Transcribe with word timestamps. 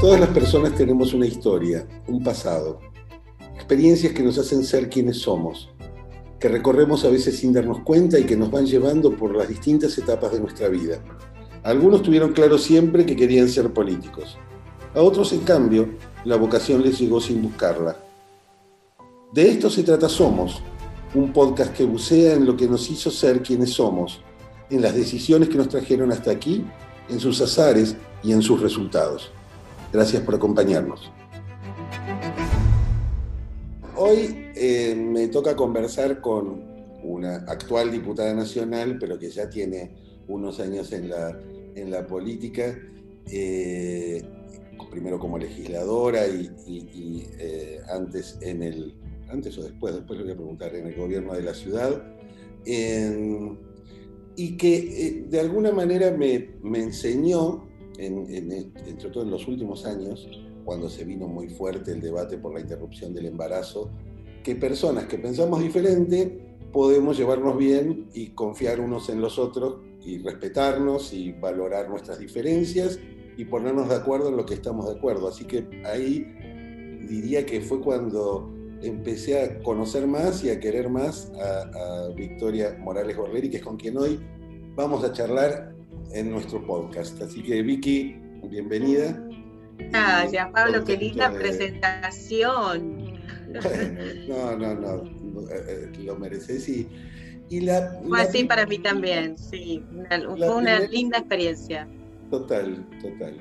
Todas 0.00 0.18
las 0.18 0.30
personas 0.30 0.74
tenemos 0.74 1.12
una 1.12 1.26
historia, 1.26 1.86
un 2.08 2.24
pasado, 2.24 2.80
experiencias 3.54 4.14
que 4.14 4.22
nos 4.22 4.38
hacen 4.38 4.64
ser 4.64 4.88
quienes 4.88 5.18
somos, 5.18 5.68
que 6.38 6.48
recorremos 6.48 7.04
a 7.04 7.10
veces 7.10 7.36
sin 7.36 7.52
darnos 7.52 7.80
cuenta 7.80 8.18
y 8.18 8.24
que 8.24 8.34
nos 8.34 8.50
van 8.50 8.64
llevando 8.64 9.14
por 9.14 9.36
las 9.36 9.46
distintas 9.46 9.98
etapas 9.98 10.32
de 10.32 10.40
nuestra 10.40 10.68
vida. 10.68 11.04
algunos 11.64 12.02
tuvieron 12.02 12.32
claro 12.32 12.56
siempre 12.56 13.04
que 13.04 13.14
querían 13.14 13.50
ser 13.50 13.74
políticos. 13.74 14.38
A 14.94 15.02
otros, 15.02 15.34
en 15.34 15.40
cambio, 15.40 15.90
la 16.24 16.36
vocación 16.36 16.82
les 16.82 16.98
llegó 16.98 17.20
sin 17.20 17.42
buscarla. 17.42 17.98
De 19.34 19.50
esto 19.50 19.68
se 19.68 19.82
trata 19.82 20.08
Somos, 20.08 20.62
un 21.14 21.30
podcast 21.30 21.74
que 21.74 21.84
bucea 21.84 22.32
en 22.32 22.46
lo 22.46 22.56
que 22.56 22.68
nos 22.68 22.90
hizo 22.90 23.10
ser 23.10 23.42
quienes 23.42 23.74
somos, 23.74 24.22
en 24.70 24.80
las 24.80 24.94
decisiones 24.94 25.50
que 25.50 25.58
nos 25.58 25.68
trajeron 25.68 26.10
hasta 26.10 26.30
aquí, 26.30 26.64
en 27.10 27.20
sus 27.20 27.38
azares 27.42 27.96
y 28.22 28.32
en 28.32 28.40
sus 28.40 28.62
resultados. 28.62 29.30
Gracias 29.92 30.22
por 30.22 30.36
acompañarnos. 30.36 31.10
Hoy 33.96 34.46
eh, 34.54 34.94
me 34.94 35.26
toca 35.28 35.56
conversar 35.56 36.20
con 36.20 36.62
una 37.02 37.36
actual 37.48 37.90
diputada 37.90 38.32
nacional, 38.32 38.98
pero 39.00 39.18
que 39.18 39.30
ya 39.30 39.50
tiene 39.50 39.96
unos 40.28 40.60
años 40.60 40.92
en 40.92 41.08
la, 41.10 41.36
en 41.74 41.90
la 41.90 42.06
política, 42.06 42.78
eh, 43.26 44.22
primero 44.90 45.18
como 45.18 45.38
legisladora 45.38 46.26
y, 46.28 47.26
eh, 47.38 47.80
antes 47.92 48.38
en 48.42 48.62
el, 48.62 48.94
antes 49.28 49.58
o 49.58 49.64
después, 49.64 49.94
después 49.94 50.18
le 50.18 50.24
voy 50.24 50.32
a 50.32 50.36
preguntar, 50.36 50.74
en 50.74 50.86
el 50.86 50.94
gobierno 50.94 51.34
de 51.34 51.42
la 51.42 51.54
ciudad, 51.54 52.00
y 54.36 54.56
que 54.56 55.26
de 55.28 55.40
alguna 55.40 55.72
manera 55.72 56.12
me, 56.12 56.50
me 56.62 56.78
enseñó 56.78 57.69
entre 58.06 59.10
todo 59.10 59.22
en 59.24 59.30
los 59.30 59.46
últimos 59.46 59.84
años, 59.84 60.28
cuando 60.64 60.88
se 60.88 61.04
vino 61.04 61.26
muy 61.26 61.48
fuerte 61.48 61.92
el 61.92 62.00
debate 62.00 62.38
por 62.38 62.54
la 62.54 62.60
interrupción 62.60 63.12
del 63.12 63.26
embarazo, 63.26 63.90
que 64.42 64.54
personas 64.54 65.04
que 65.04 65.18
pensamos 65.18 65.60
diferente 65.60 66.50
podemos 66.72 67.18
llevarnos 67.18 67.58
bien 67.58 68.08
y 68.14 68.28
confiar 68.28 68.80
unos 68.80 69.08
en 69.08 69.20
los 69.20 69.38
otros 69.38 69.78
y 70.02 70.18
respetarnos 70.18 71.12
y 71.12 71.32
valorar 71.32 71.88
nuestras 71.88 72.18
diferencias 72.18 72.98
y 73.36 73.44
ponernos 73.44 73.88
de 73.88 73.96
acuerdo 73.96 74.28
en 74.28 74.36
lo 74.36 74.46
que 74.46 74.54
estamos 74.54 74.86
de 74.86 74.96
acuerdo. 74.96 75.28
Así 75.28 75.44
que 75.44 75.66
ahí 75.84 76.24
diría 77.08 77.44
que 77.44 77.60
fue 77.60 77.80
cuando 77.80 78.54
empecé 78.82 79.42
a 79.42 79.62
conocer 79.62 80.06
más 80.06 80.42
y 80.44 80.50
a 80.50 80.60
querer 80.60 80.88
más 80.88 81.30
a, 81.34 82.06
a 82.06 82.08
Victoria 82.14 82.76
Morales 82.78 83.16
Gorleri, 83.16 83.50
que 83.50 83.58
es 83.58 83.62
con 83.62 83.76
quien 83.76 83.98
hoy 83.98 84.20
vamos 84.74 85.04
a 85.04 85.12
charlar 85.12 85.69
en 86.12 86.30
nuestro 86.30 86.64
podcast. 86.66 87.20
Así 87.22 87.42
que 87.42 87.62
Vicky, 87.62 88.16
bienvenida. 88.48 89.18
Gracias, 89.78 90.48
Pablo, 90.52 90.84
qué 90.84 90.96
linda 90.96 91.32
presentación. 91.32 93.20
no, 94.28 94.56
no, 94.56 94.74
no, 94.74 94.96
eh, 95.50 95.90
eh, 95.92 95.92
lo 96.04 96.16
mereces 96.16 96.68
y, 96.68 96.88
y 97.48 97.60
la, 97.60 98.00
Fue 98.06 98.20
así 98.20 98.44
para 98.44 98.66
mí 98.66 98.78
también, 98.78 99.36
sí, 99.36 99.82
fue 100.36 100.54
una 100.54 100.80
linda 100.80 101.18
experiencia. 101.18 101.88
Total, 102.30 102.86
total, 103.02 103.36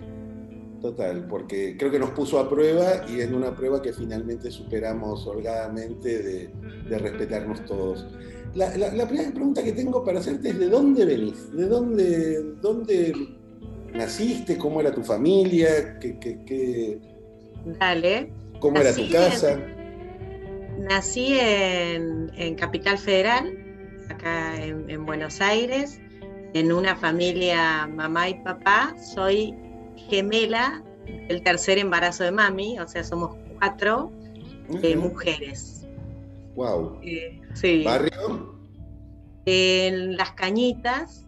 total, 0.81 1.28
porque 1.28 1.78
creo 1.78 1.92
que 1.92 2.00
nos 2.00 2.09
puso 2.12 2.40
a 2.40 2.50
prueba 2.50 3.06
y 3.08 3.22
en 3.22 3.36
una 3.36 3.56
prueba 3.56 3.81
que 3.81 3.94
finalmente 3.94 4.50
superamos 4.50 5.28
holgadamente 5.28 6.23
de, 6.23 6.47
de 6.90 6.97
respetarnos 6.97 7.64
todos. 7.66 8.08
La, 8.55 9.08
primera 9.08 9.31
pregunta 9.31 9.64
que 9.64 9.72
tengo 9.73 10.03
para 10.03 10.19
hacerte 10.19 10.50
es 10.50 10.59
¿de 10.59 10.69
dónde 10.69 11.05
venís? 11.05 11.52
¿De 11.55 11.67
dónde, 11.67 12.44
dónde 12.61 13.14
naciste? 13.94 14.58
¿Cómo 14.58 14.81
era 14.81 14.91
tu 14.91 15.03
familia? 15.03 16.00
¿Qué, 16.00 16.17
qué, 16.19 17.00
Dale. 17.80 18.31
¿Cómo 18.59 18.78
era 18.80 18.94
tu 18.94 19.09
casa? 19.09 19.59
nací 20.80 21.38
en, 21.39 22.56
Capital 22.56 22.97
Federal, 22.97 23.57
acá 24.09 24.56
en, 24.63 25.06
Buenos 25.06 25.41
Aires, 25.41 26.00
en 26.53 26.72
una 26.72 26.96
familia 26.96 27.88
mamá 27.88 28.29
y 28.29 28.35
papá. 28.44 28.96
Soy 29.13 29.56
gemela 30.09 30.84
del 31.28 31.41
tercer 31.44 31.78
embarazo 31.78 32.23
de 32.23 32.31
mami, 32.31 32.79
o 32.79 32.88
sea, 32.88 33.03
somos 33.03 33.35
cuatro 33.57 34.12
eh, 34.81 34.96
mujeres. 34.96 35.88
Wow. 36.56 37.00
Sí. 37.59 37.84
¿Barrio? 37.84 38.56
En 39.46 40.18
Las 40.18 40.31
Cañitas. 40.31 41.25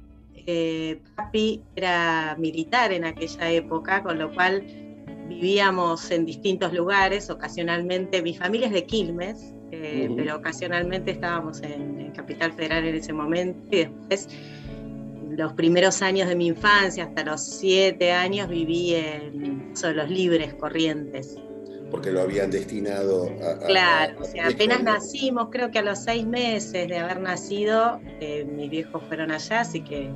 Eh, 0.48 1.00
papi 1.16 1.62
era 1.76 2.36
militar 2.40 2.92
en 2.92 3.06
aquella 3.06 3.52
época, 3.52 4.02
con 4.02 4.18
lo 4.18 4.34
cual 4.34 4.66
vivíamos 5.28 6.10
en 6.12 6.26
distintos 6.26 6.74
lugares. 6.74 7.30
Ocasionalmente, 7.30 8.22
mi 8.22 8.36
familia 8.36 8.68
es 8.68 8.74
de 8.74 8.86
Quilmes, 8.86 9.54
eh, 9.72 10.10
pero 10.16 10.38
ocasionalmente 10.38 11.12
estábamos 11.12 11.62
en, 11.62 12.02
Capital 12.12 12.52
Federal 12.52 12.86
en 12.86 12.96
ese 12.96 13.14
momento. 13.14 13.60
Y 13.72 13.86
después, 13.86 14.28
los 15.30 15.54
primeros 15.54 16.02
años 16.02 16.28
de 16.28 16.36
mi 16.36 16.48
infancia, 16.48 17.06
hasta 17.06 17.24
los 17.24 17.42
siete 17.42 18.12
años, 18.12 18.50
viví 18.50 18.96
en 18.96 19.72
Los 19.96 20.10
Libres, 20.10 20.54
Corrientes 20.56 21.40
porque 21.92 22.12
lo 22.12 22.22
habían 22.22 22.50
destinado 22.50 23.30
a... 23.44 23.58
claro, 23.60 24.22
o 24.22 24.24
sea, 24.24 24.48
apenas 24.48 24.82
nacimos, 24.82 25.50
creo 25.52 25.70
que 25.70 25.80
a 25.80 25.82
los 25.82 26.00
seis 26.00 26.26
meses 26.26 26.88
de 26.88 26.98
haber 26.98 27.20
nacido, 27.20 28.00
eh, 28.22 28.46
mis 28.46 28.70
viejos 28.70 29.04
fueron 29.08 29.32
allá, 29.32 29.60
así 29.60 29.82
que 29.82 30.10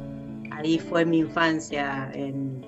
ahí 0.52 0.80
fue 0.80 1.06
mi 1.06 1.20
infancia 1.20 2.10
en, 2.14 2.66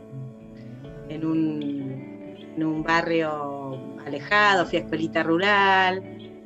en, 1.10 1.26
un, 1.26 2.84
barrio 2.84 3.80
alejado, 4.06 4.66
fui 4.66 4.80
a 4.80 4.82
escuelita 4.82 5.24
rural, 5.24 6.04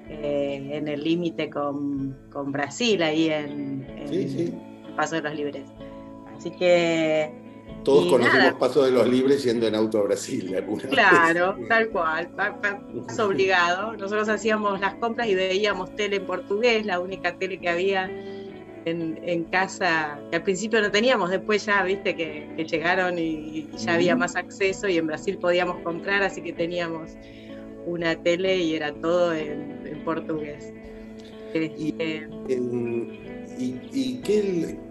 eh, 0.08 0.70
en 0.74 0.88
el 0.88 1.04
límite 1.04 1.50
con, 1.50 2.16
Brasil, 2.48 3.02
ahí 3.02 3.30
en, 3.30 3.86
en 3.98 4.96
Paso 4.96 5.16
de 5.16 5.22
los 5.22 5.36
Libres. 5.36 5.66
Así 6.36 6.52
que 6.52 7.41
todos 7.84 8.08
conocemos 8.08 8.54
Paso 8.54 8.84
de 8.84 8.92
los 8.92 9.08
Libres 9.08 9.44
yendo 9.44 9.68
en 9.68 9.76
auto 9.76 10.00
a 10.00 10.04
Brasil. 10.04 10.56
Claro, 10.90 11.58
tal 11.68 11.90
cual, 11.90 12.30
es 13.08 13.20
obligado. 13.20 13.94
Nosotros 13.94 14.30
hacíamos 14.30 14.80
las 14.80 14.96
compras 14.96 15.28
y 15.28 15.36
veíamos 15.36 15.96
tele 15.96 16.18
en 16.18 16.26
portugués, 16.26 16.86
la 16.86 17.00
única 17.00 17.38
tele 17.38 17.60
que 17.60 17.70
había 17.70 18.10
en, 18.86 19.44
casa, 19.46 20.20
que 20.30 20.38
al 20.38 20.44
principio 20.44 20.82
no 20.82 20.92
teníamos, 20.92 21.30
después 21.30 21.66
ya, 21.66 21.84
viste, 21.84 22.16
que, 22.16 22.66
llegaron 22.66 23.20
y, 23.20 23.70
ya 23.78 23.96
había 23.96 24.16
más 24.16 24.36
acceso 24.36 24.88
y 24.88 24.98
en 24.98 25.08
Brasil 25.08 25.38
podíamos 25.38 25.78
comprar, 25.84 26.24
así 26.24 26.42
que 26.42 26.54
teníamos 26.54 27.12
una 27.86 28.16
tele 28.16 28.58
y 28.58 28.76
era 28.76 28.94
todo 28.94 29.34
en, 29.34 30.02
portugués. 30.04 30.74
y, 31.54 31.92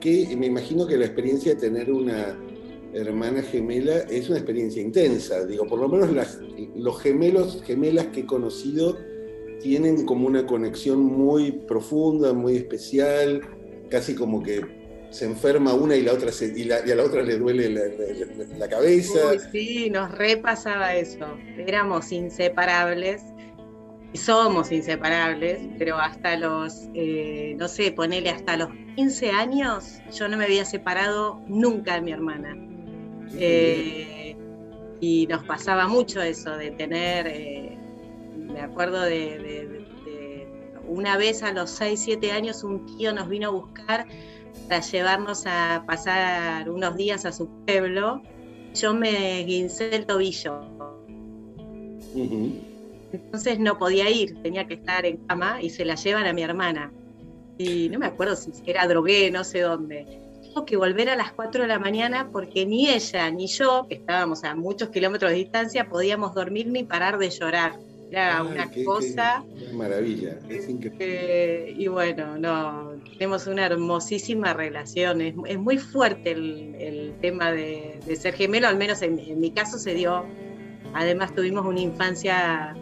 qué, 0.00 0.36
me 0.36 0.46
imagino 0.46 0.86
que 0.86 0.96
la 0.96 1.06
experiencia 1.06 1.54
de 1.54 1.60
tener 1.60 1.90
una 1.90 2.36
hermana 2.92 3.42
gemela 3.42 3.98
es 4.10 4.28
una 4.28 4.38
experiencia 4.38 4.82
intensa. 4.82 5.44
Digo, 5.46 5.66
por 5.66 5.80
lo 5.80 5.88
menos 5.88 6.12
las, 6.12 6.38
los 6.74 7.00
gemelos, 7.00 7.62
gemelas 7.64 8.08
que 8.08 8.20
he 8.20 8.26
conocido 8.26 8.96
tienen 9.60 10.06
como 10.06 10.26
una 10.26 10.46
conexión 10.46 11.00
muy 11.00 11.52
profunda, 11.52 12.32
muy 12.32 12.56
especial, 12.56 13.42
casi 13.90 14.14
como 14.14 14.42
que 14.42 14.80
se 15.10 15.24
enferma 15.26 15.74
una 15.74 15.96
y 15.96 16.02
la 16.02 16.12
otra 16.12 16.30
se, 16.32 16.52
y, 16.56 16.70
a 16.70 16.94
la 16.94 17.04
otra 17.04 17.22
le 17.22 17.36
duele 17.36 17.68
la, 17.68 18.68
cabeza. 18.68 19.18
sí, 19.52 19.90
nos 19.90 20.10
repasaba 20.12 20.94
eso. 20.94 21.26
Éramos 21.58 22.12
inseparables 22.12 23.22
y 24.12 24.18
somos 24.18 24.72
inseparables, 24.72 25.60
pero 25.78 25.98
hasta 25.98 26.36
los, 26.36 26.88
eh, 26.94 27.54
no 27.58 27.68
sé, 27.68 27.92
ponele 27.92 28.30
hasta 28.30 28.56
los 28.56 28.68
15 28.96 29.30
años, 29.30 29.98
yo 30.16 30.28
no 30.28 30.36
me 30.36 30.44
había 30.44 30.64
separado 30.64 31.40
nunca 31.46 31.94
de 31.94 32.02
mi 32.02 32.12
hermana. 32.12 32.69
Eh, 33.38 34.36
y 35.00 35.26
nos 35.26 35.44
pasaba 35.44 35.88
mucho 35.88 36.21
eso 36.21 36.56
de 36.56 36.72
tener, 36.72 37.27
eh, 37.27 37.78
me 38.36 38.60
acuerdo 38.60 39.03
de, 39.03 39.86
una 40.86 41.16
vez 41.16 41.42
a 41.42 41.53
los 41.53 41.71
6, 41.71 42.00
7 42.00 42.32
años 42.32 42.65
un 42.65 42.84
tío 42.84 43.12
nos 43.12 43.28
vino 43.28 43.48
a 43.48 43.50
buscar 43.53 44.06
para 44.68 44.80
llevarnos 44.80 45.47
a 45.47 45.84
pasar 45.86 46.68
unos 46.68 46.97
días 46.97 47.24
a 47.24 47.32
su 47.32 47.48
pueblo. 47.65 48.22
Yo 48.74 48.92
me 48.92 49.44
guincé 49.44 49.94
el 49.94 50.06
tobillo. 50.06 50.60
Entonces 53.12 53.59
no 53.60 53.78
podía 53.78 54.10
ir, 54.10 54.41
tenía 54.42 54.66
que 54.66 54.74
estar 54.74 55.06
en 55.06 55.18
cama 55.28 55.62
y 55.62 55.71
se 55.71 55.84
la 55.84 55.94
llevan 55.94 56.27
a 56.27 56.32
mi 56.32 56.42
hermana. 56.42 56.92
Y 57.56 57.88
no 57.88 57.98
me 57.98 58.06
acuerdo 58.06 58.34
si 58.34 58.50
era 58.66 58.86
drogué, 58.88 59.30
no 59.30 59.44
sé 59.44 59.60
dónde 59.60 60.29
que 60.66 60.76
volver 60.76 61.08
a 61.08 61.16
las 61.16 61.32
4 61.32 61.62
de 61.62 61.68
la 61.68 61.78
mañana 61.78 62.28
porque 62.30 62.66
ni 62.66 62.88
ella 62.88 63.30
ni 63.30 63.47
yo, 63.47 63.86
que 63.88 63.97
estábamos 63.97 64.44
a 64.44 64.54
muchos 64.54 64.91
kilómetros 64.91 65.30
de 65.30 65.38
distancia, 65.38 65.88
podíamos 65.88 66.34
dormir 66.34 66.66
ni 66.66 66.84
parar 66.84 67.18
de 67.18 67.30
llorar. 67.30 67.78
Era 68.10 68.42
una 68.42 68.68
cosa. 68.84 69.44
maravilla, 69.72 70.36
es 70.48 70.68
increíble. 70.68 71.74
y 71.78 71.86
bueno, 71.86 72.36
no, 72.36 73.00
tenemos 73.12 73.47
una 73.47 73.66
hermosísima 73.66 74.52
relación. 74.52 75.20
Es, 75.20 75.58
muy 75.58 75.78
fuerte 75.78 76.32
el, 76.32 77.14
tema 77.20 77.53
de, 77.53 78.00
ser 78.16 78.34
gemelo, 78.34 78.66
al 78.66 78.76
menos 78.76 79.03
en, 79.03 79.38
mi 79.38 79.53
caso 79.53 79.78
se 79.78 79.94
dio 79.94 80.26
además 80.92 81.32
tuvimos 81.36 81.64
una 81.64 81.80
infancia 81.80 82.74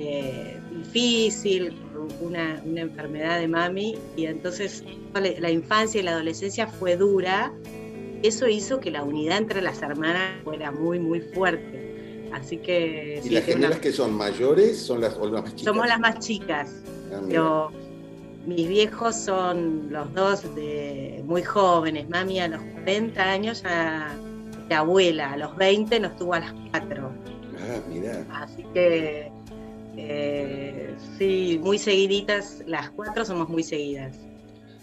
eh, 0.00 0.58
difícil, 0.72 1.76
una, 2.20 2.62
una, 2.64 2.80
enfermedad 2.80 3.38
de 3.38 3.48
mami, 3.48 3.98
y 4.16 4.26
entonces 4.26 4.84
la 5.14 5.50
infancia 5.50 6.00
y 6.00 6.04
la 6.04 6.12
adolescencia 6.12 6.66
fue 6.66 6.96
dura. 6.96 7.52
Eso 8.22 8.48
hizo 8.48 8.80
que 8.80 8.90
la 8.90 9.04
unidad 9.04 9.38
entre 9.38 9.62
las 9.62 9.82
hermanas 9.82 10.42
fuera 10.44 10.70
muy, 10.70 10.98
muy 10.98 11.20
fuerte. 11.20 12.28
Así 12.32 12.58
que... 12.58 13.20
¿Y 13.24 13.30
las 13.30 13.44
gemelas 13.44 13.78
que 13.78 13.92
son 13.92 14.14
mayores 14.14 14.78
son 14.78 15.00
las, 15.00 15.16
o 15.16 15.28
las 15.28 15.42
más 15.42 15.54
chicas? 15.54 15.64
Somos 15.64 15.86
las 15.86 16.00
más 16.00 16.18
chicas. 16.18 16.82
Ah, 17.12 17.20
pero 17.26 17.70
mis 18.46 18.68
viejos 18.68 19.16
son 19.16 19.88
los 19.90 20.12
dos 20.14 20.54
de 20.54 21.22
muy 21.26 21.42
jóvenes. 21.42 22.08
Mami 22.08 22.40
a 22.40 22.48
los 22.48 22.62
40 22.62 23.22
años 23.22 23.62
ya 23.62 24.14
de 24.68 24.74
abuela, 24.74 25.32
a 25.32 25.36
los 25.36 25.56
20 25.56 26.00
nos 26.00 26.16
tuvo 26.16 26.34
a 26.34 26.40
las 26.40 26.52
4. 26.70 27.12
Ah, 27.58 27.80
mira. 27.88 28.26
Así 28.30 28.64
que 28.74 29.32
eh, 29.96 30.94
sí, 31.18 31.60
muy 31.62 31.78
seguiditas, 31.78 32.62
las 32.66 32.90
cuatro 32.90 33.24
somos 33.24 33.48
muy 33.48 33.62
seguidas. 33.62 34.16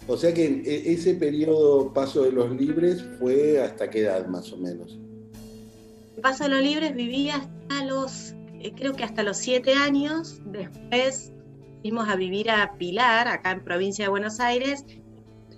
O 0.06 0.16
sea 0.16 0.34
que 0.34 0.44
e, 0.44 0.92
ese 0.92 1.14
periodo 1.14 1.92
paso 1.92 2.22
de 2.22 2.32
los 2.32 2.50
libres 2.50 3.04
fue 3.18 3.62
hasta 3.62 3.88
qué 3.88 4.00
edad 4.00 4.26
más 4.26 4.52
o 4.52 4.56
menos. 4.58 4.98
Paso 6.20 6.44
de 6.44 6.50
los 6.50 6.62
libres 6.62 6.94
viví 6.94 7.30
hasta 7.30 7.84
los, 7.84 8.34
eh, 8.60 8.72
creo 8.76 8.94
que 8.94 9.04
hasta 9.04 9.22
los 9.22 9.36
siete 9.36 9.74
años. 9.74 10.40
Después 10.46 11.32
fuimos 11.80 12.08
a 12.08 12.16
vivir 12.16 12.50
a 12.50 12.74
Pilar, 12.76 13.28
acá 13.28 13.52
en 13.52 13.62
provincia 13.62 14.06
de 14.06 14.08
Buenos 14.10 14.40
Aires. 14.40 14.84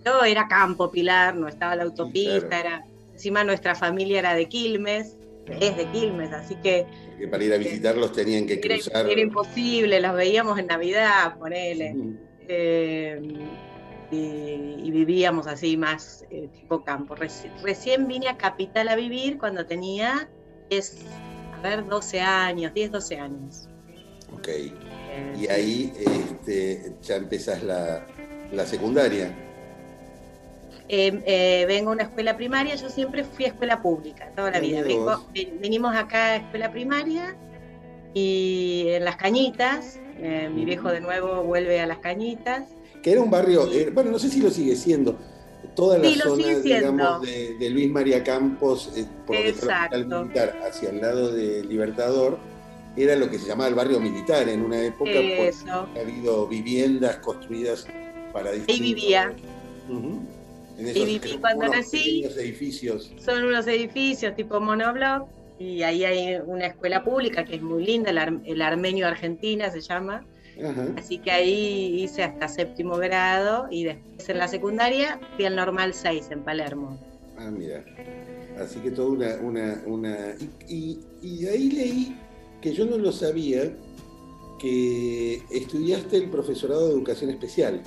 Todo 0.05 0.25
era 0.25 0.47
campo 0.49 0.91
Pilar, 0.91 1.35
no 1.35 1.49
estaba 1.49 1.75
la 1.75 1.85
autopista, 1.85 2.61
era 2.61 2.87
encima 3.13 3.43
nuestra 3.43 3.75
familia 3.75 4.19
era 4.19 4.35
de 4.35 4.49
Quilmes 4.49 5.17
es 5.49 5.77
de 5.77 5.87
Quilmes, 5.93 6.33
así 6.33 6.57
que... 6.57 6.87
para 7.31 7.45
ir 7.45 7.53
a 7.53 7.59
visitarlos 7.59 8.13
tenían 8.13 8.47
que 8.47 8.61
cruzar... 8.61 9.09
Era 9.09 9.21
imposible, 9.21 10.01
los 10.01 10.15
veíamos 10.15 10.59
en 10.59 10.67
Navidad, 10.67 11.39
ponele. 11.39 11.95
Eh, 12.49 13.21
y, 14.11 14.91
vivíamos 14.91 15.47
así 15.47 15.77
más 15.77 16.25
eh, 16.31 16.49
tipo 16.55 16.85
campo. 16.85 17.15
recién 17.63 18.07
vine 18.07 18.29
a 18.29 18.37
Capital 18.37 18.89
a 18.89 18.97
vivir 18.97 19.39
cuando 19.39 19.67
tenía, 19.67 20.29
es, 20.71 20.99
a 21.55 21.61
ver, 21.61 21.87
12 21.87 22.21
años, 22.21 22.73
10, 22.73 22.93
12 22.93 23.19
años. 23.19 23.69
Ok. 24.33 24.49
Eh, 24.49 24.73
y 25.41 25.49
ahí 25.49 25.93
este, 25.97 26.95
ya 27.03 27.17
empezás 27.17 27.63
la, 27.63 28.07
la 28.53 28.67
secundaria. 28.67 29.46
Eh, 30.89 31.21
eh, 31.27 31.65
vengo 31.67 31.91
a 31.91 31.95
una 31.95 32.05
escuela 32.05 32.37
primaria, 32.37 32.77
yo 32.77 32.89
siempre 32.89 33.25
fui 33.25 33.45
a 33.45 33.49
escuela 33.49 33.83
pública 33.83 34.31
toda 34.37 34.53
la 34.53 34.61
vida. 34.61 34.85
venimos 35.61 35.97
acá 35.97 36.27
a 36.27 36.37
escuela 36.37 36.71
primaria 36.71 37.37
y 38.15 38.85
en 38.89 39.05
Las 39.05 39.17
Cañitas, 39.17 39.99
eh, 40.19 40.49
mi 40.53 40.65
viejo 40.65 40.91
de 40.91 41.01
nuevo 41.01 41.43
vuelve 41.43 41.81
a 41.81 41.87
Las 41.87 41.99
Cañitas. 41.99 42.65
Que 43.03 43.13
era 43.13 43.21
un 43.21 43.31
barrio, 43.31 43.69
bueno, 43.93 44.13
no 44.13 44.19
sé 44.19 44.29
si 44.29 44.41
lo 44.41 44.51
sigue 44.51 44.77
siendo, 44.77 45.19
toda 45.75 45.99
la 45.99 46.09
zona, 46.11 46.59
digamos, 46.59 47.23
de, 47.23 47.71
Luis 47.71 47.91
María 47.91 48.23
Campos, 48.23 48.93
por 49.27 49.37
lo 49.37 50.23
militar, 50.23 50.57
hacia 50.67 50.91
el 50.91 51.01
lado 51.01 51.33
de 51.33 51.65
Libertador, 51.65 52.39
era 52.97 53.17
lo 53.17 53.29
que 53.29 53.39
se 53.39 53.47
llamaba 53.47 53.69
el 53.69 53.75
barrio 53.75 54.01
militar 54.01 54.49
en 54.49 54.63
una 54.63 54.81
época, 54.81 55.11
porque 55.13 55.53
ha 55.69 56.01
habido 56.01 56.47
viviendas 56.47 57.17
construidas 57.17 57.87
para 58.33 58.53
distintos... 58.53 58.75
Ahí 58.75 58.95
vivía 58.95 59.35
y 60.79 61.05
viví 61.05 61.39
cuando 61.41 61.69
nací. 61.69 62.25
Edificios. 62.25 63.13
Son 63.19 63.45
unos 63.45 63.67
edificios 63.67 64.35
tipo 64.35 64.61
monobloc 64.61 65.29
y 65.59 65.83
ahí 65.83 66.05
hay 66.05 66.39
una 66.45 66.67
escuela 66.67 67.03
pública 67.03 67.45
que 67.45 67.57
es 67.57 67.63
muy 67.63 67.85
linda, 67.85 68.11
el, 68.11 68.63
Armenio 68.63 69.07
Argentina 69.07 69.71
se 69.71 69.81
llama. 69.81 70.25
Así 70.97 71.19
que 71.19 71.31
ahí 71.31 72.03
hice 72.03 72.23
hasta 72.23 72.49
séptimo 72.49 72.97
grado 72.97 73.67
y 73.71 73.85
después 73.85 74.29
en 74.31 74.39
la 74.39 74.49
secundaria 74.49 75.21
fui 75.37 75.45
al 75.45 75.55
Normal 75.55 75.93
6 75.93 76.29
en 76.31 76.43
Palermo. 76.45 76.99
Ah, 77.39 77.51
mira. 77.51 77.85
Así 78.59 78.81
que 78.81 78.91
toda 78.91 79.11
una... 79.11 79.37
una, 79.37 79.83
una... 79.85 80.35
Y, 80.67 80.99
y, 81.21 81.47
ahí 81.47 81.71
leí 81.71 82.17
que 82.63 82.73
yo 82.73 82.87
no 82.87 82.97
lo 82.97 83.13
sabía, 83.13 83.71
que 84.59 85.43
estudiaste 85.51 86.17
el 86.17 86.31
profesorado 86.31 86.89
de 86.89 86.95
educación 86.95 87.29
especial. 87.29 87.83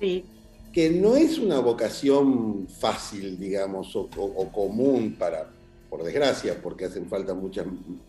Sí 0.00 0.24
que 0.72 0.90
no 0.90 1.16
es 1.16 1.38
una 1.38 1.60
vocación 1.60 2.66
fácil, 2.66 3.38
digamos, 3.38 3.94
o, 3.94 4.08
común 4.52 5.16
para, 5.18 5.50
por 5.90 6.02
desgracia, 6.02 6.60
porque 6.62 6.86
hacen 6.86 7.06
falta 7.06 7.34
muchas 7.34 7.66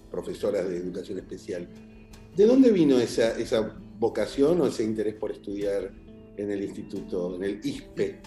profesoras 0.10 0.68
de 0.70 0.78
educación 0.78 1.18
especial. 1.18 1.68
¿De 2.36 2.46
dónde 2.46 2.72
vino 2.72 2.98
esa, 3.00 3.38
esa 3.38 3.76
vocación 4.00 4.62
o 4.62 4.68
ese 4.68 4.84
interés 4.84 5.16
por 5.16 5.32
estudiar 5.32 5.92
en 6.38 6.52
el 6.52 6.64
instituto, 6.64 7.36
en 7.36 7.44
el 7.44 7.66
ISPE? 7.66 8.20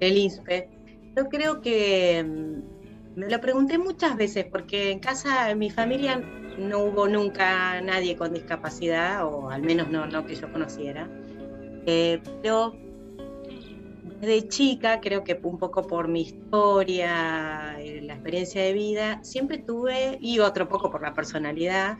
El 0.00 0.16
ISPE. 0.16 0.68
Yo 1.16 1.28
creo 1.28 1.60
que 1.60 2.24
mm, 2.24 3.18
me 3.20 3.28
lo 3.28 3.40
pregunté 3.40 3.76
muchas 3.76 4.16
veces, 4.16 4.46
porque 4.50 4.90
en 4.90 5.00
casa, 5.00 5.50
en 5.50 5.58
mi 5.58 5.70
familia, 5.70 6.18
no 6.58 6.84
hubo 6.84 7.08
nunca 7.08 7.80
nadie 7.82 8.16
con 8.16 8.32
discapacidad, 8.32 9.26
o 9.26 9.50
al 9.50 9.62
menos 9.62 9.90
no, 9.90 10.06
no 10.06 10.24
que 10.24 10.34
yo 10.34 10.50
conociera. 10.50 11.08
Eh, 11.86 12.20
pero 12.42 12.74
de 14.20 14.46
chica, 14.48 15.00
creo 15.00 15.24
que 15.24 15.38
un 15.42 15.58
poco 15.58 15.86
por 15.86 16.08
mi 16.08 16.22
historia, 16.22 17.76
eh, 17.80 18.02
la 18.02 18.14
experiencia 18.14 18.62
de 18.62 18.72
vida, 18.72 19.22
siempre 19.22 19.58
tuve, 19.58 20.18
y 20.20 20.40
otro 20.40 20.68
poco 20.68 20.90
por 20.90 21.02
la 21.02 21.14
personalidad, 21.14 21.98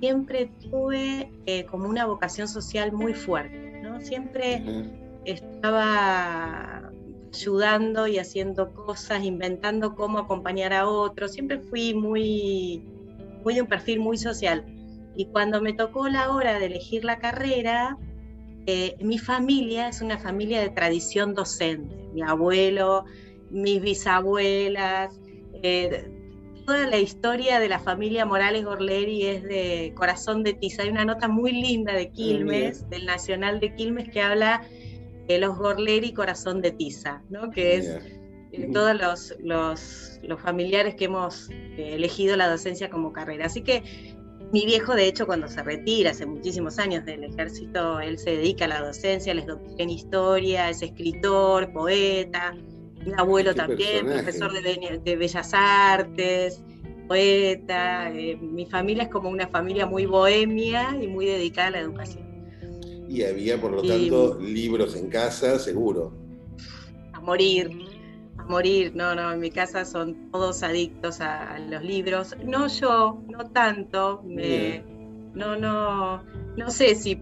siempre 0.00 0.50
tuve 0.70 1.32
eh, 1.46 1.64
como 1.64 1.88
una 1.88 2.06
vocación 2.06 2.46
social 2.46 2.92
muy 2.92 3.14
fuerte, 3.14 3.80
¿no? 3.82 4.00
Siempre 4.00 4.62
estaba 5.24 6.92
ayudando 7.32 8.06
y 8.06 8.18
haciendo 8.18 8.72
cosas, 8.72 9.24
inventando 9.24 9.94
cómo 9.94 10.18
acompañar 10.18 10.72
a 10.72 10.88
otros, 10.88 11.32
siempre 11.32 11.58
fui 11.58 11.94
muy, 11.94 12.82
muy 13.42 13.54
de 13.54 13.62
un 13.62 13.68
perfil 13.68 14.00
muy 14.00 14.18
social. 14.18 14.64
Y 15.16 15.26
cuando 15.26 15.60
me 15.60 15.72
tocó 15.72 16.08
la 16.08 16.30
hora 16.30 16.58
de 16.58 16.66
elegir 16.66 17.04
la 17.04 17.18
carrera, 17.18 17.98
eh, 18.66 18.96
mi 19.00 19.18
familia 19.18 19.88
es 19.88 20.00
una 20.00 20.18
familia 20.18 20.60
de 20.60 20.70
tradición 20.70 21.34
docente. 21.34 21.94
Mi 22.12 22.22
abuelo, 22.22 23.04
mis 23.50 23.80
bisabuelas, 23.80 25.20
eh, 25.62 26.10
toda 26.66 26.88
la 26.88 26.98
historia 26.98 27.60
de 27.60 27.68
la 27.68 27.78
familia 27.78 28.26
Morales 28.26 28.64
Gorleri 28.64 29.24
es 29.24 29.42
de 29.44 29.92
Corazón 29.94 30.42
de 30.42 30.54
Tiza. 30.54 30.82
Hay 30.82 30.88
una 30.88 31.04
nota 31.04 31.28
muy 31.28 31.52
linda 31.52 31.92
de 31.92 32.10
Quilmes, 32.10 32.90
del 32.90 33.06
Nacional 33.06 33.60
de 33.60 33.72
Quilmes, 33.76 34.08
que 34.10 34.20
habla 34.20 34.62
de 35.28 35.38
los 35.38 35.56
Gorleri 35.56 36.12
Corazón 36.12 36.60
de 36.60 36.72
Tiza, 36.72 37.22
¿no? 37.30 37.52
que 37.52 37.76
es 37.76 37.86
eh, 38.50 38.68
todos 38.72 39.00
los, 39.00 39.34
los, 39.38 40.20
los, 40.22 40.40
familiares 40.40 40.96
que 40.96 41.04
hemos 41.04 41.50
elegido 41.76 42.36
la 42.36 42.48
docencia 42.48 42.90
como 42.90 43.12
carrera. 43.12 43.46
Así 43.46 43.62
que 43.62 44.15
mi 44.52 44.64
viejo, 44.64 44.94
de 44.94 45.08
hecho, 45.08 45.26
cuando 45.26 45.48
se 45.48 45.62
retira 45.62 46.12
hace 46.12 46.24
muchísimos 46.24 46.78
años 46.78 47.04
del 47.04 47.24
ejército, 47.24 48.00
él 48.00 48.18
se 48.18 48.30
dedica 48.30 48.66
a 48.66 48.68
la 48.68 48.80
docencia, 48.80 49.34
les 49.34 49.46
doctora 49.46 49.74
en 49.78 49.90
historia, 49.90 50.70
es 50.70 50.82
escritor, 50.82 51.72
poeta. 51.72 52.54
Mi 53.04 53.12
abuelo 53.16 53.54
también, 53.54 54.06
profesor 54.06 54.52
de, 54.52 55.16
Bellas 55.16 55.50
Artes, 55.52 56.62
poeta. 57.08 58.12
Eh, 58.12 58.36
mi 58.36 58.66
familia 58.66 59.04
es 59.04 59.10
como 59.10 59.30
una 59.30 59.48
familia 59.48 59.86
muy 59.86 60.06
bohemia 60.06 60.96
y 61.00 61.06
muy 61.06 61.26
dedicada 61.26 61.68
a 61.68 61.70
la 61.72 61.80
educación. 61.80 62.24
Y 63.08 63.22
había, 63.22 63.60
por 63.60 63.72
lo 63.72 63.82
tanto, 63.82 64.40
libros 64.40 64.96
en 64.96 65.08
casa, 65.08 65.58
seguro. 65.58 66.12
A 67.12 67.20
morir 67.20 67.95
morir, 68.48 68.92
no, 68.94 69.14
no, 69.14 69.32
en 69.32 69.40
mi 69.40 69.50
casa 69.50 69.84
son 69.84 70.30
todos 70.30 70.62
adictos 70.62 71.20
a, 71.20 71.58
los 71.58 71.82
libros. 71.82 72.36
No 72.44 72.68
yo, 72.68 73.22
no 73.28 73.50
tanto, 73.50 74.22
no, 75.34 75.56
no, 75.56 76.22
no 76.56 76.70
sé 76.70 76.94
si 76.94 77.12
eh, 77.12 77.16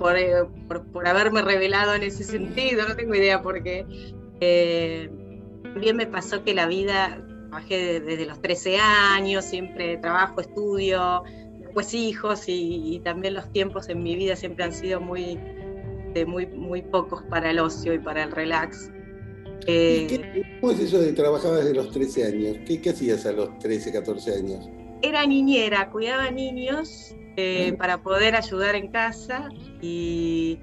por, 0.69 0.85
por, 0.87 1.09
haberme 1.09 1.43
revelado 1.43 1.95
en 1.95 2.05
ese 2.05 2.23
sentido, 2.23 2.89
no 2.89 2.95
tengo 2.95 3.15
idea 3.15 3.43
por 3.43 3.63
qué. 3.63 3.87
Eh, 4.41 5.11
también 5.63 5.97
me 5.97 6.07
pasó 6.07 6.45
que 6.45 6.55
la 6.55 6.67
vida, 6.67 7.21
trabajé 7.51 8.01
desde 8.01 8.27
los 8.27 8.41
13 8.41 8.79
años, 8.79 9.45
siempre 9.45 9.97
trabajo, 9.97 10.41
estudio, 10.41 11.25
después 11.59 11.93
hijos 11.95 12.45
y, 12.47 13.01
también 13.05 13.35
los 13.35 13.51
tiempos 13.51 13.89
en 13.89 14.03
mi 14.03 14.15
vida 14.15 14.37
siempre 14.37 14.65
han 14.65 14.73
sido 14.73 15.01
muy, 15.01 15.39
muy, 16.27 16.47
muy 16.47 16.83
pocos 16.83 17.23
para 17.25 17.51
el 17.51 17.59
ocio 17.59 17.93
y 17.95 17.99
para 17.99 18.23
el 18.23 18.31
relax. 18.31 18.93
Eh, 19.67 20.45
¿Cómo 20.61 20.73
es 20.73 20.81
eso 20.81 20.99
de 21.01 21.13
trabajar 21.13 21.53
desde 21.53 21.75
los 21.75 21.91
13 21.91 22.25
años? 22.25 22.57
¿Qué, 22.67 22.91
hacías 22.91 23.25
a 23.27 23.33
los 23.33 23.59
13, 23.59 23.93
14 23.93 24.35
años? 24.35 24.69
Era 25.03 25.27
niñera, 25.27 25.91
cuidaba 25.91 26.31
niños 26.31 27.15
eh, 27.37 27.75
para 27.79 28.03
poder 28.03 28.37
ayudar 28.37 28.75
en 28.75 28.89
casa 28.89 29.49
y, 29.81 30.59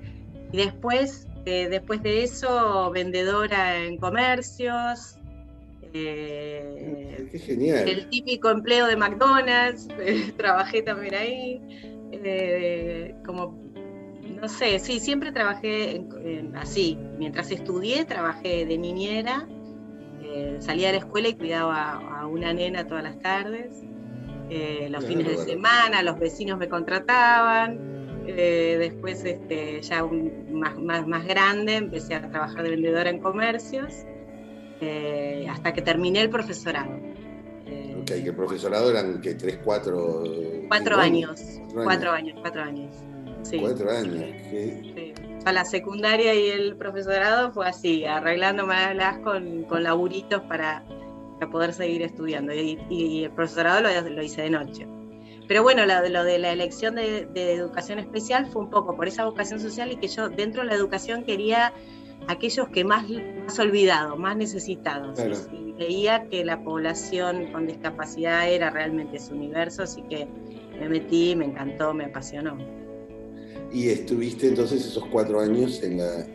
después, 0.52 1.28
después 1.46 2.02
de 2.04 2.24
eso, 2.24 2.92
vendedora 2.92 3.84
en 3.84 3.98
comercios. 3.98 5.18
Eh, 5.94 7.28
Qué 7.32 7.40
genial. 7.40 7.88
El 7.88 8.10
típico 8.10 8.50
empleo 8.50 8.88
de 8.88 8.96
McDonald's, 8.96 9.88
trabajé 10.38 10.82
también 10.82 11.16
ahí. 11.16 11.62
como, 13.26 13.71
no 14.42 14.50
sé, 14.50 14.80
sí, 14.80 15.00
siempre 15.00 15.32
trabajé 15.32 16.04
así. 16.56 16.98
Mientras 17.18 17.52
estudié, 17.52 18.06
trabajé 18.06 18.66
de 18.66 18.78
niñera. 18.78 19.48
salía 20.60 20.88
de 20.88 20.94
la 20.94 21.00
escuela 21.00 21.28
y 21.28 21.36
cuidaba 21.36 21.94
a, 21.94 22.28
una 22.28 22.54
nena 22.54 22.88
todas 22.88 23.04
las 23.04 23.20
tardes. 23.20 23.84
los 24.90 25.06
fines 25.06 25.28
de 25.28 25.38
semana, 25.38 26.02
los 26.02 26.20
vecinos 26.20 26.58
me 26.58 26.68
contrataban. 26.68 27.92
Eh, 28.28 28.78
después, 28.80 29.24
este, 29.26 29.82
ya 29.82 30.04
más, 30.04 30.78
más, 30.78 31.08
más, 31.08 31.26
grande, 31.26 31.76
empecé 31.76 32.16
a 32.16 32.30
trabajar 32.30 32.64
de 32.64 32.70
vendedora 32.70 33.10
en 33.10 33.20
comercios, 33.20 34.06
eh, 34.80 35.48
hasta 35.50 35.74
que 35.74 35.82
terminé 35.82 36.22
el 36.22 36.30
profesorado. 36.30 37.00
Eh, 37.66 37.98
ok, 38.00 38.06
que 38.06 38.30
el 38.30 38.36
profesorado 38.36 38.92
eran 38.92 39.22
que 39.22 39.34
tres, 39.36 39.60
cuatro... 39.64 40.24
Cuatro 40.68 40.98
años, 40.98 41.42
cuatro 41.74 42.12
años, 42.12 42.38
cuatro 42.42 42.62
años. 42.62 42.96
Sí. 43.44 43.60
Cuatro 43.60 43.90
años. 43.90 44.24
A 45.46 45.52
la 45.52 45.66
secundaria 45.66 46.36
y 46.36 46.50
el 46.50 46.76
profesorado 46.76 47.52
fue 47.52 47.68
así, 47.68 48.06
arreglándome 48.06 48.76
con, 49.24 49.64
con 49.64 49.84
laburitos 49.84 50.42
para, 50.44 50.84
para 51.40 51.52
poder 51.52 51.74
seguir 51.74 52.04
estudiando. 52.04 52.54
Y, 52.54 53.24
el 53.24 53.32
profesorado 53.32 53.82
lo, 53.82 54.10
lo 54.10 54.24
hice 54.24 54.44
de 54.44 54.50
noche. 54.52 54.88
Pero 55.52 55.64
bueno, 55.64 55.86
lo, 55.86 56.24
de 56.24 56.40
la 56.40 56.54
elección 56.54 56.96
de, 56.96 57.28
educación 57.36 58.00
especial 58.00 58.46
fue 58.46 58.62
un 58.62 58.70
poco 58.70 58.96
por 58.96 59.10
esa 59.10 59.26
vocación 59.26 59.60
social 59.60 59.92
y 59.92 59.98
que 59.98 60.08
yo 60.08 60.30
dentro 60.30 60.62
de 60.62 60.70
la 60.70 60.76
educación 60.76 61.26
quería 61.26 61.74
aquellos 62.30 62.70
que 62.70 62.86
más, 62.86 63.06
más 63.46 63.60
olvidados, 63.60 64.18
más 64.18 64.38
necesitados. 64.38 65.20
Y, 65.52 65.74
veía 65.74 66.30
que 66.30 66.46
la 66.46 66.64
población 66.64 67.52
con 67.52 67.68
discapacidad 67.68 68.48
era 68.48 68.70
realmente 68.70 69.20
su 69.20 69.34
universo, 69.34 69.84
así 69.84 70.04
que 70.04 70.26
me 70.80 70.88
metí, 70.88 71.36
me 71.36 71.44
encantó, 71.44 71.94
me 71.94 72.06
apasionó. 72.06 72.58
Y 73.74 73.90
estuviste 73.90 74.48
entonces 74.48 74.86
esos 74.86 75.06
cuatro 75.08 75.40
años 75.40 75.82
en 75.82 75.98
la, 75.98 76.26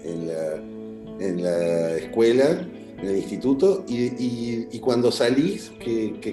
en 1.18 1.42
la 1.42 1.96
escuela 1.96 2.66
en 2.98 3.08
el 3.08 3.16
instituto 3.16 3.84
y, 3.88 4.78
cuando 4.80 5.10
salís, 5.10 5.72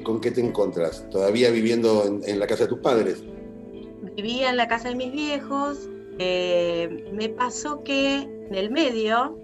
con 0.04 0.22
qué 0.22 0.32
te 0.32 0.42
encontras? 0.42 1.10
¿Todavía 1.10 1.50
viviendo 1.52 2.22
en, 2.24 2.40
la 2.40 2.48
casa 2.48 2.64
de 2.64 2.70
tus 2.70 2.80
padres? 2.80 3.24
Vivía 4.16 4.50
en 4.50 4.58
la 4.58 4.68
casa 4.68 4.90
de 4.90 4.96
mis 4.96 5.12
viejos. 5.12 5.90
Eh, 6.20 7.10
me 7.12 7.30
pasó 7.30 7.84
que 7.84 8.22
en 8.22 8.54
el 8.54 8.70
medio, 8.70 9.38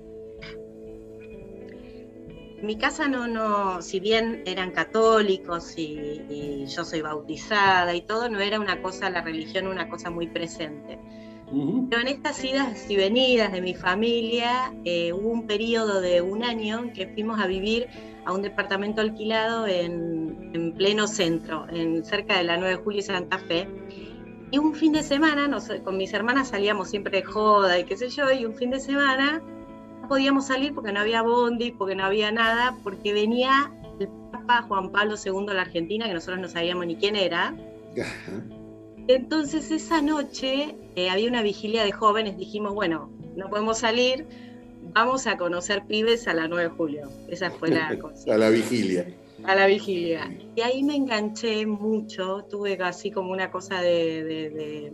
mi 2.61 2.77
casa 2.77 3.07
no, 3.07 3.27
no, 3.27 3.81
si 3.81 3.99
bien 3.99 4.43
eran 4.45 4.71
católicos 4.71 5.73
y, 5.77 6.21
y, 6.29 6.65
yo 6.67 6.85
soy 6.85 7.01
bautizada 7.01 7.95
y 7.95 8.01
todo, 8.01 8.29
no 8.29 8.39
era 8.39 8.59
una 8.59 8.81
cosa, 8.81 9.09
la 9.09 9.21
religión 9.21 9.67
una 9.67 9.89
cosa 9.89 10.09
muy 10.11 10.27
presente. 10.27 10.99
Pero 11.51 12.01
en 12.01 12.07
estas 12.07 12.43
idas 12.43 12.89
y 12.89 12.95
venidas 12.95 13.51
de 13.51 13.61
mi 13.61 13.73
familia 13.73 14.71
eh, 14.85 15.11
hubo 15.13 15.29
un 15.29 15.47
periodo 15.47 15.99
de 15.99 16.21
un 16.21 16.43
año 16.43 16.79
en 16.79 16.93
que 16.93 17.07
fuimos 17.07 17.39
a 17.39 17.47
vivir 17.47 17.87
a 18.25 18.33
un 18.33 18.43
departamento 18.43 19.01
alquilado 19.01 19.65
en, 19.65 20.51
en 20.53 20.73
pleno 20.73 21.07
centro, 21.07 21.65
en 21.69 22.05
cerca 22.05 22.37
de 22.37 22.43
la 22.43 22.57
9 22.57 22.77
de 22.77 22.83
julio 22.83 22.99
y 22.99 23.03
Santa 23.03 23.39
Fe. 23.39 23.67
Y 24.51 24.57
un 24.57 24.75
fin 24.75 24.93
de 24.93 25.03
semana, 25.03 25.49
con 25.83 25.97
mis 25.97 26.13
hermanas 26.13 26.49
salíamos 26.49 26.89
siempre 26.89 27.21
de 27.21 27.23
joda 27.23 27.79
y 27.79 27.83
qué 27.83 27.97
sé 27.97 28.09
yo, 28.09 28.31
y 28.31 28.45
un 28.45 28.55
fin 28.55 28.69
de 28.71 28.79
semana 28.79 29.41
no 30.01 30.07
podíamos 30.07 30.47
salir 30.47 30.73
porque 30.73 30.91
no 30.91 30.99
había 30.99 31.21
bondi, 31.21 31.71
porque 31.71 31.95
no 31.95 32.03
había 32.03 32.31
nada, 32.31 32.77
porque 32.83 33.13
venía 33.13 33.71
el 33.99 34.07
Papa 34.31 34.63
Juan 34.67 34.91
Pablo 34.91 35.15
II 35.23 35.45
de 35.47 35.53
la 35.53 35.61
Argentina, 35.61 36.07
que 36.07 36.13
nosotros 36.13 36.39
no 36.39 36.47
sabíamos 36.47 36.85
ni 36.87 36.95
quién 36.95 37.15
era. 37.15 37.55
Entonces 39.09 39.71
esa 39.71 40.03
noche 40.03 40.75
eh, 40.95 41.09
había 41.09 41.27
una 41.27 41.41
vigilia 41.41 41.83
de 41.83 41.91
jóvenes, 41.91 42.37
dijimos, 42.37 42.75
bueno, 42.75 43.09
no 43.35 43.49
podemos 43.49 43.79
salir, 43.79 44.27
vamos 44.93 45.25
a 45.25 45.35
conocer 45.35 45.83
pibes 45.87 46.27
a 46.27 46.35
la 46.35 46.47
9 46.47 46.65
de 46.65 46.69
julio. 46.69 47.09
Esa 47.27 47.49
fue 47.49 47.69
la 47.69 47.97
cosa. 47.97 48.31
a 48.35 48.37
la 48.37 48.51
vigilia. 48.51 49.07
A 49.45 49.55
la 49.55 49.65
vigilia. 49.65 50.31
Y 50.55 50.61
ahí 50.61 50.83
me 50.83 50.95
enganché 50.95 51.65
mucho, 51.65 52.45
tuve 52.51 52.77
así 52.83 53.09
como 53.09 53.31
una 53.31 53.49
cosa 53.49 53.81
de, 53.81 54.23
de, 54.23 54.93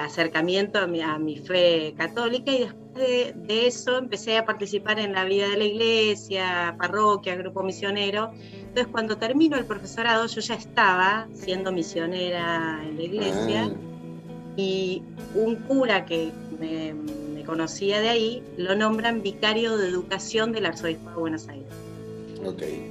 acercamiento 0.00 0.78
a 0.78 0.86
mi, 0.86 1.36
fe 1.38 1.94
católica 1.96 2.50
y 2.52 2.58
después 2.58 2.94
de, 2.94 3.66
eso 3.66 3.98
empecé 3.98 4.36
a 4.36 4.44
participar 4.44 4.98
en 4.98 5.12
la 5.12 5.24
vida 5.24 5.48
de 5.48 5.56
la 5.56 5.64
iglesia, 5.64 6.76
parroquia, 6.78 7.34
grupo 7.36 7.62
misionero 7.62 8.32
entonces, 8.74 8.90
cuando 8.90 9.18
termino 9.18 9.56
el 9.56 9.66
profesorado, 9.66 10.26
yo 10.26 10.40
ya 10.40 10.56
estaba 10.56 11.28
siendo 11.32 11.70
misionera 11.70 12.82
en 12.82 12.96
la 12.96 13.02
iglesia 13.04 13.70
ah. 13.72 14.54
y 14.56 15.00
un 15.36 15.54
cura 15.54 16.04
que 16.04 16.32
me, 16.58 16.92
conocía 17.44 18.00
de 18.00 18.08
ahí 18.08 18.42
lo 18.56 18.74
nombran 18.74 19.22
vicario 19.22 19.76
de 19.76 19.86
educación 19.86 20.50
del 20.50 20.66
arzobispo 20.66 21.08
de 21.10 21.14
Buenos 21.14 21.46
Aires. 21.46 21.68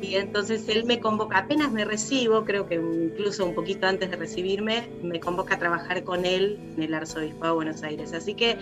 Y 0.01 0.15
entonces 0.15 0.67
él 0.69 0.85
me 0.85 0.99
convoca, 0.99 1.39
apenas 1.39 1.71
me 1.71 1.85
recibo, 1.85 2.43
creo 2.43 2.67
que 2.67 2.75
incluso 2.75 3.45
un 3.45 3.55
poquito 3.55 3.87
antes 3.87 4.09
de 4.09 4.17
recibirme, 4.17 4.89
me 5.01 5.19
convoca 5.19 5.55
a 5.55 5.59
trabajar 5.59 6.03
con 6.03 6.25
él 6.25 6.59
en 6.75 6.83
el 6.83 6.93
arzobispo 6.93 7.45
de 7.45 7.51
Buenos 7.51 7.83
Aires. 7.83 8.13
Así 8.13 8.33
que 8.33 8.57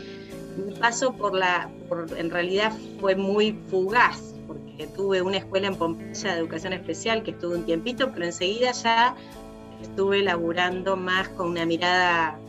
mi 0.57 0.73
paso 0.75 1.13
por 1.13 1.33
la, 1.33 1.69
en 2.17 2.29
realidad 2.29 2.73
fue 2.99 3.15
muy 3.15 3.57
fugaz, 3.69 4.31
tuve 4.87 5.21
una 5.21 5.37
escuela 5.37 5.67
en 5.67 5.75
Pompeya 5.75 6.33
de 6.33 6.39
educación 6.39 6.73
especial 6.73 7.23
que 7.23 7.31
estuve 7.31 7.55
un 7.55 7.65
tiempito, 7.65 8.11
pero 8.11 8.25
enseguida 8.25 8.71
ya 8.71 9.15
estuve 9.81 10.21
laburando 10.21 10.95
más 10.95 11.29
con 11.29 11.49
una 11.49 11.65
mirada 11.65 12.39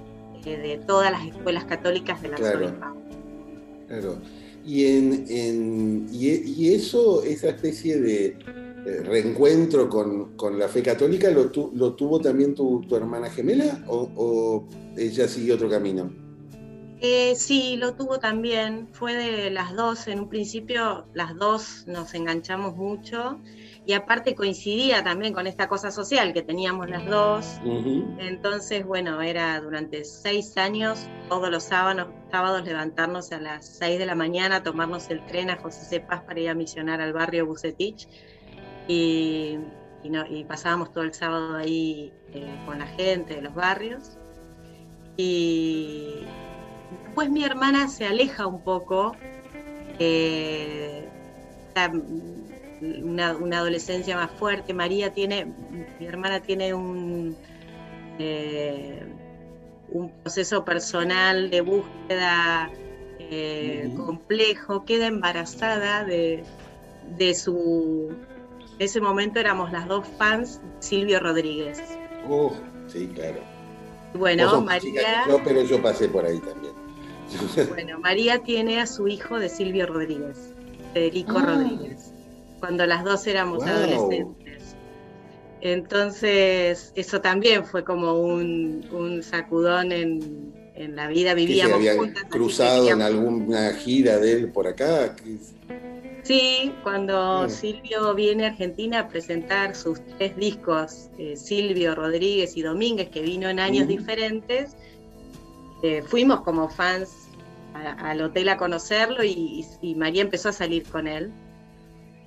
eh, 0.44 0.56
de 0.56 0.78
todas 0.78 1.10
las 1.10 1.24
escuelas 1.26 1.64
católicas 1.64 2.20
de 2.22 2.28
la 2.28 2.36
claro, 2.36 2.74
Claro. 3.88 4.16
Y, 4.64 4.86
en, 4.86 6.06
y, 6.12 6.72
eso, 6.72 7.22
esa 7.24 7.48
especie 7.48 8.00
de 8.00 8.36
reencuentro 9.04 9.88
con, 9.88 10.58
la 10.58 10.68
fe 10.68 10.82
católica, 10.82 11.30
¿lo, 11.30 11.50
lo 11.74 11.94
tuvo 11.94 12.20
también 12.20 12.54
tu, 12.54 12.84
hermana 12.94 13.30
gemela 13.30 13.84
o, 13.86 14.08
o 14.16 14.68
ella 14.96 15.28
siguió 15.28 15.54
otro 15.54 15.68
camino? 15.68 16.10
Eh, 17.04 17.34
sí, 17.34 17.76
lo 17.78 17.94
tuvo 17.94 18.20
también. 18.20 18.88
Fue 18.92 19.14
de 19.14 19.50
las 19.50 19.74
dos. 19.74 20.06
En 20.06 20.20
un 20.20 20.28
principio, 20.28 21.04
las 21.14 21.34
dos 21.34 21.84
nos 21.88 22.14
enganchamos 22.14 22.76
mucho. 22.76 23.40
Y 23.84 23.94
aparte 23.94 24.34
coincidía 24.34 25.02
también 25.02 25.34
con 25.34 25.46
esta 25.46 25.68
cosa 25.68 25.90
social 25.90 26.32
que 26.32 26.42
teníamos 26.42 26.88
las 26.88 27.04
dos. 27.06 27.60
Entonces, 28.18 28.86
bueno, 28.86 29.20
era 29.20 29.60
durante 29.60 30.04
seis 30.04 30.56
años, 30.56 31.08
todos 31.28 31.50
los 31.50 31.64
sábados, 31.64 32.06
sábados 32.30 32.64
levantarnos 32.64 33.32
a 33.32 33.40
las 33.40 33.66
seis 33.66 33.98
de 33.98 34.06
la 34.06 34.14
mañana, 34.14 34.62
tomarnos 34.62 35.10
el 35.10 35.24
tren 35.26 35.50
a 35.50 35.56
José 35.56 35.84
C. 35.84 36.00
Paz 36.00 36.22
para 36.22 36.38
ir 36.38 36.48
a 36.48 36.54
misionar 36.54 37.00
al 37.00 37.12
barrio 37.12 37.46
Bucetich. 37.46 38.08
Y, 38.86 39.58
y, 40.04 40.44
pasábamos 40.44 40.92
todo 40.92 41.04
el 41.04 41.14
sábado 41.14 41.56
ahí 41.56 42.12
eh, 42.32 42.54
con 42.66 42.78
la 42.78 42.86
gente 42.86 43.34
de 43.34 43.42
los 43.42 43.54
barrios. 43.54 44.16
Y, 45.16 46.24
Después 47.04 47.30
mi 47.30 47.44
hermana 47.44 47.88
se 47.88 48.06
aleja 48.06 48.46
un 48.46 48.62
poco, 48.62 49.14
eh, 49.98 51.08
una, 52.82 53.30
adolescencia 53.58 54.16
más 54.16 54.30
fuerte. 54.32 54.74
María 54.74 55.12
tiene, 55.12 55.46
mi 55.98 56.06
hermana 56.06 56.40
tiene 56.40 56.74
un, 56.74 57.36
eh, 58.18 59.02
un 59.90 60.10
proceso 60.10 60.64
personal 60.64 61.50
de 61.50 61.60
búsqueda 61.60 62.70
eh, 63.18 63.90
complejo, 63.96 64.84
queda 64.84 65.06
embarazada 65.06 66.04
de, 66.04 66.44
de 67.16 67.34
su... 67.34 68.14
En 68.78 68.86
ese 68.86 69.00
momento 69.00 69.38
éramos 69.38 69.70
las 69.70 69.86
dos 69.86 70.06
fans 70.18 70.60
de 70.60 70.82
Silvio 70.82 71.20
Rodríguez. 71.20 71.80
Oh, 72.28 72.52
sí, 72.88 73.08
claro. 73.14 73.40
Bueno, 74.14 74.60
María... 74.60 75.24
pero 75.44 75.62
yo 75.62 75.80
pasé 75.80 76.08
por 76.08 76.24
ahí 76.24 76.38
también. 76.40 76.72
Bueno, 77.68 77.98
María 77.98 78.42
tiene 78.42 78.80
a 78.80 78.86
su 78.86 79.08
hijo 79.08 79.38
de 79.38 79.48
Silvio 79.48 79.86
Rodríguez, 79.86 80.52
Federico 80.92 81.38
ah. 81.38 81.46
Rodríguez, 81.46 82.11
cuando 82.62 82.86
las 82.86 83.02
dos 83.02 83.26
éramos 83.26 83.66
adolescentes. 83.66 84.76
Entonces, 85.60 86.92
eso 86.94 87.20
también 87.20 87.66
fue 87.66 87.82
como 87.82 88.20
un, 88.20 89.20
sacudón 89.24 89.90
en, 89.90 90.94
la 90.94 91.08
vida. 91.08 91.34
Vivíamos 91.34 91.80
que 91.80 92.20
se 92.20 92.28
cruzado 92.28 92.88
en 92.88 93.02
alguna 93.02 93.72
gira 93.72 94.18
de 94.18 94.32
él 94.34 94.52
por 94.52 94.68
acá? 94.68 95.16
Sí, 96.22 96.72
cuando 96.84 97.48
Silvio 97.48 98.14
viene 98.14 98.44
a 98.44 98.50
Argentina 98.50 99.00
a 99.00 99.08
presentar 99.08 99.74
sus 99.74 99.98
tres 100.16 100.36
discos, 100.36 101.08
eh, 101.18 101.34
Silvio, 101.34 101.96
Rodríguez 101.96 102.56
y 102.56 102.62
Domínguez, 102.62 103.08
que 103.08 103.22
vino 103.22 103.48
en 103.48 103.58
años 103.58 103.88
diferentes, 103.88 104.76
eh, 105.82 106.04
fuimos 106.06 106.42
como 106.42 106.68
fans 106.68 107.10
al 107.74 108.20
hotel 108.20 108.50
a 108.50 108.56
conocerlo 108.56 109.24
y, 109.24 109.66
María 109.96 110.22
empezó 110.22 110.50
a 110.50 110.52
salir 110.52 110.84
con 110.84 111.08
él. 111.08 111.32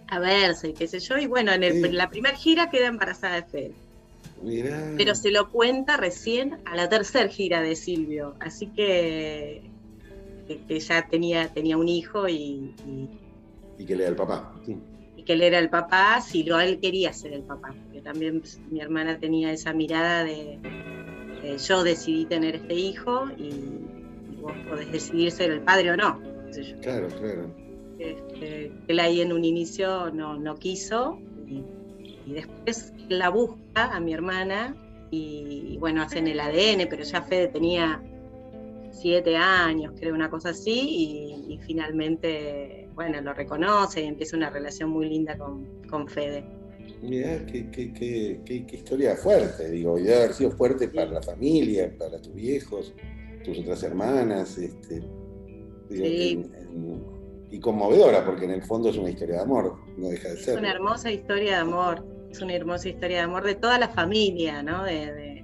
A 0.08 0.20
verse 0.20 0.70
y 0.70 0.74
qué 0.74 0.88
sé 0.88 1.00
yo. 1.00 1.18
Y 1.18 1.28
bueno, 1.28 1.52
en, 1.54 1.96
la 1.96 2.10
primera 2.10 2.36
gira 2.36 2.70
queda 2.70 2.88
embarazada 2.88 3.36
de 3.36 3.44
Fede. 3.44 3.74
Pero 4.98 5.16
se 5.16 5.32
lo 5.32 5.50
cuenta 5.50 5.98
recién 5.98 6.60
a 6.66 6.76
la 6.76 6.90
tercera 6.90 7.28
gira 7.30 7.62
de 7.62 7.76
Silvio. 7.76 8.36
Así 8.40 8.68
que, 8.68 9.64
que, 10.68 10.80
ya 10.80 11.08
tenía, 11.08 11.48
tenía 11.54 11.78
un 11.78 11.88
hijo 11.88 12.28
y, 12.28 12.76
y, 13.78 13.86
que 13.86 13.94
él 13.94 14.02
era 14.02 14.10
el 14.10 14.16
papá. 14.16 14.54
Y 15.16 15.24
que 15.24 15.34
él 15.34 15.42
era 15.42 15.60
el 15.60 15.70
papá, 15.70 16.22
si 16.22 16.44
lo 16.44 16.60
él 16.60 16.80
quería 16.80 17.14
ser 17.14 17.34
el 17.34 17.44
papá. 17.44 17.74
Porque 17.84 18.02
también 18.02 18.42
pues, 18.42 18.60
mi 18.70 18.82
hermana 18.82 19.18
tenía 19.18 19.52
esa 19.52 19.74
mirada 19.74 20.24
de, 20.24 20.60
yo 21.68 21.84
decidí 21.84 22.26
tener 22.26 22.56
este 22.56 22.74
hijo 22.74 23.30
y, 23.38 23.52
vos 24.42 24.54
podés 24.70 24.92
decidir 24.92 25.32
ser 25.32 25.50
el 25.52 25.62
padre 25.62 25.92
o 25.92 25.98
no. 25.98 26.22
Claro, 26.82 27.08
claro. 27.08 27.65
Este, 28.12 28.72
él 28.88 29.00
ahí 29.00 29.22
en 29.22 29.34
un 29.34 29.44
inicio 29.44 30.12
no, 30.12 30.38
no 30.38 30.56
quiso 30.56 31.20
y 31.48 31.64
y 32.26 32.34
después 32.34 32.94
la 33.08 33.30
busca 33.30 33.96
a 33.96 34.00
mi 34.00 34.14
hermana 34.14 34.76
y, 35.12 35.78
bueno, 35.80 36.02
hacen 36.02 36.28
el 36.28 36.40
ADN, 36.40 36.88
pero 36.90 37.04
ya 37.04 37.22
Fede 37.22 37.48
tenía 37.50 38.02
siete 38.92 39.38
años, 39.38 39.94
creo, 40.00 40.16
una 40.16 40.30
cosa 40.30 40.50
así, 40.50 41.48
y, 41.48 41.60
finalmente, 41.66 42.90
bueno, 42.96 43.22
lo 43.22 43.34
reconoce 43.34 44.02
y 44.02 44.08
empieza 44.08 44.36
una 44.36 44.50
relación 44.50 44.90
muy 44.90 45.08
linda 45.08 45.38
con, 45.38 45.66
con 45.88 46.08
Fede. 46.08 46.44
Mirá, 47.02 47.46
qué, 47.46 47.70
qué, 47.70 47.94
qué, 47.94 48.42
qué, 48.46 48.76
historia 48.76 49.16
fuerte, 49.16 49.70
digo, 49.70 50.00
y 50.00 50.04
debe 50.04 50.18
haber 50.18 50.34
sido 50.34 50.52
fuerte 50.52 50.88
para 50.88 51.12
la 51.12 51.22
familia, 51.22 51.94
para 51.98 52.20
tus 52.20 52.34
viejos, 52.34 52.94
tus 53.44 53.60
otras 53.60 53.84
hermanas, 53.84 54.58
este, 54.58 55.04
y 57.56 57.60
conmovedora, 57.60 58.26
porque 58.26 58.46
en 58.46 58.52
el 58.52 58.64
fondo 58.64 58.90
es 58.90 58.98
una 58.98 59.10
historia 59.10 59.36
de 59.36 59.42
amor, 59.42 59.78
no 59.98 60.10
deja 60.10 60.30
de 60.30 60.38
ser. 60.38 60.54
Es 60.56 60.60
una 60.60 60.72
hermosa 60.72 61.12
historia 61.12 61.52
de 61.52 61.58
amor 61.58 62.16
es 62.36 62.42
una 62.42 62.54
hermosa 62.54 62.90
historia 62.90 63.18
de 63.18 63.24
amor 63.24 63.44
de 63.44 63.56
toda 63.56 63.80
la 63.80 63.88
familia, 63.88 64.62
¿no? 64.62 64.84
De, 64.84 65.44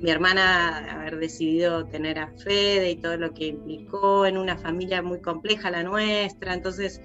mi 0.00 0.10
hermana 0.10 0.78
haber 0.92 1.18
decidido 1.18 1.86
tener 1.86 2.18
a 2.18 2.28
Fede 2.38 2.90
y 2.90 2.96
todo 2.96 3.16
lo 3.16 3.32
que 3.32 3.46
implicó 3.46 4.26
en 4.26 4.36
una 4.36 4.56
familia 4.56 5.00
muy 5.00 5.20
compleja 5.20 5.70
la 5.70 5.82
nuestra, 5.84 6.52
entonces 6.52 7.00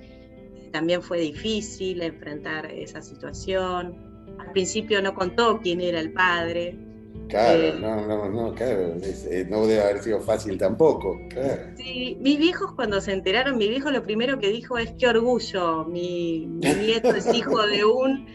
también 0.72 1.02
fue 1.02 1.20
difícil 1.20 2.02
enfrentar 2.02 2.66
esa 2.66 3.02
situación. 3.02 3.96
Al 4.40 4.52
principio 4.52 5.02
no 5.02 5.14
contó 5.14 5.60
quién 5.62 5.80
era 5.80 6.00
el 6.00 6.12
padre. 6.12 6.78
Claro, 7.28 7.62
eh, 7.62 7.76
no, 7.80 8.08
no, 8.08 8.30
no, 8.30 8.54
claro, 8.54 8.96
eh, 9.02 9.46
no 9.50 9.66
debe 9.66 9.82
haber 9.82 10.04
sido 10.04 10.20
fácil 10.22 10.58
tampoco, 10.58 11.18
claro. 11.30 11.72
Sí, 11.78 12.18
mis 12.20 12.38
viejos 12.38 12.74
cuando 12.74 13.00
se 13.00 13.14
enteraron, 13.14 13.58
mi 13.58 13.70
viejo 13.70 13.90
lo 13.90 14.04
primero 14.04 14.38
que 14.40 14.50
dijo 14.50 14.78
es 14.78 14.92
qué 15.00 15.08
orgullo, 15.08 15.86
mi 15.86 16.46
nieto 16.46 17.16
es 17.16 17.34
hijo 17.34 17.66
de 17.68 17.86
un 17.86 18.26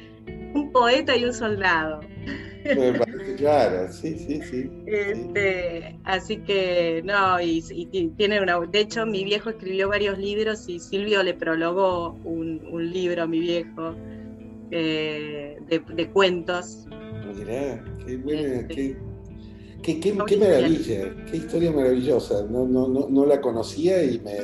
un 0.57 0.73
poeta 0.73 1.17
y 1.17 1.25
un 1.25 1.35
soldado. 1.35 2.01
Me 2.65 2.93
parece 2.95 3.37
claro, 3.37 3.93
sí, 3.93 4.19
sí, 4.19 4.41
sí. 4.43 4.71
Este, 4.87 5.97
así 6.05 6.39
que, 6.39 7.03
no, 7.05 7.41
y, 7.41 7.63
tiene 8.17 8.41
una. 8.41 8.59
De 8.59 8.81
hecho, 8.81 9.07
mi 9.07 9.23
viejo 9.25 9.51
escribió 9.51 9.89
varios 9.89 10.19
libros 10.19 10.69
y 10.69 10.81
Silvio 10.81 11.23
le 11.23 11.35
prologó 11.35 12.19
un, 12.25 12.91
libro 12.93 13.23
a 13.23 13.27
mi 13.27 13.39
viejo 13.39 13.95
eh, 14.73 15.59
de, 15.69 16.09
cuentos. 16.09 16.89
Mirá, 17.35 17.85
qué 18.05 18.17
buena, 18.17 18.61
este, 18.61 18.99
qué, 19.83 20.01
qué, 20.01 20.19
qué, 20.27 20.37
maravilla, 20.37 21.15
qué 21.31 21.37
historia 21.37 21.71
maravillosa. 21.73 22.45
No, 22.45 22.67
no, 22.67 22.89
no, 22.89 23.09
no 23.09 23.27
la 23.27 23.41
conocía 23.41 24.03
y 24.05 24.21
me, 24.21 24.41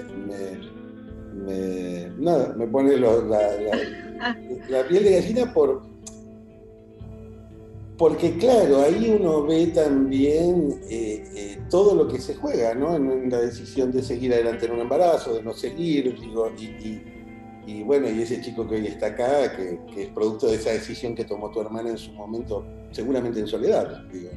me, 1.45 2.09
nada, 2.19 2.55
me 2.57 2.67
pone 2.67 2.97
la, 2.97 3.17
la, 3.17 4.37
la 4.69 4.89
piel 4.89 5.05
de 5.05 5.13
gallina 5.13 5.53
por 5.53 5.93
porque 8.03 8.37
claro, 8.37 8.81
ahí 8.81 9.17
uno 9.17 9.45
ve 9.45 9.69
también 9.69 10.81
eh, 10.91 11.25
eh, 11.37 11.59
todo 11.71 11.95
lo 11.95 12.09
que 12.09 12.19
se 12.19 12.35
juega, 12.35 12.75
¿no? 12.75 12.97
En, 12.97 13.31
la 13.31 13.41
decisión 13.41 13.93
de 13.93 14.03
seguir 14.03 14.33
adelante 14.33 14.67
en 14.67 14.73
un 14.73 14.81
embarazo, 14.81 15.35
de 15.35 15.43
no 15.45 15.53
seguir, 15.53 16.19
digo, 16.21 16.51
y, 16.59 17.01
bueno, 17.85 18.11
y 18.11 18.23
ese 18.23 18.41
chico 18.41 18.69
que 18.69 18.77
hoy 18.77 18.87
está 18.87 19.07
acá, 19.07 19.57
que, 19.57 19.79
es 19.97 20.09
producto 20.09 20.49
de 20.49 20.57
esa 20.57 20.71
decisión 20.71 21.15
que 21.15 21.25
tomó 21.25 21.51
tu 21.51 21.61
hermana 21.61 21.91
en 21.91 21.99
su 21.99 22.13
momento, 22.13 22.65
seguramente 22.91 23.41
en 23.41 23.47
soledad, 23.47 24.03
digo, 24.13 24.31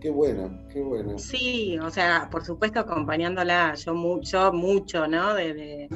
qué 0.00 0.10
bueno, 0.10 0.50
qué 0.72 0.80
bueno. 0.80 1.18
Sí, 1.18 1.78
o 1.78 1.90
sea, 1.90 2.28
por 2.30 2.44
supuesto 2.44 2.80
acompañándola, 2.80 3.74
yo 3.74 3.94
mucho, 3.94 4.52
mucho, 4.52 5.06
¿no? 5.06 5.34
De, 5.34 5.88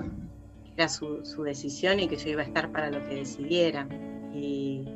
era 0.77 0.89
su, 0.89 1.25
su 1.25 1.43
decisión 1.43 2.01
y 2.01 2.09
que 2.09 2.17
yo 2.17 2.31
iba 2.31 2.43
a 2.43 2.47
estar 2.47 2.71
para 2.73 2.91
lo 2.91 3.07
que 3.09 3.17
decidiera. 3.17 3.87
Y 4.35 4.89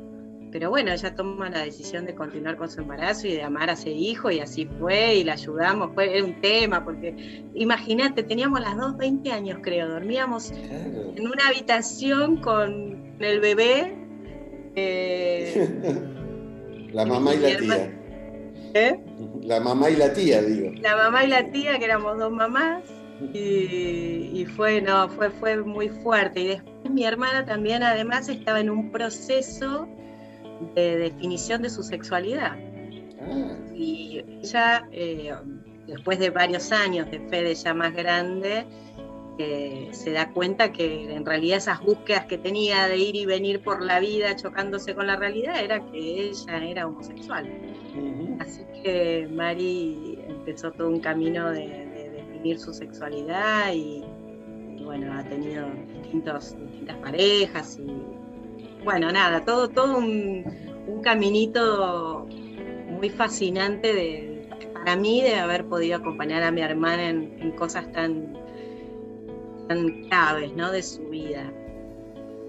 pero 0.51 0.69
bueno, 0.69 0.91
ella 0.91 1.13
toma 1.15 1.49
la 1.49 1.63
decisión 1.63 2.05
de 2.05 2.15
continuar 2.15 2.57
con 2.57 2.69
su 2.69 2.81
embarazo 2.81 3.27
y 3.27 3.33
de 3.33 3.43
amar 3.43 3.69
a 3.69 3.73
ese 3.73 3.91
hijo 3.91 4.31
y 4.31 4.39
así 4.39 4.67
fue 4.79 5.15
y 5.15 5.23
la 5.23 5.33
ayudamos, 5.33 5.91
fue 5.93 6.21
un 6.21 6.39
tema, 6.41 6.83
porque 6.83 7.43
imagínate, 7.53 8.23
teníamos 8.23 8.61
las 8.61 8.77
dos 8.77 8.97
20 8.97 9.31
años 9.31 9.59
creo, 9.61 9.89
dormíamos 9.89 10.51
en 10.51 11.27
una 11.27 11.47
habitación 11.49 12.37
con 12.37 13.15
el 13.19 13.39
bebé. 13.39 13.93
Eh, 14.75 15.67
la 16.93 17.05
mamá 17.05 17.33
y 17.33 17.39
la 17.39 17.57
tía. 17.57 17.93
¿Eh? 18.73 18.99
La 19.41 19.59
mamá 19.59 19.89
y 19.89 19.95
la 19.95 20.13
tía, 20.13 20.41
digo. 20.41 20.71
La 20.81 20.95
mamá 20.95 21.23
y 21.23 21.27
la 21.27 21.51
tía, 21.51 21.79
que 21.79 21.85
éramos 21.85 22.17
dos 22.17 22.31
mamás. 22.31 22.83
Y, 23.33 24.29
y, 24.33 24.45
fue, 24.55 24.79
no, 24.81 25.09
fue, 25.09 25.31
fue 25.31 25.57
muy 25.57 25.89
fuerte. 25.89 26.41
Y 26.41 26.47
después 26.49 26.91
mi 26.91 27.03
hermana 27.03 27.45
también 27.45 27.81
además 27.81 28.29
estaba 28.29 28.59
en 28.59 28.69
un 28.69 28.91
proceso 28.91 29.87
de 30.75 30.97
definición 30.97 31.61
de 31.61 31.69
su 31.69 31.83
sexualidad. 31.83 32.55
Ah. 33.21 33.57
Y 33.75 34.23
ella, 34.41 34.87
eh, 34.91 35.33
después 35.85 36.19
de 36.19 36.29
varios 36.29 36.71
años 36.71 37.09
de 37.11 37.19
Fede 37.29 37.55
ya 37.55 37.73
más 37.73 37.93
grande, 37.93 38.65
eh, 39.39 39.89
se 39.91 40.11
da 40.11 40.31
cuenta 40.31 40.71
que 40.71 41.13
en 41.13 41.23
realidad 41.23 41.57
esas 41.57 41.79
búsquedas 41.81 42.25
que 42.25 42.39
tenía 42.39 42.87
de 42.87 42.97
ir 42.97 43.15
y 43.15 43.25
venir 43.27 43.61
por 43.61 43.83
la 43.83 43.99
vida 43.99 44.35
chocándose 44.35 44.95
con 44.95 45.05
la 45.05 45.15
realidad 45.15 45.63
era 45.63 45.79
que 45.91 46.29
ella 46.29 46.65
era 46.65 46.87
homosexual. 46.87 47.47
Así 48.39 48.63
que 48.83 49.27
Mari 49.31 50.19
empezó 50.27 50.71
todo 50.71 50.87
un 50.89 50.99
camino 50.99 51.51
de, 51.51 51.85
definir 52.15 52.59
su 52.59 52.73
sexualidad 52.73 53.73
y, 53.73 54.03
bueno, 54.83 55.13
ha 55.13 55.23
tenido 55.23 55.67
distintos, 56.01 56.55
distintas 56.59 56.97
parejas 56.97 57.79
y 57.79 57.91
bueno, 58.87 59.11
nada, 59.11 59.43
todo, 59.43 59.67
todo 59.67 59.97
un, 59.97 60.45
caminito 61.03 62.25
muy 62.89 63.09
fascinante 63.09 63.93
de, 63.93 64.47
para 64.73 64.95
mí 64.95 65.21
de 65.21 65.35
haber 65.35 65.65
podido 65.67 65.97
acompañar 65.97 66.41
a 66.43 66.51
mi 66.51 66.61
hermana 66.61 67.09
en, 67.09 67.51
cosas 67.57 67.91
tan, 67.91 68.33
tan 69.67 70.05
claves 70.07 70.53
¿no? 70.55 70.71
de 70.71 70.81
su 70.81 71.01
vida. 71.09 71.51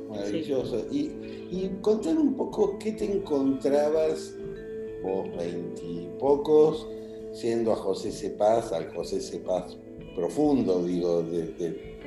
Maravilloso. 0.08 0.86
Y, 0.92 1.10
y 1.50 1.76
contar 1.82 2.16
un 2.16 2.34
poco 2.34 2.78
qué 2.78 2.92
te 2.92 3.12
encontrabas 3.12 4.36
vos, 5.02 5.26
veintipocos, 5.36 6.86
siendo 7.32 7.72
a 7.72 7.76
José 7.76 8.12
Cepaz, 8.12 8.72
al 8.72 8.94
José 8.94 9.20
Cepaz 9.20 9.76
profundo, 10.14 10.84
digo, 10.84 11.24
de 11.24 11.97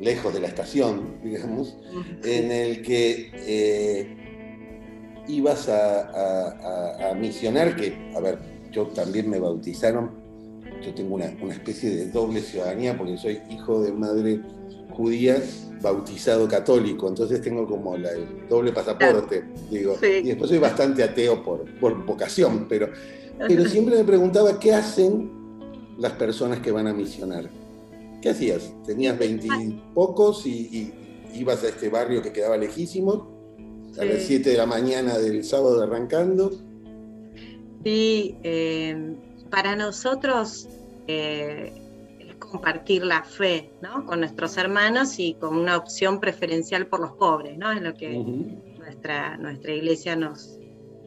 lejos 0.00 0.32
de 0.32 0.40
la 0.40 0.48
estación, 0.48 1.18
digamos, 1.22 1.76
en 2.22 2.50
el 2.50 2.82
que 2.82 3.30
eh, 3.34 4.16
ibas 5.28 5.68
a, 5.68 7.14
misionar, 7.18 7.76
que, 7.76 8.12
a 8.14 8.20
ver, 8.20 8.38
yo 8.70 8.86
también 8.88 9.28
me 9.28 9.38
bautizaron, 9.38 10.10
yo 10.82 10.94
tengo 10.94 11.16
una, 11.16 11.26
especie 11.50 11.90
de 11.90 12.10
doble 12.10 12.40
ciudadanía 12.40 12.96
porque 12.96 13.16
soy 13.16 13.40
hijo 13.50 13.82
de 13.82 13.92
madre 13.92 14.40
judía 14.90 15.42
bautizado 15.80 16.48
católico, 16.48 17.08
entonces 17.08 17.40
tengo 17.40 17.66
como 17.66 17.94
el 17.94 18.48
doble 18.48 18.72
pasaporte, 18.72 19.44
digo, 19.70 19.96
y 20.02 20.22
después 20.22 20.50
soy 20.50 20.58
bastante 20.58 21.02
ateo 21.02 21.42
por, 21.42 21.64
por 21.78 22.04
vocación, 22.04 22.66
pero, 22.68 22.90
pero 23.46 23.64
siempre 23.68 23.96
me 23.96 24.04
preguntaba 24.04 24.58
qué 24.58 24.74
hacen 24.74 25.30
las 25.98 26.12
personas 26.12 26.60
que 26.60 26.72
van 26.72 26.86
a 26.86 26.92
misionar. 26.92 27.48
¿Qué 28.20 28.30
hacías? 28.30 28.72
¿Tenías 28.84 29.18
veintipocos 29.18 30.46
y, 30.46 30.50
y, 30.50 30.94
ibas 31.34 31.62
a 31.64 31.68
este 31.68 31.88
barrio 31.88 32.22
que 32.22 32.32
quedaba 32.32 32.56
lejísimo? 32.56 33.38
A 33.98 34.04
las 34.04 34.22
7 34.22 34.50
de 34.50 34.56
la 34.56 34.66
mañana 34.66 35.18
del 35.18 35.44
sábado 35.44 35.82
arrancando. 35.82 36.50
Sí, 37.84 38.36
eh, 38.42 39.16
para 39.50 39.76
nosotros 39.76 40.68
eh, 41.06 41.72
es 42.18 42.34
compartir 42.36 43.04
la 43.04 43.22
fe 43.22 43.72
¿no? 43.82 44.04
con 44.04 44.20
nuestros 44.20 44.56
hermanos 44.56 45.18
y 45.18 45.34
con 45.34 45.56
una 45.56 45.76
opción 45.76 46.20
preferencial 46.20 46.86
por 46.86 47.00
los 47.00 47.12
pobres, 47.12 47.56
¿no? 47.56 47.72
Es 47.72 47.80
lo 47.80 47.94
que 47.94 48.18
nuestra, 48.78 49.36
nuestra 49.36 49.72
iglesia 49.72 50.16
nos, 50.16 50.58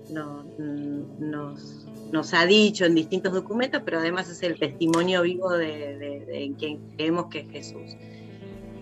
nos 0.10 1.81
nos 2.12 2.34
ha 2.34 2.46
dicho 2.46 2.86
en 2.86 2.96
distintos 2.96 3.34
documentos, 3.34 3.82
pero 3.86 4.00
además 4.00 4.30
es 4.30 4.44
el 4.44 4.60
testimonio 4.60 5.22
vivo 5.22 5.52
de, 5.52 6.54
quien 6.60 6.80
creemos 6.96 7.28
que 7.28 7.40
es 7.40 7.52
Jesús. 7.52 7.98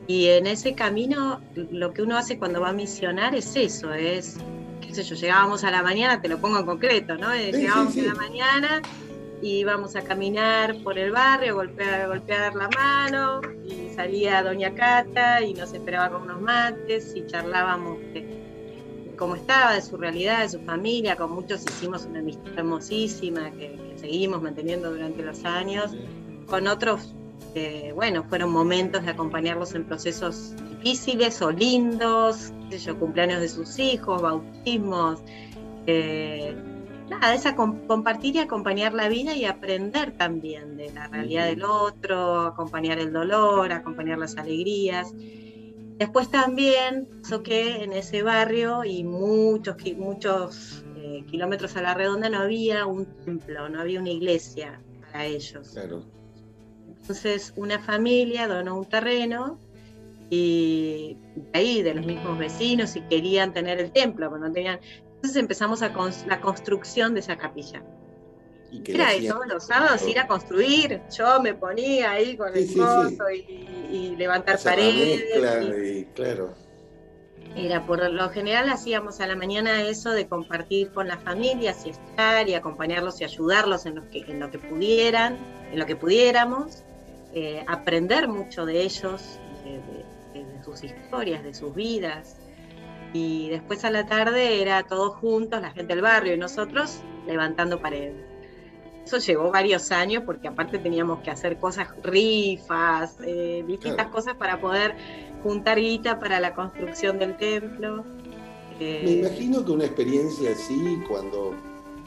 Y 0.08 0.28
en 0.28 0.48
ese 0.48 0.74
camino 0.74 1.40
lo 1.56 1.94
que 1.94 2.02
uno 2.02 2.18
hace 2.18 2.40
cuando 2.40 2.62
va 2.62 2.70
a 2.70 2.74
misionar 2.74 3.36
es 3.36 3.56
eso, 3.56 3.94
es, 3.94 4.38
qué 4.82 4.94
sé 4.94 5.04
yo, 5.04 5.16
llegábamos 5.16 5.64
a 5.64 5.72
la 5.72 5.84
mañana, 5.84 6.22
te 6.22 6.28
lo 6.28 6.40
pongo 6.40 6.58
en 6.60 6.66
concreto, 6.66 7.16
¿no? 7.16 7.36
llegábamos 7.36 7.96
a 7.96 8.02
la 8.02 8.16
mañana 8.16 8.82
y 9.42 9.60
íbamos 9.60 9.96
a 9.96 10.02
caminar 10.02 10.76
por 10.84 10.98
el 10.98 11.12
barrio, 11.12 11.56
golpear, 11.56 12.08
golpear 12.08 12.56
la 12.56 12.70
mano, 12.70 13.42
y 13.66 13.94
salía 13.94 14.42
Doña 14.42 14.74
Cata 14.74 15.42
y 15.42 15.54
nos 15.54 15.74
esperaba 15.74 16.10
con 16.10 16.24
unos 16.24 16.42
mates 16.42 17.14
y 17.16 17.26
charlábamos 17.28 18.00
de, 18.14 18.39
cómo 19.20 19.36
estaba, 19.36 19.74
de 19.74 19.82
su 19.82 19.98
realidad, 19.98 20.44
de 20.44 20.50
su 20.50 20.62
familia, 20.62 21.18
con 21.18 21.34
muchos 21.34 21.64
hicimos 21.64 22.06
una 22.06 22.20
amistad 22.20 22.58
hermosísima 22.58 23.52
que, 23.52 23.78
seguimos 23.98 24.42
manteniendo 24.42 24.90
durante 24.92 25.22
los 25.22 25.44
años, 25.44 25.94
con 26.48 26.68
otros, 26.68 27.14
eh, 27.54 27.92
bueno, 27.94 28.24
fueron 28.24 28.50
momentos 28.50 29.04
de 29.04 29.12
acompañarlos 29.12 29.76
en 29.76 29.84
procesos 29.84 30.56
difíciles 30.70 31.42
o 31.42 31.52
lindos, 31.52 32.54
yo, 32.70 32.98
cumpleaños 32.98 33.42
de 33.42 33.50
sus 33.50 33.78
hijos, 33.78 34.22
bautismos. 34.22 35.20
Eh, 35.86 36.56
nada, 37.10 37.34
esa 37.34 37.58
compartir 37.58 38.38
y 38.38 38.40
acompañar 38.40 38.94
la 38.94 39.10
vida 39.10 39.36
y 39.36 39.44
aprender 39.44 40.14
también 40.14 40.78
de 40.78 40.94
la 40.94 41.10
realidad 41.10 41.48
del 41.48 41.64
otro, 41.64 42.44
acompañar 42.44 43.00
el 43.00 43.12
dolor, 43.12 43.74
acompañar 43.74 44.18
las 44.18 44.38
alegrías. 44.38 45.14
Después 46.00 46.32
también 46.32 47.10
pasó 47.22 47.44
que 47.44 47.84
en 47.84 47.92
ese 47.92 48.24
barrio 48.24 48.86
y 48.86 49.04
muchos, 49.04 49.76
muchos 49.98 50.86
eh, 50.96 51.26
kilómetros 51.30 51.76
a 51.76 51.82
la 51.82 51.94
redonda 51.94 52.30
no 52.30 52.40
había 52.40 52.86
un 52.86 53.06
templo, 53.26 53.68
no 53.68 53.82
había 53.82 54.00
una 54.00 54.10
iglesia 54.10 54.82
para 55.02 55.26
ellos. 55.26 55.78
Entonces 56.88 57.52
una 57.58 57.80
familia 57.80 58.48
donó 58.48 58.78
un 58.78 58.86
terreno 58.86 59.60
y 60.30 61.18
de 61.36 61.60
ahí 61.60 61.82
de 61.82 61.94
los 61.96 62.06
mismos 62.06 62.38
vecinos 62.38 62.96
y 62.96 63.02
querían 63.02 63.52
tener 63.52 63.82
el 63.82 63.92
templo, 63.92 64.30
pero 64.30 64.48
no 64.48 64.54
tenían, 64.54 64.80
entonces 65.16 65.36
empezamos 65.36 65.82
a 65.82 65.92
la 66.28 66.40
construcción 66.40 67.14
de 67.14 67.20
esa 67.20 67.38
capilla. 67.38 67.84
¿Y 68.72 68.84
Era 68.92 69.12
de 69.12 69.28
todos 69.28 69.48
los 69.48 69.66
sábados 69.66 70.08
ir 70.08 70.20
a 70.20 70.28
construir, 70.28 71.02
yo 71.16 71.42
me 71.42 71.56
ponía 71.56 72.12
ahí 72.12 72.38
con 72.38 72.56
el 72.56 72.68
coso 72.68 73.30
Y, 73.30 74.16
levantar 74.16 74.60
paredes. 74.62 75.24
claro. 76.14 76.54
Era 77.56 77.86
por 77.86 78.08
lo 78.12 78.30
general 78.30 78.70
hacíamos 78.70 79.20
a 79.22 79.28
la 79.28 79.36
mañana 79.36 79.82
eso 79.82 80.12
de 80.12 80.28
compartir 80.28 80.92
con 80.92 81.08
las 81.08 81.24
familias 81.24 81.84
y 81.86 81.90
estar 81.90 82.48
y 82.48 82.54
acompañarlos 82.54 83.20
y 83.22 83.24
ayudarlos 83.24 83.88
en 83.88 83.96
lo 83.96 84.10
que, 84.10 84.20
en 84.20 84.40
lo 84.40 84.52
que 84.52 84.60
pudieran, 84.60 85.38
en 85.72 85.80
lo 85.80 85.88
que 85.88 85.96
pudiéramos, 85.96 86.84
eh, 87.34 87.64
aprender 87.68 88.28
mucho 88.28 88.68
de 88.68 88.84
ellos, 88.84 89.40
de 89.64 90.64
sus 90.64 90.84
historias, 90.84 91.44
de 91.44 91.54
sus 91.56 91.74
vidas, 91.74 92.38
y 93.14 93.50
después 93.50 93.84
a 93.84 93.90
la 93.90 94.06
tarde 94.06 94.62
era 94.62 94.84
todos 94.84 95.16
juntos, 95.16 95.62
la 95.62 95.72
gente 95.72 95.96
del 95.96 96.04
barrio 96.04 96.36
y 96.36 96.38
nosotros 96.38 97.02
levantando 97.26 97.82
paredes. 97.82 98.29
Eso 99.10 99.18
llevó 99.18 99.50
varios 99.50 99.92
años 99.92 100.22
porque 100.24 100.48
aparte 100.48 100.78
teníamos 100.78 101.24
que 101.24 101.32
hacer 101.32 101.58
cosas, 101.58 101.88
rifas, 102.04 103.16
eh, 103.26 103.64
distintas 103.66 104.06
cosas 104.10 104.36
para 104.36 104.62
poder 104.62 104.94
juntar 105.42 105.80
guita 105.80 106.20
para 106.20 106.40
la 106.40 106.54
construcción 106.54 107.18
del 107.18 107.36
templo. 107.36 108.06
Me 108.80 108.86
eh, 108.86 109.20
imagino 109.22 109.66
que 109.66 109.72
una 109.72 109.86
experiencia 109.86 110.52
así, 110.52 111.02
cuando 111.08 111.56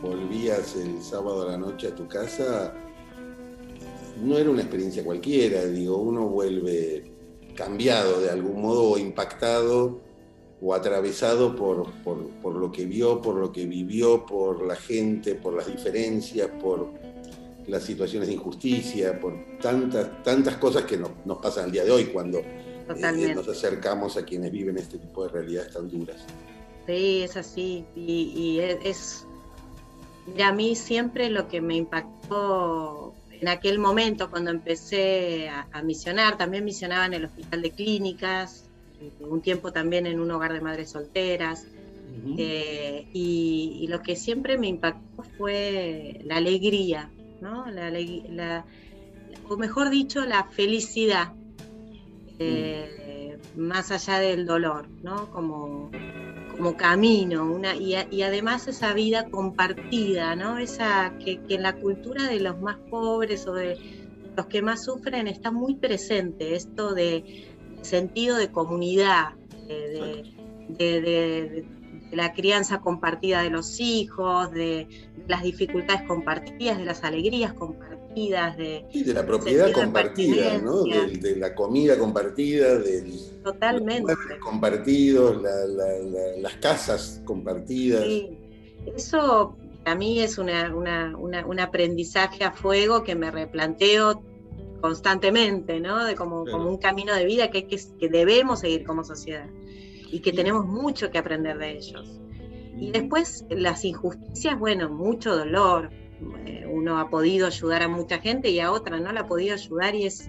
volvías 0.00 0.76
el 0.76 1.02
sábado 1.02 1.42
a 1.42 1.50
la 1.50 1.58
noche 1.58 1.88
a 1.88 1.94
tu 1.96 2.06
casa, 2.06 2.72
no 4.22 4.38
era 4.38 4.48
una 4.48 4.60
experiencia 4.60 5.02
cualquiera, 5.02 5.64
digo, 5.64 5.96
uno 5.96 6.28
vuelve 6.28 7.10
cambiado 7.56 8.20
de 8.20 8.30
algún 8.30 8.62
modo 8.62 8.90
o 8.92 8.96
impactado 8.96 9.98
o 10.64 10.74
atravesado 10.74 11.56
por, 11.56 11.90
por, 12.04 12.54
lo 12.54 12.70
que 12.70 12.84
vio, 12.86 13.20
por 13.20 13.34
lo 13.34 13.50
que 13.50 13.66
vivió, 13.66 14.24
por 14.24 14.64
la 14.64 14.76
gente, 14.76 15.34
por 15.34 15.54
las 15.54 15.66
diferencias, 15.66 16.48
por 16.62 16.88
las 17.66 17.82
situaciones 17.82 18.28
de 18.28 18.34
injusticia, 18.34 19.18
por 19.18 19.34
tantas, 19.60 20.22
tantas 20.22 20.56
cosas 20.58 20.84
que 20.84 20.96
nos, 20.96 21.10
pasan 21.38 21.64
al 21.64 21.72
día 21.72 21.84
de 21.84 21.90
hoy 21.90 22.04
cuando 22.06 22.38
eh, 22.38 23.34
nos 23.34 23.48
acercamos 23.48 24.16
a 24.16 24.24
quienes 24.24 24.52
viven 24.52 24.78
este 24.78 24.98
tipo 24.98 25.24
de 25.24 25.30
realidades 25.30 25.72
tan 25.72 25.88
duras. 25.88 26.24
Sí, 26.86 27.22
es 27.22 27.36
así. 27.36 27.84
Y, 27.96 28.60
es, 28.60 29.26
a 30.40 30.52
mí 30.52 30.76
siempre 30.76 31.28
lo 31.28 31.48
que 31.48 31.60
me 31.60 31.74
impactó 31.74 33.14
en 33.32 33.48
aquel 33.48 33.80
momento 33.80 34.30
cuando 34.30 34.52
empecé 34.52 35.48
a, 35.48 35.66
a 35.72 35.82
misionar, 35.82 36.38
también 36.38 36.64
misionaba 36.64 37.06
en 37.06 37.14
el 37.14 37.24
hospital 37.24 37.62
de 37.62 37.70
clínicas, 37.72 38.68
un 39.20 39.40
tiempo 39.40 39.72
también 39.72 40.06
en 40.06 40.20
un 40.20 40.30
hogar 40.30 40.52
de 40.52 40.60
madres 40.60 40.90
solteras. 40.90 41.66
Eh, 42.36 43.08
y, 43.12 43.86
lo 43.88 44.02
que 44.02 44.16
siempre 44.16 44.58
me 44.58 44.68
impactó 44.68 45.22
fue 45.38 46.20
la 46.24 46.36
alegría, 46.36 47.10
¿no? 47.40 47.66
La, 47.70 48.64
o 49.48 49.56
mejor 49.56 49.90
dicho, 49.90 50.24
la 50.24 50.44
felicidad, 50.44 51.32
eh, 52.38 53.38
más 53.56 53.90
allá 53.90 54.18
del 54.18 54.46
dolor, 54.46 54.88
¿no? 55.02 55.30
Como, 55.30 55.90
como 56.56 56.76
camino, 56.76 57.50
una, 57.50 57.74
y, 57.76 58.22
además 58.22 58.68
esa 58.68 58.92
vida 58.92 59.30
compartida, 59.30 60.36
¿no? 60.36 60.58
Esa 60.58 61.14
que, 61.24 61.40
que 61.40 61.54
en 61.54 61.62
la 61.62 61.76
cultura 61.76 62.28
de 62.28 62.40
los 62.40 62.60
más 62.60 62.76
pobres 62.90 63.46
o 63.46 63.54
de 63.54 63.78
los 64.36 64.46
que 64.46 64.62
más 64.62 64.84
sufren 64.84 65.28
está 65.28 65.50
muy 65.50 65.74
presente, 65.74 66.54
esto 66.54 66.94
de 66.94 67.51
sentido 67.82 68.36
de 68.36 68.50
comunidad, 68.50 69.34
de, 69.68 71.64
la 72.12 72.34
crianza 72.34 72.80
compartida 72.80 73.42
de 73.42 73.50
los 73.50 73.80
hijos, 73.80 74.50
de, 74.52 74.86
las 75.28 75.42
dificultades 75.42 76.02
compartidas, 76.06 76.78
de 76.78 76.84
las 76.84 77.04
alegrías 77.04 77.54
compartidas, 77.54 78.56
de, 78.56 78.84
de 78.92 79.14
la 79.14 79.24
propiedad 79.24 79.72
compartida, 79.72 80.58
¿no? 80.58 80.82
de, 80.84 81.36
la 81.36 81.54
comida 81.54 81.98
compartida, 81.98 82.78
de 82.78 83.18
Totalmente. 83.42 84.12
los 84.12 84.38
compartidos, 84.40 85.42
las 86.38 86.54
casas 86.56 87.22
compartidas. 87.24 88.04
Eso 88.94 89.56
a 89.84 89.94
mí 89.94 90.20
es 90.20 90.38
una, 90.38 90.74
un 90.74 91.60
aprendizaje 91.60 92.44
a 92.44 92.52
fuego 92.52 93.02
que 93.02 93.14
me 93.14 93.30
replanteo 93.30 94.22
constantemente, 94.82 95.80
¿no? 95.80 96.04
De 96.04 96.14
como, 96.14 96.44
como 96.44 96.68
un 96.68 96.76
camino 96.76 97.14
de 97.14 97.24
vida 97.24 97.50
que, 97.50 97.66
que, 97.66 97.80
que, 97.98 98.08
debemos 98.08 98.60
seguir 98.60 98.84
como 98.84 99.04
sociedad 99.04 99.46
y 100.10 100.20
que 100.20 100.32
tenemos 100.32 100.66
mucho 100.66 101.10
que 101.10 101.18
aprender 101.18 101.56
de 101.56 101.78
ellos. 101.78 102.20
Y 102.78 102.90
después 102.90 103.46
las 103.48 103.84
injusticias, 103.84 104.58
bueno, 104.58 104.90
mucho 104.90 105.36
dolor. 105.36 105.90
Eh, 106.46 106.66
uno 106.70 106.98
ha 106.98 107.08
podido 107.08 107.46
ayudar 107.46 107.82
a 107.82 107.88
mucha 107.88 108.18
gente 108.18 108.50
y 108.50 108.60
a 108.60 108.70
otra 108.72 109.00
no 109.00 109.12
la 109.12 109.20
ha 109.20 109.26
podido 109.26 109.54
ayudar 109.54 109.94
y 109.94 110.06
es, 110.06 110.28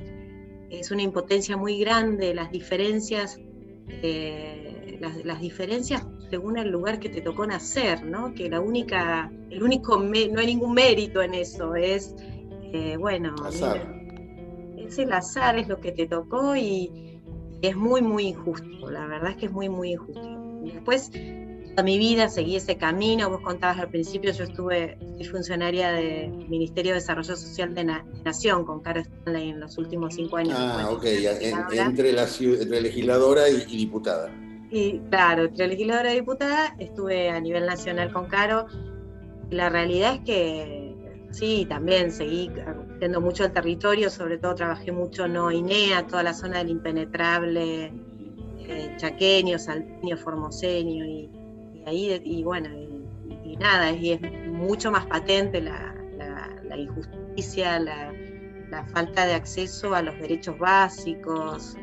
es 0.69 0.91
una 0.91 1.01
impotencia 1.01 1.57
muy 1.57 1.79
grande, 1.79 2.33
las 2.33 2.51
diferencias, 2.51 3.39
eh, 3.87 4.97
las, 5.01 5.23
las, 5.25 5.41
diferencias 5.41 6.05
según 6.29 6.57
el 6.57 6.69
lugar 6.69 6.99
que 6.99 7.09
te 7.09 7.21
tocó 7.21 7.45
nacer, 7.45 8.03
¿no? 8.03 8.33
Que 8.33 8.49
la 8.49 8.59
única, 8.59 9.31
el 9.51 9.61
único, 9.61 9.97
no 9.97 10.13
hay 10.13 10.45
ningún 10.47 10.73
mérito 10.73 11.21
en 11.21 11.35
eso, 11.35 11.75
es, 11.75 12.15
eh, 12.71 12.97
bueno, 12.97 13.35
el 14.97 15.13
azar, 15.13 15.57
es 15.57 15.67
lo 15.67 15.79
que 15.79 15.91
te 15.91 16.07
tocó 16.07 16.55
y 16.55 17.19
es 17.61 17.75
muy, 17.75 18.01
muy 18.01 18.27
injusto. 18.27 18.89
La 18.89 19.05
verdad 19.07 19.31
es 19.31 19.37
que 19.37 19.45
es 19.45 19.51
muy, 19.51 19.69
muy 19.69 19.93
injusto. 19.93 20.21
después, 20.63 21.11
toda 21.11 21.83
mi 21.83 21.97
vida 21.97 22.29
seguí 22.29 22.55
ese 22.55 22.77
camino. 22.77 23.29
Vos 23.29 23.41
contabas 23.41 23.79
al 23.79 23.89
principio, 23.89 24.31
yo 24.31 24.43
estuve, 24.43 24.97
funcionaria 25.31 25.91
del 25.91 26.31
Ministerio 26.49 26.91
de 26.91 26.99
Desarrollo 26.99 27.35
Social 27.35 27.73
de 27.73 27.85
Nación 28.25 28.65
con 28.65 28.81
Caro 28.81 29.01
Stanley 29.01 29.49
en 29.49 29.59
los 29.59 29.77
últimos 29.77 30.15
cinco 30.15 30.37
años. 30.37 30.55
Ah, 30.57 30.89
ok, 30.91 31.05
entre, 31.05 32.11
la, 32.11 32.27
entre 32.27 32.81
legisladora 32.81 33.49
y, 33.49 33.63
y 33.67 33.77
diputada. 33.77 34.29
Y 34.69 34.99
claro, 35.09 35.45
entre 35.45 35.67
legisladora 35.67 36.11
y 36.11 36.15
diputada 36.17 36.75
estuve 36.79 37.29
a 37.29 37.39
nivel 37.39 37.65
nacional 37.65 38.11
con 38.11 38.25
Caro. 38.27 38.65
La 39.49 39.69
realidad 39.69 40.15
es 40.15 40.21
que 40.21 40.83
Sí, 41.33 41.65
también 41.67 42.11
seguí 42.11 42.51
viendo 43.03 43.19
mucho 43.19 43.43
el 43.43 43.51
territorio, 43.51 44.09
sobre 44.09 44.37
todo 44.37 44.55
trabajé 44.55 44.93
mucho 44.93 45.27
no 45.27 45.51
INEA, 45.51 46.07
toda 46.07 46.23
la 46.23 46.33
zona 46.33 46.59
del 46.59 46.69
impenetrable, 46.69 47.91
eh, 48.59 48.93
chaqueño, 48.95 49.59
salteño, 49.59 50.15
formoseño, 50.15 51.03
y, 51.03 51.29
ahí, 51.85 52.21
y 52.23 52.43
bueno, 52.43 52.69
y, 53.43 53.57
nada, 53.57 53.91
y 53.91 54.13
es 54.13 54.21
mucho 54.47 54.89
más 54.89 55.05
patente 55.07 55.59
la, 55.59 55.93
injusticia, 56.77 57.77
la, 57.77 58.13
falta 58.93 59.25
de 59.25 59.33
acceso 59.33 59.93
a 59.93 60.01
los 60.01 60.17
derechos 60.21 60.57
básicos, 60.57 61.75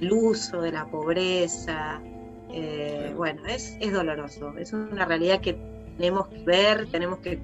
el 0.00 0.12
uso 0.12 0.60
de 0.60 0.72
la 0.72 0.84
pobreza. 0.84 2.02
Eh, 2.50 3.14
bueno, 3.16 3.46
es, 3.46 3.74
es 3.80 3.90
doloroso, 3.90 4.54
es 4.58 4.74
una 4.74 5.06
realidad 5.06 5.40
que 5.40 5.54
tenemos 5.96 6.28
que 6.28 6.42
ver, 6.44 6.90
tenemos 6.90 7.20
que 7.20 7.40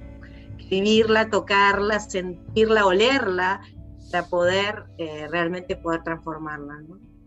vivirla, 0.69 1.29
tocarla, 1.29 1.99
sentirla, 1.99 2.85
olerla, 2.85 3.61
para 4.11 4.27
poder 4.27 4.83
eh, 4.97 5.27
realmente 5.29 5.75
poder 5.75 6.03
transformarla. 6.03 6.83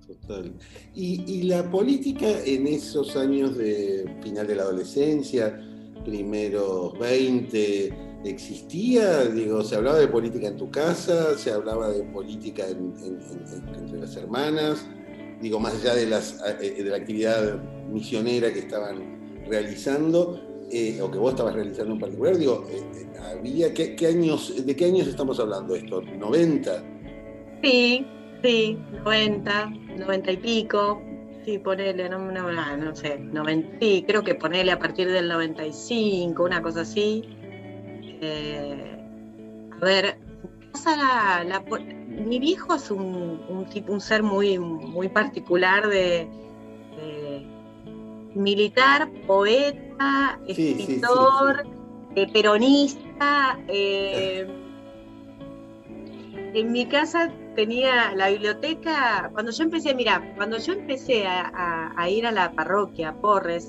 total. 0.06 0.54
Y, 0.94 1.42
la 1.42 1.68
política 1.70 2.26
en 2.44 2.66
esos 2.66 3.16
años 3.16 3.56
de 3.56 4.18
final 4.22 4.46
de 4.46 4.56
la 4.56 4.62
adolescencia, 4.62 5.60
primeros 6.04 6.98
20, 6.98 8.20
¿existía? 8.24 9.24
Digo, 9.24 9.62
¿se 9.62 9.76
hablaba 9.76 9.98
de 9.98 10.08
política 10.08 10.48
en 10.48 10.56
tu 10.56 10.70
casa? 10.70 11.36
¿Se 11.36 11.50
hablaba 11.50 11.90
de 11.90 12.02
política 12.04 12.66
entre 12.68 13.98
las 13.98 14.16
hermanas? 14.16 14.86
Digo, 15.40 15.60
más 15.60 15.74
allá 15.74 15.94
de, 15.94 16.06
las, 16.06 16.42
eh, 16.60 16.82
de 16.82 16.90
la 16.90 16.96
actividad 16.96 17.62
misionera 17.90 18.52
que 18.52 18.60
estaban 18.60 19.44
realizando, 19.48 20.47
eh, 20.70 21.00
o 21.00 21.10
que 21.10 21.18
vos 21.18 21.30
estabas 21.30 21.54
realizando 21.54 21.94
en 21.94 22.00
particular, 22.00 22.36
digo, 22.36 22.66
eh, 22.70 22.82
había, 23.32 23.72
¿qué, 23.72 23.96
años, 24.06 24.64
¿de 24.64 24.76
qué 24.76 24.84
años 24.84 25.06
estamos 25.06 25.40
hablando 25.40 25.74
esto? 25.74 26.02
¿90? 26.02 26.82
Sí, 27.62 28.06
sí, 28.42 28.78
90, 29.04 29.70
90 29.98 30.32
y 30.32 30.36
pico. 30.36 31.02
Sí, 31.44 31.58
ponele, 31.58 32.10
no, 32.10 32.18
no, 32.18 32.76
no 32.76 32.96
sé, 32.96 33.18
90, 33.18 33.78
sí, 33.80 34.04
creo 34.06 34.22
que 34.22 34.34
ponele 34.34 34.72
a 34.72 34.78
partir 34.78 35.10
del 35.10 35.28
95, 35.28 36.44
una 36.44 36.60
cosa 36.60 36.82
así. 36.82 37.24
Eh, 38.20 38.98
a 39.80 39.84
ver, 39.84 40.18
la, 40.84 41.64
mi 42.06 42.38
viejo 42.38 42.74
es 42.74 42.90
un, 42.90 43.66
tipo, 43.72 43.92
un 43.92 44.00
ser 44.00 44.22
muy, 44.22 44.58
muy 44.58 45.08
particular 45.08 45.88
de, 45.88 46.28
militar, 48.34 49.10
poeta, 49.26 49.87
escritor, 50.46 51.66
eh, 52.14 52.26
peronista. 52.32 53.58
Eh, 53.68 54.46
en 56.54 56.72
mi 56.72 56.86
casa 56.86 57.30
tenía 57.54 58.14
la 58.14 58.30
biblioteca, 58.30 59.30
cuando 59.32 59.52
yo 59.52 59.64
empecé, 59.64 59.94
mira, 59.94 60.32
cuando 60.36 60.58
yo 60.58 60.72
empecé 60.72 61.26
a, 61.26 62.08
ir 62.08 62.26
a 62.26 62.32
la 62.32 62.52
parroquia, 62.52 63.12
Porres, 63.20 63.68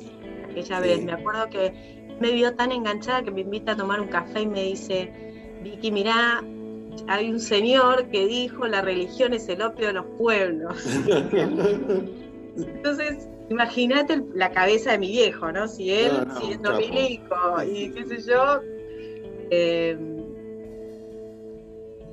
aquella 0.50 0.80
vez, 0.80 1.04
me 1.04 1.12
acuerdo 1.12 1.50
que 1.50 2.16
me 2.20 2.32
vio 2.32 2.56
tan 2.56 2.72
enganchada 2.72 3.24
que 3.24 3.32
me 3.32 3.42
invita 3.42 3.74
a 3.74 3.76
tomar 3.76 4.00
un 4.00 4.08
café 4.08 4.42
y 4.42 4.48
me 4.48 4.64
dice, 4.64 5.12
Vicky, 5.64 5.92
mira, 5.92 6.44
hay 7.08 7.30
un 7.30 7.40
señor 7.40 8.10
que 8.10 8.28
dijo 8.28 8.68
la 8.68 8.82
religión 8.82 9.34
es 9.34 9.48
el 9.50 9.62
opio 9.62 9.88
de 9.88 9.94
los 9.94 10.06
pueblos. 10.18 10.76
Entonces, 12.58 13.28
imagínate 13.50 14.24
la 14.34 14.52
cabeza 14.52 14.92
de 14.92 15.00
mi 15.00 15.12
viejo, 15.12 15.52
¿no? 15.52 15.68
Si 15.68 15.92
él 15.92 16.12
siendo 16.40 16.78
milico 16.78 17.64
y 17.64 17.92
qué 17.92 18.06
sé 18.06 18.22
yo. 18.22 18.62
Eh, 19.52 19.98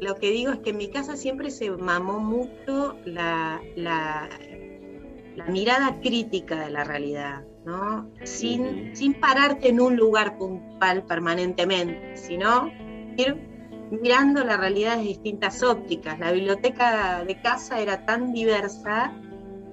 lo 0.01 0.14
que 0.16 0.31
digo 0.31 0.53
es 0.53 0.59
que 0.61 0.70
en 0.70 0.77
mi 0.77 0.88
casa 0.88 1.16
siempre 1.16 1.51
se 1.51 1.70
mamó 1.70 2.18
mucho 2.18 2.96
la, 3.05 3.61
la, 3.75 4.29
mirada 5.49 6.01
crítica 6.01 6.61
de 6.61 6.70
la 6.70 6.85
realidad, 6.85 7.44
¿no? 7.64 8.11
Sin, 8.25 8.94
sin 8.94 9.14
pararte 9.14 9.68
en 9.68 9.81
un 9.81 9.96
lugar 9.96 10.37
puntual 10.38 11.05
permanentemente, 11.05 12.16
sino 12.16 12.70
ir 13.16 13.37
mirando 13.90 14.44
la 14.44 14.57
realidad 14.57 14.96
de 14.96 15.05
distintas 15.05 15.62
ópticas. 15.62 16.18
La 16.18 16.33
biblioteca 16.33 17.25
de 17.25 17.40
casa 17.40 17.81
era 17.81 18.05
tan 18.05 18.33
diversa 18.33 19.14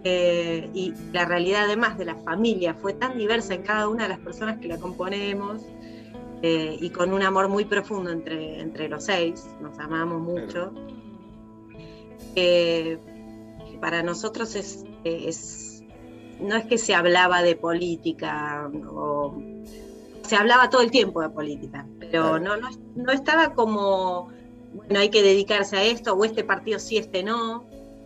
eh, 0.04 0.70
y 0.74 0.94
la 1.12 1.26
realidad 1.26 1.64
además 1.64 1.98
de 1.98 2.06
la 2.06 2.16
familia 2.16 2.74
fue 2.74 2.94
tan 2.94 3.18
diversa 3.18 3.54
en 3.54 3.64
cada 3.64 3.88
una 3.88 4.04
de 4.04 4.10
las 4.10 4.20
personas 4.20 4.60
que 4.60 4.68
la 4.68 4.78
componemos 4.78 5.62
eh, 6.42 6.78
y 6.80 6.90
con 6.90 7.14
un 7.14 7.24
amor 7.24 7.48
muy 7.48 7.64
profundo 7.66 8.12
entre, 8.12 8.60
entre 8.60 8.90
los 8.90 9.06
seis, 9.06 9.48
nos 9.62 9.80
amamos 9.80 10.22
mucho. 10.22 10.74
para 13.80 14.04
nosotros 14.04 14.56
es, 14.56 14.84
es, 15.04 15.84
no 16.40 16.56
es 16.56 16.66
que 16.66 16.78
se 16.78 16.96
hablaba 16.96 17.42
de 17.42 17.56
política 17.56 18.70
o 18.90 19.38
se 20.28 20.36
hablaba 20.36 20.70
todo 20.70 20.82
el 20.82 20.92
tiempo 20.92 21.22
de 21.22 21.30
política, 21.30 21.86
pero 22.00 22.40
no, 22.40 22.58
no, 22.58 22.70
no 22.96 23.12
estaba 23.12 23.54
como, 23.54 24.30
bueno, 24.74 25.00
hay 25.00 25.10
que 25.10 25.22
dedicarse 25.22 25.78
a 25.78 25.84
esto, 25.84 26.14
o 26.14 26.26
este 26.26 26.44
partido 26.44 26.80
sí, 26.80 26.98
este 26.98 27.24
no 27.24 27.66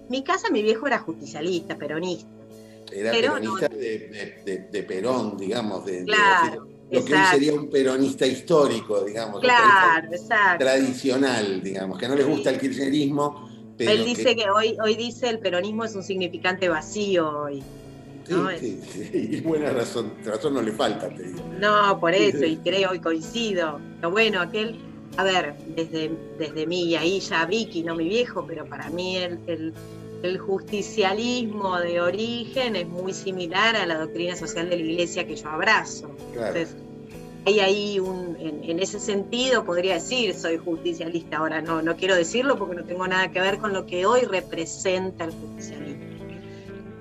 mi 0.10 0.24
casa, 0.24 0.50
mi 0.50 0.62
viejo 0.62 0.88
era 0.88 1.00
justicialista, 1.00 1.78
peronista. 1.78 2.30
Era 2.91 3.12
peronista 3.12 3.67
de, 3.67 4.86
Perón, 4.88 5.38
digamos, 5.38 5.86
de, 5.86 6.06
lo 6.89 7.04
que 7.04 7.13
hoy 7.13 7.20
sería 7.32 7.54
un 7.54 7.70
peronista 7.70 8.26
histórico, 8.26 9.02
digamos. 9.02 9.41
Claro, 9.41 10.08
exacto. 10.12 10.63
Tradicional, 10.63 11.62
digamos, 11.62 11.98
que 11.98 12.08
no 12.08 12.15
les 12.15 12.26
gusta 12.26 12.50
el 12.52 12.60
kirchnerismo. 12.60 13.50
Pero 13.78 13.91
Él 13.91 14.06
dice 14.06 14.36
que, 14.36 14.50
hoy, 14.50 14.78
hoy 14.82 14.96
dice 14.96 15.30
el 15.30 15.39
peronismo 15.39 15.84
es 15.84 15.96
un 15.96 16.04
significante 16.04 16.70
vacío 16.70 17.43
hoy. 17.43 17.62
Sí, 18.60 18.80
sí, 18.91 19.10
y 19.32 19.41
buena 19.41 19.72
razón, 19.72 20.13
razón 20.24 20.54
no 20.54 20.62
le 20.62 20.72
falta, 20.72 21.10
te 21.10 21.24
digo. 21.24 21.39
No, 21.60 22.00
por 22.00 22.13
eso, 22.13 22.46
y 22.46 22.58
creo 22.58 22.93
y 22.93 23.00
coincido. 23.00 23.80
Pero 23.98 24.12
bueno, 24.12 24.41
aquel, 24.41 24.78
a 25.17 25.24
ver, 25.24 25.56
desde, 25.76 26.12
desde 26.38 26.65
mí 26.65 26.86
y 26.86 26.96
ahí 26.96 27.20
ya 27.20 27.46
Vicky, 27.46 27.84
no 27.84 27.96
mi 27.96 28.10
viejo, 28.10 28.46
pero 28.46 28.65
para 28.65 28.89
mí 28.89 29.17
el, 29.17 29.39
el 29.48 29.74
el 30.23 30.38
justicialismo 30.38 31.80
de 31.80 32.01
origen 32.01 32.75
es 32.75 32.88
muy 32.88 33.13
similar 33.13 33.75
a 33.75 33.86
la 33.86 33.99
doctrina 33.99 34.36
social 34.36 34.69
de 34.69 34.77
la 34.77 34.84
iglesia 34.84 35.27
que 35.27 35.36
yo 35.36 35.47
abrazo. 35.47 36.10
Entonces, 36.34 36.69
hay 37.45 37.60
ahí 37.60 37.99
un, 37.99 38.36
en, 38.39 38.80
ese 38.80 38.99
sentido 38.99 39.63
podría 39.63 39.95
decir 39.95 40.34
soy 40.34 40.58
justicialista. 40.58 41.38
Ahora 41.38 41.62
no, 41.62 41.82
no 41.82 41.95
quiero 41.95 42.15
decirlo 42.15 42.58
porque 42.58 42.75
no 42.75 42.84
tengo 42.84 43.08
nada 43.08 43.32
que 43.32 43.39
ver 43.39 43.58
con 43.58 43.73
lo 43.73 43.86
que 43.86 44.06
hoy 44.06 44.21
representa 44.21 45.25
el 45.25 45.32
justicialismo. 45.32 46.03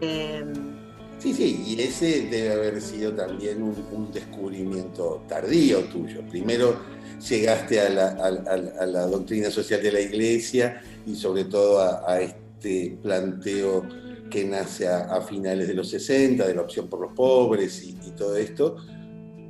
Em, 0.00 0.52
sí, 1.18 1.32
sí, 1.32 1.64
y 1.66 1.80
ese 1.80 2.28
debe 2.30 2.52
haber 2.52 2.82
sido 2.82 3.12
también 3.12 3.62
un, 3.62 4.12
descubrimiento 4.12 5.24
tardío 5.26 5.80
tuyo. 5.84 6.20
Primero 6.30 6.76
llegaste 7.28 7.80
a 7.80 7.88
la, 7.88 9.06
doctrina 9.06 9.50
social 9.50 9.82
de 9.82 9.90
la 9.90 10.00
iglesia 10.00 10.82
y 11.06 11.16
sobre 11.16 11.44
todo 11.44 11.80
a, 11.80 12.04
a 12.06 12.20
este 12.20 12.45
este 12.66 12.98
planteo 13.02 13.86
que 14.30 14.44
nace 14.44 14.88
a, 14.88 15.20
finales 15.22 15.68
de 15.68 15.74
los 15.74 15.88
60, 15.88 16.46
de 16.46 16.54
la 16.54 16.62
opción 16.62 16.88
por 16.88 17.00
los 17.00 17.12
pobres 17.12 17.82
y, 17.84 17.94
todo 18.10 18.36
esto, 18.36 18.76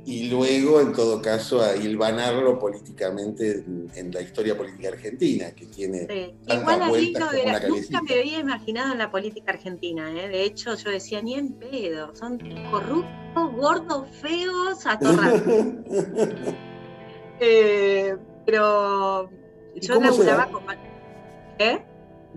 y 0.05 0.29
luego, 0.29 0.79
en 0.79 0.93
todo 0.93 1.21
caso, 1.21 1.61
a 1.61 1.75
hilvanarlo 1.75 2.59
políticamente 2.59 3.65
en, 3.95 4.11
la 4.11 4.21
historia 4.21 4.55
política 4.55 4.89
argentina, 4.89 5.51
que 5.51 5.65
tiene. 5.65 6.07
Sí. 6.07 6.35
Igual 6.53 6.81
ahí 6.83 7.13
nunca 7.67 8.01
me 8.03 8.13
había 8.19 8.39
imaginado 8.39 8.93
en 8.93 8.99
la 8.99 9.09
política 9.09 9.51
argentina, 9.51 10.09
¿eh? 10.11 10.29
de 10.29 10.43
hecho, 10.43 10.75
yo 10.75 10.91
decía 10.91 11.21
ni 11.21 11.33
en 11.33 11.53
pedo, 11.53 12.15
son 12.15 12.37
corruptos, 12.71 13.51
gordos, 13.55 14.07
feos, 14.21 14.85
atorrados. 14.85 15.41
eh, 17.39 18.15
pero 18.45 19.29
yo 19.75 19.99
laburaba 19.99 20.49
con. 20.51 20.63
¿Eh? 21.59 21.83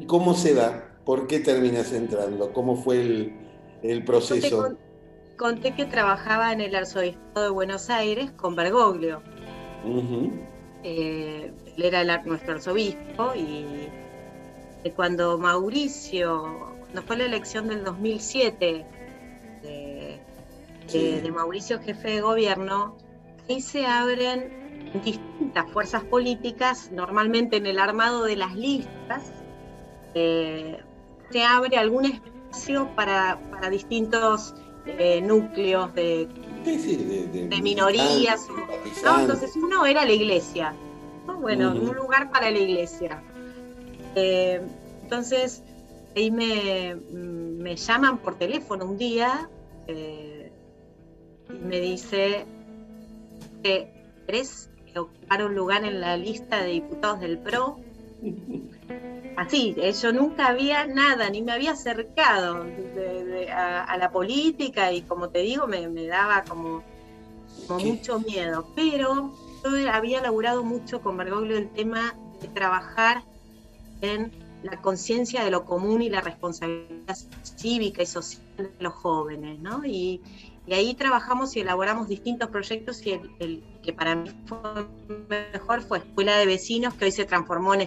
¿Y 0.00 0.06
cómo 0.06 0.34
se 0.34 0.54
da? 0.54 0.88
¿Por 1.04 1.26
qué 1.26 1.40
terminas 1.40 1.92
entrando? 1.92 2.52
¿Cómo 2.52 2.76
fue 2.76 3.34
el, 3.82 4.04
proceso? 4.04 4.76
Conté, 5.36 5.74
que 5.74 5.84
trabajaba 5.84 6.52
en 6.52 6.60
el 6.60 6.74
Arzobispado 6.74 7.44
de 7.44 7.50
Buenos 7.50 7.90
Aires 7.90 8.30
con 8.32 8.56
Bergoglio. 8.56 9.22
Eh, 10.82 11.52
él 11.76 11.82
era 11.82 12.22
nuestro 12.24 12.54
arzobispo 12.54 13.34
y 13.34 13.88
cuando 14.96 15.36
Mauricio, 15.36 16.74
cuando 16.80 17.02
fue 17.02 17.18
la 17.18 17.26
elección 17.26 17.68
del 17.68 17.84
2007 17.84 18.86
de, 19.62 21.30
Mauricio 21.30 21.78
jefe 21.80 22.10
de 22.10 22.20
gobierno, 22.22 22.96
ahí 23.48 23.60
se 23.60 23.86
abren 23.86 24.92
distintas 25.04 25.70
fuerzas 25.70 26.02
políticas, 26.04 26.90
normalmente 26.90 27.56
en 27.56 27.66
el 27.66 27.78
armado 27.78 28.24
de 28.24 28.36
las 28.36 28.54
listas, 28.56 29.32
eh, 30.14 30.78
se 31.30 31.44
abre 31.44 31.76
algún 31.76 32.06
espacio 32.06 32.88
para, 32.96 33.38
distintos 33.70 34.54
eh, 34.86 35.20
núcleos 35.20 35.94
de, 35.94 36.28
de, 36.64 37.62
minorías. 37.62 38.46
Entonces 38.84 39.54
uno 39.56 39.86
era 39.86 40.04
la 40.04 40.12
iglesia, 40.12 40.74
bueno, 41.40 41.72
un 41.72 41.94
lugar 41.94 42.30
para 42.30 42.50
la 42.50 42.58
iglesia. 42.58 43.22
Eh, 44.16 44.60
entonces 45.02 45.62
ahí 46.16 46.30
me, 46.30 46.96
me, 47.12 47.76
llaman 47.76 48.18
por 48.18 48.36
teléfono 48.36 48.86
un 48.86 48.98
día 48.98 49.48
y 49.86 51.54
me 51.54 51.80
dice, 51.80 52.46
¿querés 53.62 54.70
ocupar 54.96 55.44
un 55.44 55.54
lugar 55.54 55.84
en 55.84 56.00
la 56.00 56.16
lista 56.16 56.62
de 56.62 56.72
diputados 56.72 57.20
del 57.20 57.38
PRO? 57.38 57.78
así, 59.36 59.74
eh, 59.78 59.92
yo 59.92 60.12
nunca 60.12 60.48
había 60.48 60.86
nada, 60.86 61.30
ni 61.30 61.42
me 61.42 61.52
había 61.52 61.72
acercado 61.72 62.66
a, 63.54 63.96
la 63.96 64.10
política 64.10 64.92
y 64.92 65.02
como 65.02 65.28
te 65.28 65.40
digo, 65.40 65.66
me, 65.66 66.06
daba 66.06 66.44
como, 66.44 66.82
mucho 67.68 68.20
miedo. 68.20 68.66
Pero 68.74 69.32
yo 69.64 69.92
había 69.92 70.20
laburado 70.20 70.64
mucho 70.64 71.00
con 71.00 71.16
Bergoglio 71.16 71.58
el 71.58 71.70
tema 71.70 72.14
de 72.40 72.48
trabajar 72.48 73.22
en 74.00 74.32
la 74.62 74.80
conciencia 74.80 75.44
de 75.44 75.50
lo 75.50 75.64
común 75.64 76.02
y 76.02 76.10
la 76.10 76.20
responsabilidad 76.20 77.16
cívica 77.42 78.02
y 78.02 78.06
social 78.06 78.42
de 78.56 78.70
los 78.78 78.92
jóvenes, 78.92 79.58
¿no? 79.60 79.84
Y, 79.84 80.20
ahí 80.70 80.94
trabajamos 80.94 81.56
y 81.56 81.60
elaboramos 81.60 82.06
distintos 82.06 82.48
proyectos 82.48 83.04
y 83.04 83.20
el, 83.40 83.64
que 83.82 83.92
para 83.92 84.14
mí 84.14 84.30
fue 84.46 84.86
mejor 85.52 85.82
fue 85.82 85.98
Escuela 85.98 86.36
de 86.36 86.46
Vecinos, 86.46 86.94
que 86.94 87.06
hoy 87.06 87.10
se 87.10 87.24
transformó 87.24 87.74
en 87.74 87.80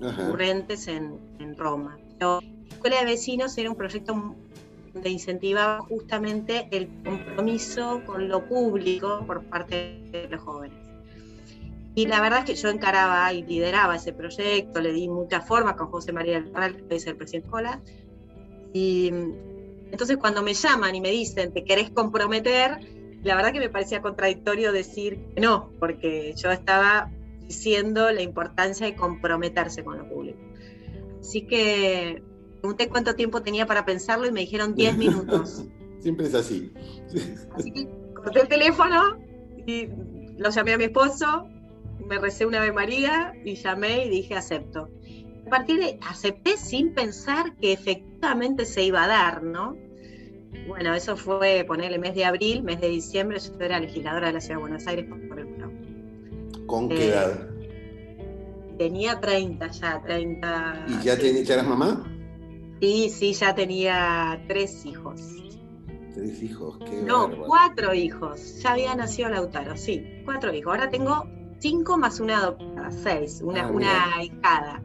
ocurrentes 0.00 0.88
en, 0.88 1.18
en 1.38 1.56
Roma. 1.56 1.98
Pero 2.18 2.40
Escuela 2.68 3.00
de 3.00 3.04
Vecinos 3.06 3.56
era 3.58 3.70
un 3.70 3.76
proyecto 3.76 4.34
donde 4.92 5.10
incentivaba 5.10 5.80
justamente 5.80 6.68
el 6.70 6.88
compromiso 7.04 8.02
con 8.06 8.28
lo 8.28 8.46
público 8.46 9.24
por 9.26 9.44
parte 9.44 10.00
de 10.10 10.28
los 10.28 10.40
jóvenes. 10.40 10.78
Y 11.96 12.06
la 12.06 12.20
verdad 12.20 12.40
es 12.40 12.44
que 12.44 12.54
yo 12.56 12.68
encaraba 12.70 13.32
y 13.32 13.44
lideraba 13.44 13.96
ese 13.96 14.12
proyecto, 14.12 14.80
le 14.80 14.92
di 14.92 15.08
mucha 15.08 15.40
forma 15.40 15.76
con 15.76 15.88
José 15.88 16.12
María 16.12 16.40
del 16.40 16.86
que 16.88 16.96
es 16.96 17.06
el 17.06 17.16
presidente 17.16 17.48
Cola. 17.48 17.80
Y 18.72 19.08
entonces 19.90 20.16
cuando 20.16 20.42
me 20.42 20.54
llaman 20.54 20.94
y 20.94 21.00
me 21.00 21.10
dicen, 21.10 21.52
¿te 21.52 21.62
querés 21.62 21.90
comprometer? 21.90 22.78
La 23.22 23.36
verdad 23.36 23.52
que 23.52 23.60
me 23.60 23.68
parecía 23.68 24.02
contradictorio 24.02 24.72
decir 24.72 25.24
no, 25.36 25.70
porque 25.78 26.34
yo 26.36 26.50
estaba 26.50 27.10
diciendo 27.46 28.10
la 28.10 28.22
importancia 28.22 28.86
de 28.86 28.94
comprometerse 28.94 29.84
con 29.84 29.98
lo 29.98 30.08
público. 30.08 30.38
Así 31.20 31.46
que 31.46 32.22
pregunté 32.60 32.88
cuánto 32.88 33.14
tiempo 33.14 33.42
tenía 33.42 33.66
para 33.66 33.84
pensarlo 33.84 34.26
y 34.26 34.32
me 34.32 34.40
dijeron 34.40 34.74
10 34.74 34.96
minutos. 34.98 35.64
Siempre 36.00 36.26
es 36.26 36.34
así. 36.34 36.72
Así 37.56 37.72
que 37.72 37.88
corté 38.14 38.40
el 38.40 38.48
teléfono 38.48 39.18
y 39.66 39.88
lo 40.36 40.50
llamé 40.50 40.74
a 40.74 40.78
mi 40.78 40.84
esposo, 40.84 41.48
me 42.06 42.18
recé 42.18 42.44
una 42.44 42.58
Ave 42.58 42.72
María 42.72 43.32
y 43.44 43.54
llamé 43.54 44.06
y 44.06 44.10
dije 44.10 44.34
acepto. 44.34 44.90
A 45.46 45.50
partir 45.50 45.78
de 45.78 45.98
acepté 46.08 46.56
sin 46.56 46.94
pensar 46.94 47.54
que 47.56 47.72
efectivamente 47.72 48.64
se 48.66 48.82
iba 48.82 49.04
a 49.04 49.08
dar, 49.08 49.42
¿no? 49.42 49.76
Bueno, 50.66 50.94
eso 50.94 51.16
fue 51.16 51.64
ponerle 51.66 51.98
mes 51.98 52.14
de 52.14 52.24
abril, 52.24 52.62
mes 52.62 52.80
de 52.80 52.88
diciembre, 52.88 53.38
yo 53.38 53.52
era 53.60 53.78
legisladora 53.80 54.28
de 54.28 54.32
la 54.34 54.40
Ciudad 54.40 54.56
de 54.56 54.60
Buenos 54.60 54.86
Aires 54.86 55.06
por 55.28 55.38
el 55.38 55.48
¿Con 56.66 56.88
qué 56.88 57.06
eh, 57.06 57.08
edad? 57.08 57.48
Tenía 58.78 59.20
30 59.20 59.70
ya, 59.70 60.02
30. 60.02 60.86
¿Y 60.88 61.04
ya, 61.04 61.18
ya 61.18 61.54
eras 61.54 61.66
mamá? 61.66 62.10
Sí, 62.80 63.08
sí, 63.08 63.32
ya 63.32 63.54
tenía 63.54 64.42
tres 64.48 64.84
hijos. 64.84 65.20
Tres 66.14 66.42
hijos, 66.42 66.78
qué 66.88 67.02
No, 67.02 67.30
cuatro 67.46 67.94
hijos. 67.94 68.60
Ya 68.62 68.72
había 68.72 68.94
nacido 68.94 69.30
Lautaro, 69.30 69.76
sí, 69.76 70.04
cuatro 70.24 70.52
hijos. 70.52 70.74
Ahora 70.74 70.90
tengo 70.90 71.26
cinco 71.58 71.96
más 71.96 72.20
una 72.20 72.38
adoptada, 72.38 72.90
seis, 72.90 73.40
una, 73.42 73.66
ah, 73.66 73.70
una 73.70 74.22
hijada. 74.22 74.82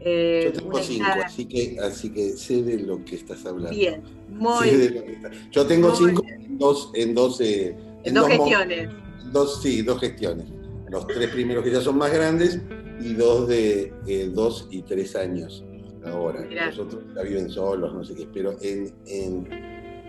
Eh, 0.00 0.42
Yo 0.44 0.52
tengo 0.52 0.78
cinco, 0.82 1.06
así 1.24 1.46
que, 1.46 1.78
así 1.80 2.10
que 2.10 2.30
sé 2.30 2.62
de 2.62 2.78
lo 2.78 3.04
que 3.04 3.16
estás 3.16 3.44
hablando. 3.46 3.70
Bien, 3.70 4.02
muy 4.28 4.70
bien. 4.70 5.22
Yo 5.50 5.66
tengo 5.66 5.94
cinco 5.94 6.22
en 6.26 6.58
dos, 6.58 6.90
en 6.94 7.14
dos, 7.14 7.40
eh, 7.40 7.76
en 8.04 8.14
dos, 8.14 8.28
gestiones. 8.28 8.90
Dos, 9.32 9.62
sí, 9.62 9.82
dos 9.82 10.00
gestiones. 10.00 10.46
Los 10.90 11.06
tres 11.06 11.28
primeros 11.30 11.64
que 11.64 11.70
ya 11.70 11.80
son 11.80 11.98
más 11.98 12.12
grandes 12.12 12.60
y 13.00 13.14
dos 13.14 13.48
de 13.48 13.92
eh, 14.06 14.30
dos 14.32 14.68
y 14.70 14.82
tres 14.82 15.16
años 15.16 15.64
ahora. 16.04 16.44
Los 16.44 16.78
otros 16.78 17.02
ya 17.14 17.22
viven 17.22 17.48
solos, 17.48 17.94
no 17.94 18.04
sé 18.04 18.14
qué, 18.14 18.28
pero 18.32 18.56
en, 18.60 18.92
en 19.06 19.48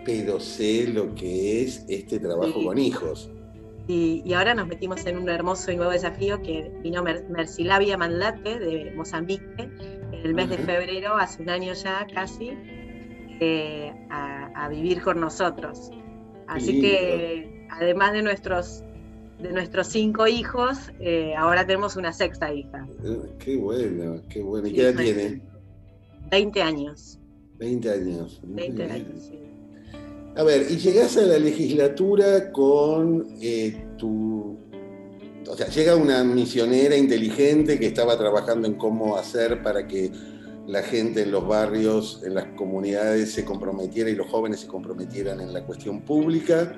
pero 0.04 0.40
sé 0.40 0.88
lo 0.88 1.14
que 1.14 1.62
es 1.62 1.84
este 1.88 2.18
trabajo 2.18 2.62
con 2.64 2.78
hijos. 2.78 3.30
Y, 3.88 4.32
ahora 4.32 4.54
nos 4.54 4.68
metimos 4.68 5.04
en 5.06 5.18
un 5.18 5.28
hermoso 5.28 5.72
y 5.72 5.76
nuevo 5.76 5.90
desafío 5.90 6.40
que 6.42 6.70
vino 6.82 7.02
Mercilavia 7.02 7.96
Mandate 7.98 8.58
de 8.58 8.92
Mozambique 8.94 9.44
en 9.58 10.14
el 10.24 10.34
mes 10.34 10.50
de 10.50 10.58
febrero, 10.58 11.16
hace 11.16 11.42
un 11.42 11.50
año 11.50 11.72
ya 11.74 12.06
casi, 12.14 12.52
eh, 13.40 13.92
a, 14.10 14.68
vivir 14.68 15.02
con 15.02 15.20
nosotros. 15.20 15.90
Así 16.46 16.80
que 16.80 17.66
además 17.70 18.12
de 18.12 18.22
nuestros 18.22 18.84
de 19.42 19.52
nuestros 19.52 19.88
cinco 19.88 20.26
hijos, 20.26 20.78
eh, 21.00 21.34
ahora 21.36 21.66
tenemos 21.66 21.96
una 21.96 22.12
sexta 22.12 22.52
hija. 22.52 22.86
Eh, 23.04 23.34
qué 23.38 23.56
bueno, 23.56 24.22
qué 24.28 24.40
bueno. 24.40 24.68
¿Y 24.68 24.72
qué 24.72 24.88
edad 24.88 25.02
tiene? 25.02 25.42
20 26.30 26.62
años. 26.62 27.18
20 27.58 27.90
años. 27.90 28.40
20 28.42 28.82
años, 28.84 29.22
sí. 29.28 29.38
A 30.34 30.44
ver, 30.44 30.66
y 30.70 30.76
llegás 30.78 31.16
a 31.18 31.22
la 31.22 31.38
legislatura 31.38 32.50
con 32.52 33.36
eh, 33.40 33.84
tu... 33.98 34.56
O 35.48 35.56
sea, 35.56 35.68
llega 35.68 35.96
una 35.96 36.24
misionera 36.24 36.96
inteligente 36.96 37.78
que 37.78 37.86
estaba 37.86 38.16
trabajando 38.16 38.66
en 38.66 38.74
cómo 38.74 39.16
hacer 39.16 39.62
para 39.62 39.86
que 39.86 40.10
la 40.66 40.82
gente 40.82 41.22
en 41.22 41.32
los 41.32 41.46
barrios, 41.46 42.22
en 42.24 42.34
las 42.34 42.46
comunidades 42.56 43.32
se 43.32 43.44
comprometiera 43.44 44.08
y 44.08 44.14
los 44.14 44.28
jóvenes 44.28 44.60
se 44.60 44.68
comprometieran 44.68 45.40
en 45.40 45.52
la 45.52 45.64
cuestión 45.64 46.00
pública. 46.00 46.74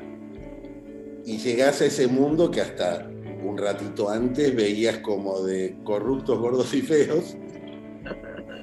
Y 1.24 1.38
llegás 1.38 1.80
a 1.80 1.86
ese 1.86 2.06
mundo 2.06 2.50
que 2.50 2.60
hasta 2.60 3.08
un 3.42 3.56
ratito 3.56 4.10
antes 4.10 4.54
veías 4.54 4.98
como 4.98 5.42
de 5.42 5.76
corruptos, 5.84 6.38
gordos 6.38 6.74
y 6.74 6.82
feos. 6.82 7.36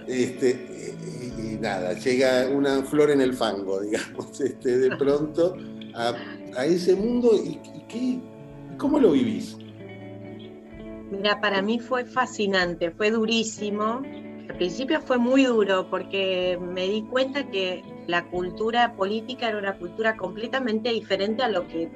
Este, 0.07 0.95
y 1.37 1.57
nada, 1.59 1.93
llega 1.93 2.47
una 2.49 2.83
flor 2.83 3.11
en 3.11 3.21
el 3.21 3.33
fango, 3.33 3.81
digamos, 3.81 4.41
este, 4.41 4.77
de 4.77 4.95
pronto 4.97 5.55
a, 5.95 6.15
ese 6.65 6.95
mundo. 6.95 7.31
¿Y, 7.33 7.59
qué, 7.87 8.19
cómo 8.77 8.99
lo 8.99 9.11
vivís? 9.11 9.57
Mira, 11.11 11.39
para 11.41 11.61
mí 11.61 11.79
fue 11.79 12.05
fascinante, 12.05 12.91
fue 12.91 13.11
durísimo. 13.11 14.01
Al 14.49 14.57
principio 14.57 15.01
fue 15.01 15.17
muy 15.17 15.45
duro 15.45 15.89
porque 15.89 16.59
me 16.61 16.87
di 16.87 17.03
cuenta 17.03 17.49
que 17.49 17.83
la 18.07 18.27
cultura 18.29 18.93
política 18.95 19.49
era 19.49 19.57
una 19.57 19.77
cultura 19.77 20.17
completamente 20.17 20.89
diferente 20.89 21.41
a 21.41 21.49
lo 21.49 21.67
que 21.67 21.89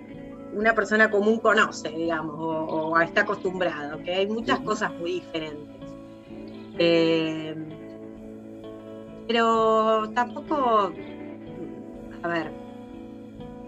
una 0.56 0.74
persona 0.74 1.12
común 1.12 1.40
conoce, 1.40 1.90
digamos, 1.90 2.36
o, 2.40 3.00
está 3.00 3.22
acostumbrado, 3.22 4.02
que 4.04 4.14
hay 4.14 4.28
muchas 4.28 4.60
cosas 4.62 4.92
muy 4.94 5.14
diferentes. 5.14 5.76
Eh, 6.78 7.56
pero 9.28 10.10
tampoco, 10.14 10.94
a 12.24 12.28
ver, 12.28 12.52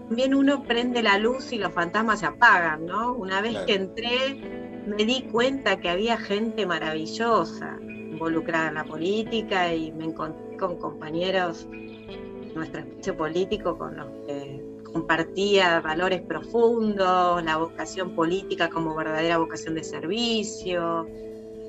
también 0.08 0.34
uno 0.34 0.62
prende 0.62 1.02
la 1.02 1.18
luz 1.18 1.52
y 1.52 1.58
los 1.58 1.72
fantasmas 1.72 2.20
se 2.20 2.26
apagan, 2.26 2.86
¿no? 2.86 3.12
Una 3.12 3.40
vez 3.42 3.58
que 3.66 3.74
entré 3.74 4.82
me 4.86 5.04
di 5.04 5.22
cuenta 5.30 5.78
que 5.78 5.90
había 5.90 6.16
gente 6.16 6.64
maravillosa 6.64 7.76
involucrada 7.82 8.68
en 8.68 8.74
la 8.74 8.84
política 8.84 9.74
y 9.74 9.92
me 9.92 10.04
encontré 10.06 10.56
con 10.56 10.76
compañeros 10.78 11.68
de 11.70 12.52
nuestro 12.54 12.80
espacio 12.80 13.16
político 13.16 13.76
con 13.76 13.96
los 13.96 14.06
que 14.26 14.67
compartía 14.92 15.80
valores 15.80 16.22
profundos, 16.22 17.42
la 17.44 17.56
vocación 17.56 18.14
política 18.14 18.68
como 18.68 18.94
verdadera 18.94 19.38
vocación 19.38 19.74
de 19.74 19.84
servicio. 19.84 21.06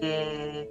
Eh, 0.01 0.69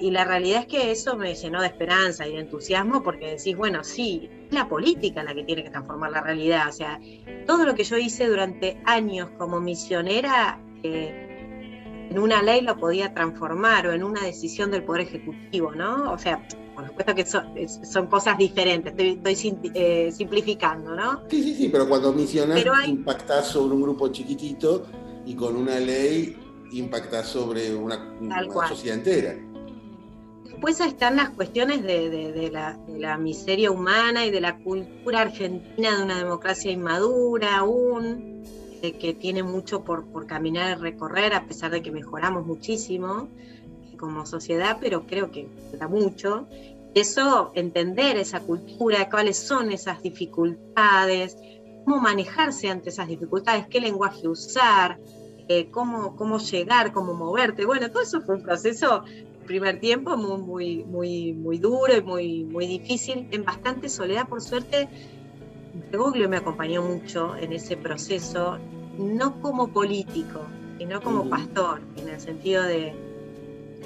y 0.00 0.10
la 0.10 0.24
realidad 0.24 0.62
es 0.62 0.66
que 0.66 0.90
eso 0.90 1.16
me 1.16 1.34
llenó 1.34 1.60
de 1.60 1.68
esperanza 1.68 2.26
y 2.26 2.32
de 2.32 2.40
entusiasmo 2.40 3.02
porque 3.02 3.36
decís, 3.36 3.56
bueno, 3.56 3.84
sí, 3.84 4.28
es 4.48 4.52
la 4.52 4.68
política 4.68 5.22
la 5.22 5.34
que 5.34 5.44
tiene 5.44 5.62
que 5.62 5.70
transformar 5.70 6.10
la 6.10 6.20
realidad. 6.20 6.68
O 6.68 6.72
sea, 6.72 7.00
todo 7.46 7.64
lo 7.64 7.74
que 7.74 7.84
yo 7.84 7.96
hice 7.96 8.26
durante 8.26 8.80
años 8.84 9.30
como 9.38 9.60
misionera, 9.60 10.60
eh, 10.82 12.08
en 12.10 12.18
una 12.18 12.42
ley 12.42 12.62
lo 12.62 12.76
podía 12.76 13.14
transformar 13.14 13.86
o 13.86 13.92
en 13.92 14.02
una 14.02 14.22
decisión 14.22 14.70
del 14.70 14.82
Poder 14.82 15.02
Ejecutivo, 15.02 15.72
¿no? 15.72 16.10
O 16.12 16.18
sea, 16.18 16.42
por 16.78 16.86
supuesto 16.86 17.12
que 17.12 17.26
son, 17.26 18.06
cosas 18.06 18.38
diferentes, 18.38 18.94
estoy, 18.96 19.58
eh, 19.74 20.12
simplificando, 20.12 20.94
¿no? 20.94 21.22
Sí, 21.28 21.42
sí, 21.42 21.54
sí, 21.56 21.68
pero 21.70 21.88
cuando 21.88 22.12
misionas 22.12 22.64
impactás 22.86 23.48
sobre 23.48 23.74
un 23.74 23.82
grupo 23.82 24.06
chiquitito 24.08 24.86
y 25.26 25.34
con 25.34 25.56
una 25.56 25.80
ley 25.80 26.36
impactás 26.70 27.26
sobre 27.26 27.74
una 27.74 27.98
sociedad 28.68 28.96
entera. 28.96 29.34
Después 30.44 30.78
están 30.78 31.16
las 31.16 31.30
cuestiones 31.30 31.82
de, 31.82 32.48
la, 32.52 33.18
miseria 33.18 33.72
humana 33.72 34.24
y 34.24 34.30
de 34.30 34.40
la 34.40 34.58
cultura 34.58 35.22
argentina 35.22 35.96
de 35.96 36.04
una 36.04 36.18
democracia 36.18 36.70
inmadura 36.70 37.56
aún, 37.56 38.44
que 38.80 39.14
tiene 39.14 39.42
mucho 39.42 39.82
por, 39.82 40.26
caminar 40.28 40.78
y 40.78 40.80
recorrer, 40.80 41.34
a 41.34 41.44
pesar 41.44 41.72
de 41.72 41.82
que 41.82 41.90
mejoramos 41.90 42.46
muchísimo 42.46 43.28
como 43.98 44.24
sociedad, 44.24 44.78
pero 44.80 45.06
creo 45.06 45.30
que 45.30 45.48
falta 45.70 45.88
mucho. 45.88 46.46
Eso, 46.94 47.52
entender 47.54 48.16
esa 48.16 48.40
cultura, 48.40 49.10
cuáles 49.10 49.36
son 49.36 49.70
esas 49.70 50.02
dificultades, 50.02 51.36
cómo 51.84 52.00
manejarse 52.00 52.70
ante 52.70 52.88
esas 52.88 53.08
dificultades, 53.08 53.66
qué 53.68 53.80
lenguaje 53.80 54.26
usar, 54.26 54.98
eh, 55.48 55.70
cómo, 55.70 56.16
cómo 56.16 56.38
llegar, 56.38 56.92
cómo 56.92 57.14
moverte. 57.14 57.66
Bueno, 57.66 57.90
todo 57.90 58.02
eso 58.02 58.22
fue 58.22 58.36
un 58.36 58.42
proceso 58.42 59.04
primer 59.48 59.80
tiempo 59.80 60.16
muy, 60.16 60.38
muy, 60.42 60.84
muy, 60.84 61.32
muy 61.32 61.58
duro 61.58 61.96
y 61.96 62.02
muy, 62.02 62.44
muy 62.44 62.66
difícil, 62.66 63.26
en 63.32 63.44
bastante 63.44 63.88
soledad, 63.88 64.28
por 64.28 64.40
suerte. 64.42 64.88
Bergoglio 65.90 66.28
me 66.28 66.36
acompañó 66.36 66.82
mucho 66.82 67.34
en 67.36 67.52
ese 67.52 67.76
proceso, 67.76 68.58
no 68.98 69.40
como 69.40 69.68
político, 69.68 70.40
sino 70.76 71.00
como 71.00 71.28
pastor, 71.30 71.80
en 71.96 72.08
el 72.08 72.20
sentido 72.20 72.62
de, 72.62 72.94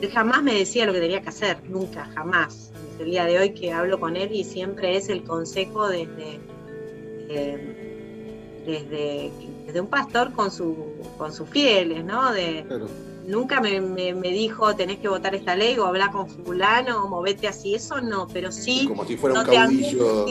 él 0.03 0.11
jamás 0.11 0.43
me 0.43 0.55
decía 0.55 0.85
lo 0.85 0.93
que 0.93 1.01
tenía 1.01 1.23
que 1.23 1.29
hacer, 1.29 1.59
nunca, 1.69 2.11
jamás. 2.15 2.73
el 2.99 3.07
día 3.07 3.25
de 3.25 3.39
hoy 3.39 3.51
que 3.51 3.73
hablo 3.73 4.01
con 4.01 4.17
él 4.17 4.33
y 4.33 4.43
siempre 4.43 4.97
es 4.97 5.09
el 5.09 5.23
consejo 5.23 5.89
desde, 5.89 6.41
eh, 7.29 7.73
desde, 8.67 9.81
un 9.81 9.87
pastor 9.87 10.33
con, 10.33 10.51
su, 10.51 10.77
con 11.17 11.33
sus 11.33 11.49
fieles, 11.49 12.05
¿no? 12.05 12.33
De, 12.33 12.67
Nunca 13.27 13.61
me, 13.61 13.81
dijo 14.33 14.75
tenés 14.75 14.99
que 14.99 15.07
votar 15.07 15.37
esta 15.37 15.55
ley 15.55 15.79
o 15.79 15.87
hablar 15.87 16.11
con 16.11 16.29
fulano 16.29 17.05
o 17.05 17.09
movete 17.09 17.47
así, 17.47 17.77
eso 17.77 18.01
no, 18.01 18.27
pero 18.27 18.51
sí. 18.51 18.87
Como 18.89 19.05
si 19.05 19.17
fuera 19.17 19.41
un 19.41 19.47
caudillo. 19.47 20.27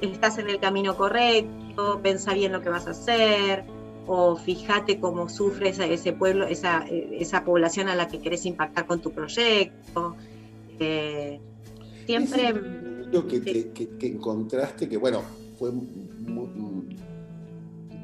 estás 0.00 0.38
en 0.38 0.48
el 0.48 0.58
camino 0.58 0.96
correcto, 0.96 2.00
pensá 2.02 2.32
bien 2.32 2.52
lo 2.52 2.62
que 2.62 2.70
vas 2.70 2.86
a 2.86 2.92
hacer, 2.92 3.64
o 4.06 4.36
fíjate 4.36 5.00
cómo 5.00 5.28
sufre 5.28 5.70
ese, 5.70 6.12
pueblo, 6.12 6.46
esa, 6.46 6.84
esa 6.88 7.44
población 7.44 7.88
a 7.88 7.94
la 7.94 8.08
que 8.08 8.20
querés 8.20 8.44
impactar 8.46 8.86
con 8.86 9.00
tu 9.00 9.12
proyecto. 9.12 10.16
Eh, 10.78 11.40
siempre... 12.06 12.52
Lo 13.10 13.26
que, 13.28 13.40
que, 13.40 14.06
encontraste, 14.06 14.88
que 14.88 14.96
bueno, 14.96 15.22
fue 15.58 15.70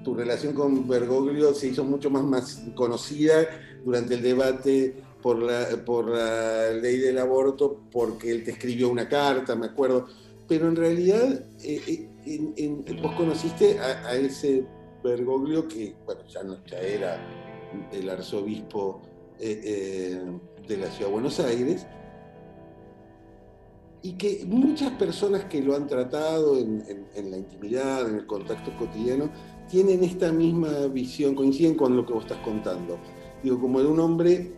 tu 0.04 0.14
relación 0.14 0.54
con 0.54 0.86
Bergoglio 0.86 1.52
se 1.52 1.68
hizo 1.68 1.84
mucho 1.84 2.10
más, 2.10 2.22
más 2.22 2.62
conocida 2.74 3.46
durante 3.84 4.14
el 4.14 4.22
debate 4.22 4.94
por 5.20 5.42
la, 5.42 5.66
por 5.84 6.08
la 6.08 6.70
ley 6.70 6.98
del 6.98 7.18
aborto, 7.18 7.80
porque 7.90 8.30
él 8.30 8.44
te 8.44 8.52
escribió 8.52 8.88
una 8.88 9.08
carta, 9.08 9.56
me 9.56 9.66
acuerdo. 9.66 10.06
Pero 10.46 10.68
en 10.68 10.76
realidad, 10.76 11.44
eh, 11.62 12.08
eh, 12.24 12.98
vos 13.02 13.14
conociste 13.14 13.78
a 13.80 14.14
ese 14.14 14.64
Bergoglio, 15.02 15.66
que 15.68 15.94
bueno, 16.04 16.22
ya, 16.28 16.42
no, 16.42 16.64
ya 16.64 16.78
era 16.78 17.18
el 17.92 18.08
arzobispo 18.08 19.00
eh, 19.38 19.60
eh, 19.64 20.22
de 20.66 20.76
la 20.76 20.86
ciudad 20.90 21.06
de 21.06 21.12
Buenos 21.12 21.40
Aires, 21.40 21.86
y 24.02 24.12
que 24.12 24.44
muchas 24.46 24.92
personas 24.92 25.44
que 25.44 25.60
lo 25.60 25.76
han 25.76 25.86
tratado 25.86 26.58
en, 26.58 27.30
la 27.30 27.36
intimidad, 27.36 28.08
en 28.08 28.16
el 28.16 28.26
contacto 28.26 28.74
cotidiano, 28.78 29.30
tienen 29.68 30.02
esta 30.02 30.32
misma 30.32 30.86
visión, 30.86 31.34
coinciden 31.34 31.74
con 31.74 31.96
lo 31.96 32.06
que 32.06 32.14
vos 32.14 32.24
estás 32.24 32.38
contando. 32.38 32.98
Digo, 33.42 33.60
como 33.60 33.80
de 33.80 33.86
un 33.86 34.00
hombre 34.00 34.52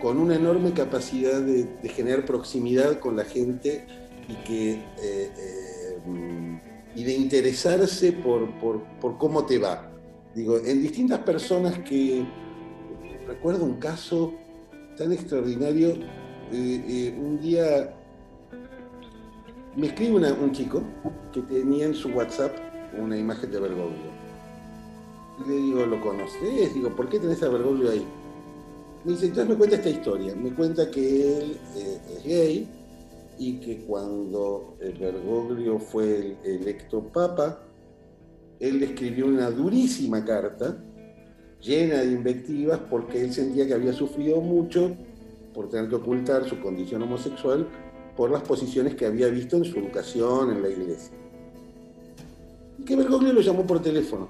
con 0.00 0.18
una 0.18 0.36
enorme 0.36 0.72
capacidad 0.72 1.40
de, 1.40 1.66
generar 1.88 2.24
proximidad 2.24 3.00
con 3.00 3.16
la 3.16 3.24
gente 3.24 3.84
y 4.28 4.34
que 4.44 4.84
eh, 5.02 5.30
y 6.98 7.04
de 7.04 7.14
interesarse 7.14 8.10
por, 8.10 8.48
cómo 9.18 9.46
te 9.46 9.56
va. 9.58 9.88
Digo, 10.34 10.58
en 10.58 10.82
distintas 10.82 11.20
personas 11.20 11.78
que 11.78 12.26
recuerdo 13.24 13.64
un 13.64 13.76
caso 13.76 14.34
tan 14.96 15.12
extraordinario, 15.12 15.90
eh, 15.90 16.84
eh, 16.88 17.16
un 17.16 17.40
día 17.40 17.94
me 19.76 19.86
escribe 19.86 20.32
un 20.32 20.50
chico 20.50 20.82
que 21.32 21.40
tenía 21.42 21.86
en 21.86 21.94
su 21.94 22.08
WhatsApp 22.08 22.56
una 22.98 23.16
imagen 23.16 23.52
de 23.52 23.60
Bergoglio. 23.60 24.10
Y 25.38 25.48
le 25.48 25.56
digo, 25.56 25.86
¿lo 25.86 26.00
conoces? 26.00 26.74
Digo, 26.74 26.90
¿por 26.96 27.08
qué 27.08 27.20
tenés 27.20 27.40
a 27.44 27.48
Bergoglio 27.48 27.92
ahí? 27.92 28.04
Me 29.04 29.12
dice, 29.12 29.26
entonces 29.26 29.50
me 29.50 29.56
cuenta 29.56 29.76
esta 29.76 29.90
historia. 29.90 30.34
Me 30.34 30.52
cuenta 30.52 30.90
que 30.90 31.38
él 31.38 31.60
eh, 31.76 32.00
es 32.16 32.24
gay, 32.24 32.68
y 33.38 33.60
que 33.60 33.78
cuando 33.78 34.76
Bergoglio 34.80 35.78
fue 35.78 36.36
electo 36.44 37.02
papa, 37.12 37.60
él 38.58 38.82
escribió 38.82 39.26
una 39.26 39.50
durísima 39.50 40.24
carta 40.24 40.76
llena 41.60 41.98
de 41.98 42.12
invectivas 42.12 42.80
porque 42.90 43.22
él 43.22 43.32
sentía 43.32 43.66
que 43.66 43.74
había 43.74 43.92
sufrido 43.92 44.40
mucho 44.40 44.96
por 45.54 45.68
tener 45.68 45.88
que 45.88 45.96
ocultar 45.96 46.48
su 46.48 46.60
condición 46.60 47.02
homosexual 47.02 47.66
por 48.16 48.30
las 48.30 48.42
posiciones 48.42 48.96
que 48.96 49.06
había 49.06 49.28
visto 49.28 49.56
en 49.56 49.64
su 49.64 49.78
educación 49.78 50.50
en 50.50 50.62
la 50.62 50.68
iglesia. 50.68 51.16
Y 52.78 52.84
que 52.84 52.96
Bergoglio 52.96 53.32
lo 53.32 53.40
llamó 53.40 53.64
por 53.64 53.80
teléfono, 53.80 54.28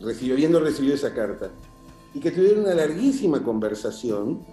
recibió, 0.00 0.34
habiendo 0.34 0.60
recibido 0.60 0.94
esa 0.94 1.12
carta, 1.12 1.50
y 2.14 2.20
que 2.20 2.30
tuvieron 2.30 2.64
una 2.64 2.74
larguísima 2.74 3.42
conversación 3.42 4.44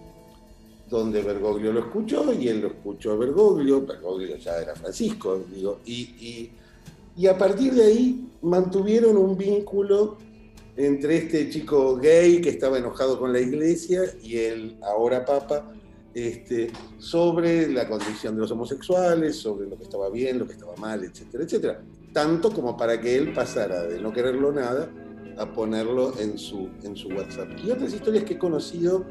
donde 0.91 1.21
Bergoglio 1.21 1.71
lo 1.71 1.79
escuchó 1.79 2.33
y 2.33 2.49
él 2.49 2.59
lo 2.59 2.67
escuchó 2.67 3.13
a 3.13 3.15
Bergoglio, 3.15 3.85
Bergoglio 3.85 4.35
ya 4.35 4.57
era 4.57 4.75
Francisco, 4.75 5.41
digo, 5.49 5.79
y, 5.85 6.51
a 7.27 7.37
partir 7.37 7.73
de 7.73 7.85
ahí 7.85 8.27
mantuvieron 8.41 9.15
un 9.15 9.37
vínculo 9.37 10.17
entre 10.75 11.17
este 11.17 11.49
chico 11.49 11.95
gay 11.95 12.41
que 12.41 12.49
estaba 12.49 12.77
enojado 12.77 13.17
con 13.17 13.31
la 13.31 13.39
iglesia 13.39 14.01
y 14.21 14.35
el 14.35 14.77
ahora 14.81 15.23
papa, 15.23 15.71
este, 16.13 16.71
sobre 16.97 17.69
la 17.69 17.87
condición 17.87 18.35
de 18.35 18.41
los 18.41 18.51
homosexuales, 18.51 19.37
sobre 19.37 19.69
lo 19.69 19.77
que 19.77 19.83
estaba 19.83 20.09
bien, 20.09 20.39
lo 20.39 20.45
que 20.47 20.53
estaba 20.53 20.75
mal, 20.75 21.03
etcétera, 21.05 21.43
etcétera. 21.45 21.81
Tanto 22.11 22.51
como 22.51 22.75
para 22.75 22.99
que 22.99 23.15
él 23.15 23.31
pasara 23.31 23.83
de 23.83 24.01
no 24.01 24.11
quererlo 24.11 24.51
nada 24.51 24.89
a 25.37 25.53
ponerlo 25.53 26.19
en 26.19 26.37
su, 26.37 26.69
en 26.83 26.97
su 26.97 27.07
WhatsApp. 27.09 27.49
Y 27.63 27.71
otras 27.71 27.93
historias 27.93 28.25
que 28.25 28.33
he 28.33 28.37
conocido 28.37 29.05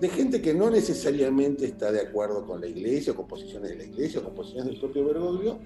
de 0.00 0.08
gente 0.08 0.42
que 0.42 0.52
no 0.52 0.70
necesariamente 0.70 1.66
está 1.66 1.90
de 1.90 2.00
acuerdo 2.00 2.44
con 2.46 2.60
la 2.60 2.66
iglesia, 2.66 3.12
o 3.12 3.16
con 3.16 3.26
posiciones 3.26 3.70
de 3.70 3.76
la 3.76 3.84
iglesia, 3.84 4.20
o 4.20 4.24
con 4.24 4.34
posiciones 4.34 4.72
del 4.72 4.80
propio 4.80 5.06
Bergoglio, 5.06 5.58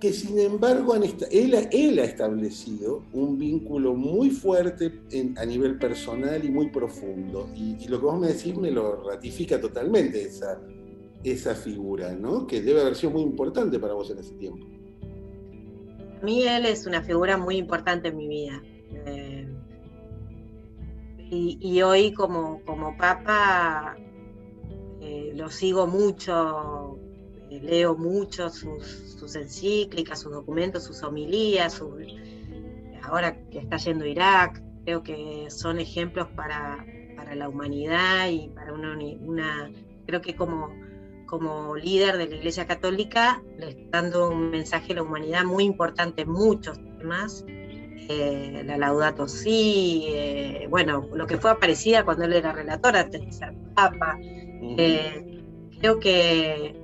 que 0.00 0.12
sin 0.12 0.38
embargo 0.38 0.94
él, 0.94 1.98
ha 1.98 2.04
establecido 2.04 3.04
un 3.12 3.38
vínculo 3.38 3.94
muy 3.94 4.30
fuerte 4.30 4.92
a 5.36 5.44
nivel 5.44 5.78
personal 5.78 6.42
y 6.42 6.50
muy 6.50 6.70
profundo. 6.70 7.50
Y, 7.54 7.86
lo 7.86 7.98
que 8.00 8.06
vos 8.06 8.18
me 8.18 8.28
decís 8.28 8.56
me 8.56 8.70
lo 8.70 9.02
ratifica 9.02 9.60
totalmente 9.60 10.22
esa, 10.22 10.58
esa 11.22 11.54
figura, 11.54 12.14
¿no? 12.14 12.46
que 12.46 12.62
debe 12.62 12.80
haber 12.80 12.96
sido 12.96 13.12
muy 13.12 13.22
importante 13.22 13.78
para 13.78 13.92
vos 13.92 14.10
en 14.10 14.18
ese 14.18 14.32
tiempo. 14.34 14.66
A 16.20 16.24
mí 16.24 16.42
él 16.44 16.66
es 16.66 16.86
una 16.86 17.02
figura 17.02 17.36
muy 17.36 17.56
importante 17.56 18.08
en 18.08 18.16
mi 18.16 18.28
vida. 18.28 18.62
Eh, 19.06 19.29
y, 21.30 21.82
hoy 21.82 22.12
como, 22.12 22.60
como 22.64 22.96
papa 22.96 23.96
eh, 25.00 25.32
lo 25.36 25.48
sigo 25.48 25.86
mucho, 25.86 26.98
eh, 27.50 27.60
leo 27.62 27.96
mucho 27.96 28.50
sus, 28.50 29.36
encíclicas, 29.36 30.20
sus 30.20 30.32
documentos, 30.32 30.82
sus 30.82 31.02
homilías, 31.04 31.80
ahora 33.02 33.36
que 33.48 33.58
está 33.58 33.76
yendo 33.76 34.04
Irak, 34.04 34.60
creo 34.84 35.02
que 35.04 35.46
son 35.50 35.78
ejemplos 35.78 36.28
para, 36.34 36.84
la 37.34 37.48
humanidad 37.48 38.28
y 38.28 38.48
para 38.48 38.72
una, 38.72 38.98
una 39.20 39.70
creo 40.04 40.20
que 40.20 40.34
como, 40.34 40.68
como 41.26 41.76
líder 41.76 42.16
de 42.18 42.26
la 42.26 42.34
Iglesia 42.34 42.66
Católica 42.66 43.40
le 43.56 43.68
está 43.68 44.02
dando 44.02 44.30
un 44.30 44.50
mensaje 44.50 44.94
a 44.94 44.96
la 44.96 45.02
humanidad 45.04 45.44
muy 45.44 45.62
importante 45.62 46.22
en 46.22 46.30
muchos 46.32 46.76
temas 46.98 47.44
eh, 48.12 48.64
la 48.66 48.76
Laudato 48.76 49.28
Si, 49.28 50.06
eh, 50.08 50.66
bueno, 50.68 51.06
lo 51.14 51.28
que 51.28 51.38
fue 51.38 51.52
aparecida 51.52 52.04
cuando 52.04 52.24
él 52.24 52.32
era 52.32 52.52
relator 52.52 52.96
antes 52.96 53.24
de 53.24 53.30
ser 53.30 53.54
papa. 53.76 54.18
Eh, 54.20 55.44
creo 55.80 56.00
que 56.00 56.74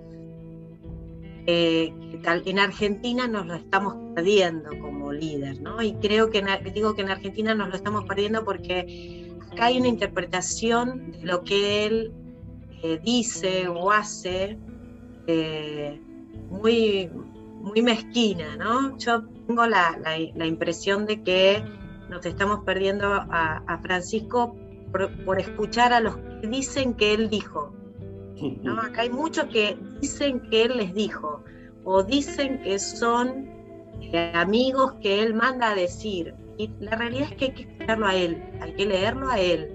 en 1.46 2.58
Argentina 2.60 3.26
nos 3.26 3.44
lo 3.46 3.56
estamos 3.56 3.96
perdiendo 4.14 4.70
como 4.80 5.12
líder, 5.12 5.60
¿no? 5.60 5.82
Y 5.82 5.94
creo 5.94 6.30
que 6.30 6.44
digo 6.72 6.94
que 6.94 7.02
en 7.02 7.10
Argentina 7.10 7.56
nos 7.56 7.70
lo 7.70 7.74
estamos 7.74 8.04
perdiendo 8.04 8.44
porque 8.44 9.28
acá 9.50 9.66
hay 9.66 9.78
una 9.78 9.88
interpretación 9.88 11.10
de 11.10 11.26
lo 11.26 11.42
que 11.42 11.86
él 11.86 12.12
dice 13.02 13.66
o 13.66 13.90
hace 13.90 14.56
muy, 16.50 17.10
muy 17.62 17.82
mezquina, 17.82 18.56
¿no? 18.56 18.96
Yo 18.96 19.24
tengo 19.46 19.66
la, 19.66 20.18
impresión 20.44 21.06
de 21.06 21.22
que 21.22 21.62
nos 22.08 22.24
estamos 22.24 22.64
perdiendo 22.64 23.06
a, 23.12 23.78
Francisco 23.82 24.56
por, 25.24 25.40
escuchar 25.40 25.92
a 25.92 26.00
los 26.00 26.16
que 26.16 26.48
dicen 26.48 26.94
que 26.94 27.14
él 27.14 27.28
dijo. 27.28 27.72
¿no? 28.62 28.80
Acá 28.82 29.02
hay 29.02 29.10
muchos 29.10 29.46
que 29.46 29.78
dicen 30.00 30.40
que 30.50 30.62
él 30.62 30.76
les 30.76 30.94
dijo, 30.94 31.44
o 31.84 32.02
dicen 32.02 32.60
que 32.62 32.78
son 32.78 33.48
eh, 34.00 34.32
amigos 34.34 34.94
que 35.00 35.22
él 35.22 35.34
manda 35.34 35.70
a 35.70 35.74
decir. 35.74 36.34
Y 36.58 36.70
la 36.80 36.96
realidad 36.96 37.28
es 37.30 37.36
que 37.36 37.44
hay 37.46 37.52
que 37.52 37.62
escucharlo 37.62 38.06
a 38.06 38.14
él, 38.14 38.42
hay 38.60 38.72
que 38.74 38.86
leerlo 38.86 39.30
a 39.30 39.38
él. 39.38 39.72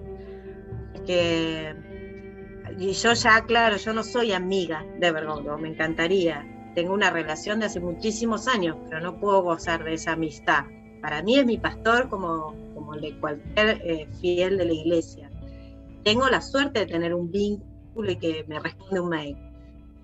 y 2.79 2.91
yo 2.93 3.13
ya, 3.13 3.45
claro, 3.45 3.77
yo 3.77 3.93
no 3.93 4.03
soy 4.03 4.31
amiga 4.31 4.85
de 4.99 5.11
Bergoglio, 5.11 5.57
me 5.57 5.69
encantaría, 5.69 6.45
tengo 6.73 6.93
una 6.93 7.09
relación 7.09 7.59
de 7.59 7.65
hace 7.65 7.79
muchísimos 7.79 8.47
años, 8.47 8.77
pero 8.85 9.01
no 9.01 9.19
puedo 9.19 9.41
gozar 9.43 9.83
de 9.83 9.93
esa 9.93 10.13
amistad. 10.13 10.65
Para 11.01 11.21
mí 11.23 11.37
es 11.37 11.45
mi 11.45 11.57
pastor 11.57 12.09
como, 12.09 12.55
como 12.73 12.93
el 12.95 13.01
de 13.01 13.19
cualquier 13.19 13.81
eh, 13.83 14.07
fiel 14.19 14.57
de 14.57 14.65
la 14.65 14.73
iglesia. 14.73 15.29
Tengo 16.03 16.29
la 16.29 16.41
suerte 16.41 16.79
de 16.81 16.85
tener 16.85 17.13
un 17.13 17.31
vínculo 17.31 18.11
y 18.11 18.15
que 18.15 18.45
me 18.47 18.59
responde 18.59 18.99
un 18.99 19.09
mail. 19.09 19.37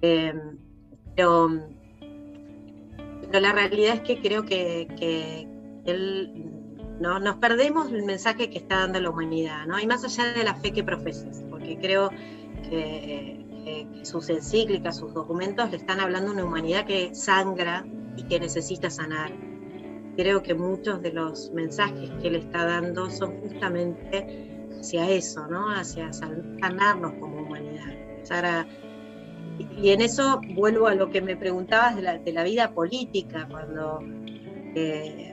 Em, 0.02 0.58
pero, 1.16 1.50
la 3.32 3.52
realidad 3.52 3.96
es 3.96 4.02
que 4.02 4.22
creo 4.22 4.46
que, 4.46 5.48
él 5.86 6.54
¿no? 7.00 7.20
Nos 7.20 7.38
perdemos 7.38 7.92
el 7.92 8.04
mensaje 8.04 8.50
que 8.50 8.58
está 8.58 8.80
dando 8.80 9.00
la 9.00 9.10
humanidad, 9.10 9.66
¿no? 9.68 9.80
Y 9.80 9.86
más 9.86 10.04
allá 10.04 10.34
de 10.34 10.44
la 10.44 10.56
fe 10.56 10.72
que 10.72 10.84
profeses, 10.84 11.44
porque 11.50 11.78
creo 11.78 12.10
que, 12.70 13.46
sus 14.04 14.30
encíclicas, 14.30 14.98
sus 14.98 15.14
documentos 15.14 15.72
le 15.72 15.78
están 15.78 16.00
hablando 16.00 16.32
a 16.32 16.34
una 16.34 16.46
humanidad 16.46 16.86
que 16.86 17.14
sangra 17.14 17.86
y 18.16 18.24
que 18.24 18.40
necesita 18.40 18.90
sanar. 18.90 19.32
Creo 20.16 20.42
que 20.42 20.54
muchos 20.54 21.02
de 21.02 21.14
los 21.14 21.52
mensajes 21.52 22.10
que 22.22 22.30
él 22.30 22.36
está 22.36 22.66
dando 22.66 23.10
son 23.10 23.40
justamente 23.42 24.68
hacia 24.80 25.10
eso, 25.10 25.48
¿no? 25.48 25.70
Hacia 25.72 26.12
sanarnos 26.14 27.14
como 27.20 27.42
humanidad. 27.42 28.66
y 29.82 29.90
en 29.90 30.02
eso 30.02 30.42
vuelvo 30.56 30.88
a 30.88 30.96
lo 30.96 31.10
que 31.10 31.22
me 31.22 31.36
preguntabas 31.36 31.96
de 31.96 32.02
la, 32.02 32.18
de 32.18 32.32
la 32.32 32.44
vida 32.44 32.72
política, 32.74 33.48
cuando 33.50 34.00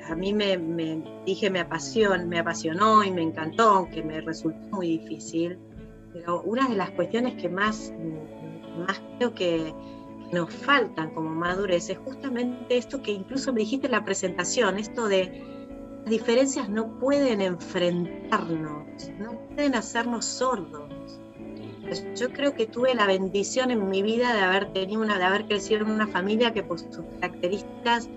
a 0.09 0.15
mí 0.15 0.33
me, 0.33 1.03
dije 1.27 1.51
me 1.51 1.61
apasionó, 1.61 2.27
me 2.27 2.39
apasionó 2.39 3.05
y 3.05 3.11
me 3.11 3.23
encantó, 3.23 3.71
aunque 3.71 4.03
me 4.03 4.21
resultó 4.21 4.77
muy 4.77 4.99
difícil. 4.99 5.59
Pero 6.15 6.41
una 6.43 6.69
de 6.69 6.77
las 6.77 6.91
cuestiones 6.93 7.35
que 7.35 7.51
más, 7.51 7.93
más 8.87 9.03
creo 9.19 9.35
que 9.35 9.75
nos 10.33 10.51
faltan 10.51 11.13
como 11.13 11.29
madurez 11.29 11.91
es 11.91 11.99
justamente 11.99 12.79
esto 12.79 13.03
que 13.03 13.13
incluso 13.13 13.53
me 13.53 13.61
dijiste 13.61 13.89
en 13.89 13.93
la 13.93 14.05
presentación, 14.05 14.79
esto 14.79 15.07
de 15.07 15.43
las 16.01 16.11
diferencias 16.11 16.71
no 16.71 16.99
pueden 16.99 17.43
enfrentarnos, 17.43 19.11
no 19.19 19.39
pueden 19.49 19.75
hacernos 19.75 20.25
sordos. 20.25 20.91
Yo 22.17 22.31
creo 22.31 22.55
que 22.55 22.67
tuve 22.67 22.95
la 22.95 23.07
bendición 23.07 23.71
en 23.71 23.91
mi 23.91 24.03
vida 24.03 24.33
de 24.33 24.41
haber 24.41 24.73
tenido 24.73 25.03
una, 25.03 25.19
de 25.19 25.25
haber 25.25 25.47
crecido 25.47 25.83
en 25.83 25.91
una 25.91 26.07
familia 26.07 26.55
que 26.55 26.63
por 26.63 26.79
sus 26.79 27.05
características 27.21 28.09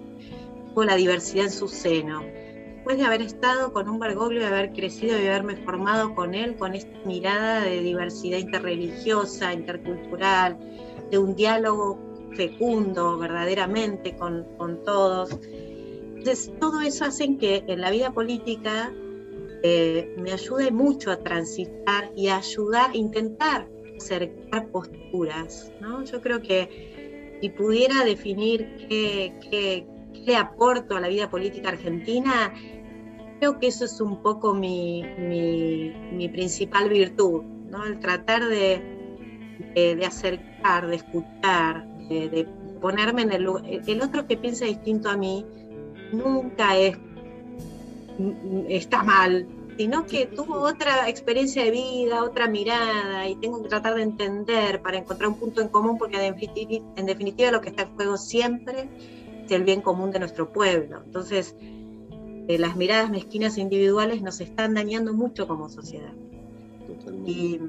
la 0.86 0.96
diversidad 0.96 1.46
en 1.46 1.52
su 1.52 1.68
seno. 1.68 2.24
Después 2.88 3.02
de 3.02 3.14
haber 3.14 3.22
estado 3.22 3.74
con 3.74 3.90
un 3.90 4.00
Bergoglio, 4.00 4.40
de 4.40 4.48
haber 4.48 4.72
crecido 4.72 5.22
y 5.22 5.28
haberme 5.28 5.58
formado 5.58 6.16
con 6.16 6.34
él, 6.34 6.56
con 6.56 6.74
esta 6.74 6.98
mirada 7.04 7.66
de 7.66 7.82
diversidad 7.82 8.38
interreligiosa, 8.38 9.52
intercultural, 9.52 10.58
de 11.12 11.18
un 11.18 11.36
diálogo 11.36 12.00
fecundo 12.38 13.18
verdaderamente 13.18 14.16
con, 14.16 14.46
con 14.58 14.86
todos. 14.86 15.32
Entonces, 15.32 16.50
todo 16.62 16.80
eso 16.80 17.04
hace 17.04 17.36
que 17.36 17.66
en 17.68 17.82
la 17.82 17.92
vida 17.92 18.14
política 18.14 18.94
eh, 19.64 20.16
me 20.18 20.32
ayude 20.32 20.72
mucho 20.72 21.12
a 21.12 21.18
transitar 21.18 22.10
y 22.16 22.30
a 22.30 22.38
ayudar, 22.38 22.96
intentar 22.96 23.68
acercar 23.98 24.70
posturas. 24.70 25.74
¿no? 25.82 26.06
Yo 26.06 26.22
creo 26.22 26.42
que 26.42 27.38
si 27.42 27.50
pudiera 27.50 28.06
definir 28.06 28.88
qué, 28.88 29.34
qué, 29.52 29.86
le 30.26 30.36
aporto 30.36 30.96
a 30.96 31.00
la 31.00 31.08
vida 31.08 31.30
política 31.30 31.70
argentina, 31.70 32.54
creo 33.40 33.60
que 33.60 33.68
eso 33.68 33.86
es 33.86 34.02
un 34.02 34.22
poco 34.22 34.54
mi, 34.54 35.04
principal 36.32 36.90
virtud, 36.90 37.44
¿no? 37.70 37.86
el 37.86 38.00
tratar 38.00 38.48
de, 38.48 38.82
de, 39.76 40.06
acercar, 40.06 40.88
de 40.88 40.96
escuchar, 40.96 41.88
de, 42.10 42.48
ponerme 42.82 43.24
en 43.24 43.32
el 43.32 43.44
lugar. 43.44 43.64
El 43.66 44.02
otro 44.02 44.28
que 44.28 44.38
piensa 44.38 44.66
distinto 44.66 45.10
a 45.10 45.18
mí 45.18 45.46
nunca 46.12 46.78
es, 46.78 46.98
está 48.70 49.04
mal, 49.04 49.48
sino 49.78 50.06
que 50.06 50.26
tuvo 50.26 50.56
otra 50.56 51.08
experiencia 51.08 51.64
de 51.64 51.72
vida, 51.72 52.24
otra 52.24 52.48
mirada, 52.48 53.28
y 53.30 53.36
tengo 53.36 53.62
que 53.62 53.70
tratar 53.70 53.96
de 53.96 54.04
entender 54.04 54.82
para 54.82 54.98
encontrar 54.98 55.30
un 55.30 55.40
punto 55.40 55.62
en 55.62 55.68
común, 55.68 55.98
porque 55.98 56.18
en 56.18 57.06
definitiva 57.06 57.52
lo 57.52 57.62
que 57.62 57.70
está 57.70 57.84
en 57.84 57.96
juego 57.96 58.18
siempre 58.18 58.90
el 59.56 59.64
bien 59.64 59.82
común 59.82 60.12
de 60.12 60.20
nuestro 60.20 60.52
pueblo. 60.52 61.02
Entonces, 61.06 61.56
eh, 62.48 62.58
las 62.58 62.76
miradas 62.76 63.10
mezquinas 63.10 63.58
e 63.58 63.62
individuales 63.62 64.22
nos 64.22 64.40
están 64.40 64.74
dañando 64.74 65.14
mucho 65.14 65.48
como 65.48 65.70
sociedad. 65.70 66.14
Y, 67.26 67.60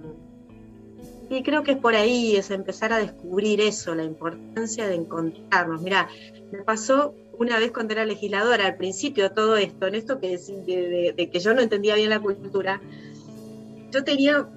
creo 1.42 1.62
que 1.62 1.72
es 1.72 1.78
por 1.78 1.94
ahí, 1.94 2.36
es 2.36 2.50
empezar 2.50 2.92
a 2.92 2.98
descubrir 2.98 3.60
eso, 3.60 3.94
la 3.94 4.04
importancia 4.04 4.86
de 4.86 4.94
encontrarnos. 4.94 5.82
Mira, 5.82 6.08
me 6.52 6.62
pasó 6.62 7.14
una 7.38 7.58
vez 7.58 7.70
cuando 7.72 7.92
era 7.92 8.06
legisladora, 8.06 8.66
al 8.66 8.76
principio 8.76 9.32
todo 9.32 9.56
esto, 9.56 9.86
en 9.86 9.94
esto 9.94 10.20
que 10.20 10.38
de, 10.38 11.14
de 11.16 11.30
que 11.30 11.40
yo 11.40 11.54
no 11.54 11.60
entendía 11.60 11.96
bien 11.96 12.10
la 12.10 12.20
cultura, 12.20 12.80
yo 13.90 14.04
tenía 14.04 14.48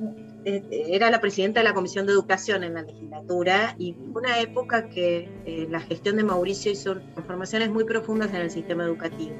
era 0.43 1.11
la 1.11 1.21
presidenta 1.21 1.59
de 1.59 1.63
la 1.65 1.73
Comisión 1.73 2.05
de 2.05 2.13
Educación 2.13 2.63
en 2.63 2.73
la 2.73 2.81
legislatura 2.81 3.75
y 3.77 3.95
una 4.13 4.39
época 4.39 4.89
que 4.89 5.29
eh, 5.45 5.67
la 5.69 5.79
gestión 5.79 6.17
de 6.17 6.23
Mauricio 6.23 6.71
hizo 6.71 6.97
transformaciones 6.97 7.69
muy 7.69 7.83
profundas 7.83 8.29
en 8.31 8.37
el 8.37 8.51
sistema 8.51 8.83
educativo. 8.83 9.35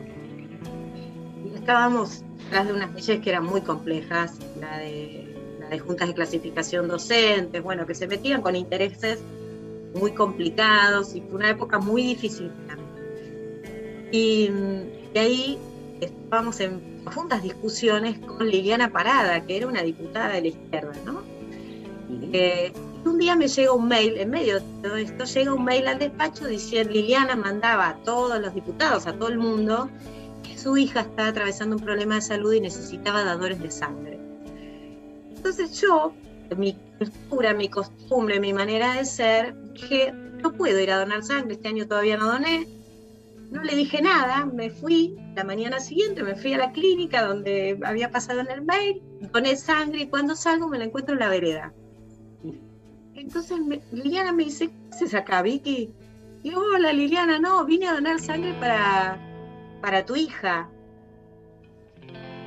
Y 1.43 1.56
estábamos 1.56 2.24
tras 2.49 2.68
de 2.68 2.74
unas 2.74 2.93
leyes 2.93 3.20
que 3.20 3.30
eran 3.30 3.45
muy 3.45 3.62
complejas, 3.62 4.38
la 4.60 4.78
de, 4.78 5.36
la 5.60 5.70
de 5.70 5.80
juntas 5.80 6.08
de 6.08 6.14
clasificación 6.14 6.88
docentes, 6.88 7.64
bueno, 7.64 7.86
que 7.88 7.95
se 7.95 8.08
metían 8.08 8.41
con 8.41 8.56
intereses 8.56 9.20
muy 9.95 10.14
complicados 10.14 11.16
y 11.16 11.22
fue 11.22 11.36
una 11.36 11.49
época 11.49 11.80
muy 11.80 12.04
difícil. 12.04 12.52
Y, 14.12 14.49
y 15.14 15.18
ahí 15.18 15.58
estábamos 15.99 16.60
en 16.60 16.90
profundas 17.04 17.43
discusiones 17.43 18.20
con 18.20 18.47
Liliana 18.47 18.91
Parada, 18.91 19.45
que 19.45 19.58
era 19.58 19.68
una 19.68 19.82
diputada 19.82 20.30
de 20.30 20.41
la 20.41 20.47
izquierda, 20.47 20.93
¿no? 21.06 21.22
Eh, 22.34 22.72
un 23.06 23.18
día 23.18 23.36
me 23.36 23.47
llega 23.47 23.74
un 23.74 23.88
mail, 23.88 24.18
en 24.18 24.30
medio 24.30 24.56
de 24.56 24.66
todo 24.84 24.95
esto, 24.95 25.24
llega 25.26 25.54
un 25.54 25.64
mail 25.64 25.88
al 25.88 25.99
despacho 25.99 26.45
diciendo 26.45 26.93
Liliana 26.93 27.36
mandaba 27.36 27.89
a 27.89 27.95
todos 28.04 28.39
los 28.39 28.54
diputados, 28.54 29.08
a 29.08 29.14
todo 29.14 29.30
el 29.30 29.38
mundo, 29.38 29.89
que 30.43 30.58
su 30.58 30.78
hija 30.78 31.02
estaba 31.02 31.30
atravesando 31.30 31.78
un 31.78 31.84
problema 31.84 32.16
de 32.16 32.22
salud 32.22 32.54
y 32.54 32.62
necesitaba 32.62 33.24
dadores 33.24 33.60
de 33.62 33.72
sangre. 33.72 34.20
Entonces 35.36 35.82
yo, 35.82 36.14
mi 36.56 36.78
cultura, 36.99 37.54
mi 37.54 37.70
costumbre, 37.70 38.39
mi 38.39 38.54
manera 38.54 38.93
de 38.93 39.06
ser, 39.06 39.56
que 39.74 40.12
no 40.12 40.54
puedo 40.54 40.80
ir 40.80 40.91
a 40.91 40.99
donar 40.99 41.24
sangre, 41.24 41.54
este 41.54 41.70
año 41.70 41.88
todavía 41.88 42.18
no 42.18 42.28
doné, 42.28 42.68
no 43.52 43.62
le 43.64 43.76
dije 43.76 44.02
nada, 44.02 44.45
me 44.45 44.70
fui 44.70 45.18
la 45.36 45.43
mañana 45.43 45.82
siguiente, 45.82 46.24
me 46.24 46.36
fui 46.36 46.54
a 46.54 46.58
la 46.58 46.72
clínica 46.72 47.26
donde 47.26 47.78
había 47.84 48.10
pasado 48.10 48.39
en 48.39 48.49
el 48.49 48.62
mail, 48.62 49.04
doné 49.34 49.58
sangre 49.58 50.04
y 50.04 50.08
cuando 50.08 50.36
salgo 50.36 50.70
me 50.70 50.80
la 50.80 50.86
encuentro 50.86 51.14
en 51.14 51.20
la 51.20 51.28
vereda. 51.28 51.74
Entonces 53.14 53.60
Liliana 53.91 54.32
me 54.32 54.45
dice, 54.45 54.70
¿qué 54.70 54.76
haces 54.93 55.14
acá, 55.14 55.41
Vicky? 55.41 55.93
Y 56.43 56.52
yo, 56.52 56.60
hola 56.60 56.93
Liliana, 56.93 57.39
no, 57.39 57.66
vine 57.66 57.88
a 57.88 57.93
donar 57.93 58.22
sangre 58.22 58.54
para, 58.54 59.20
para 59.82 60.06
tu 60.06 60.16
hija. 60.16 60.70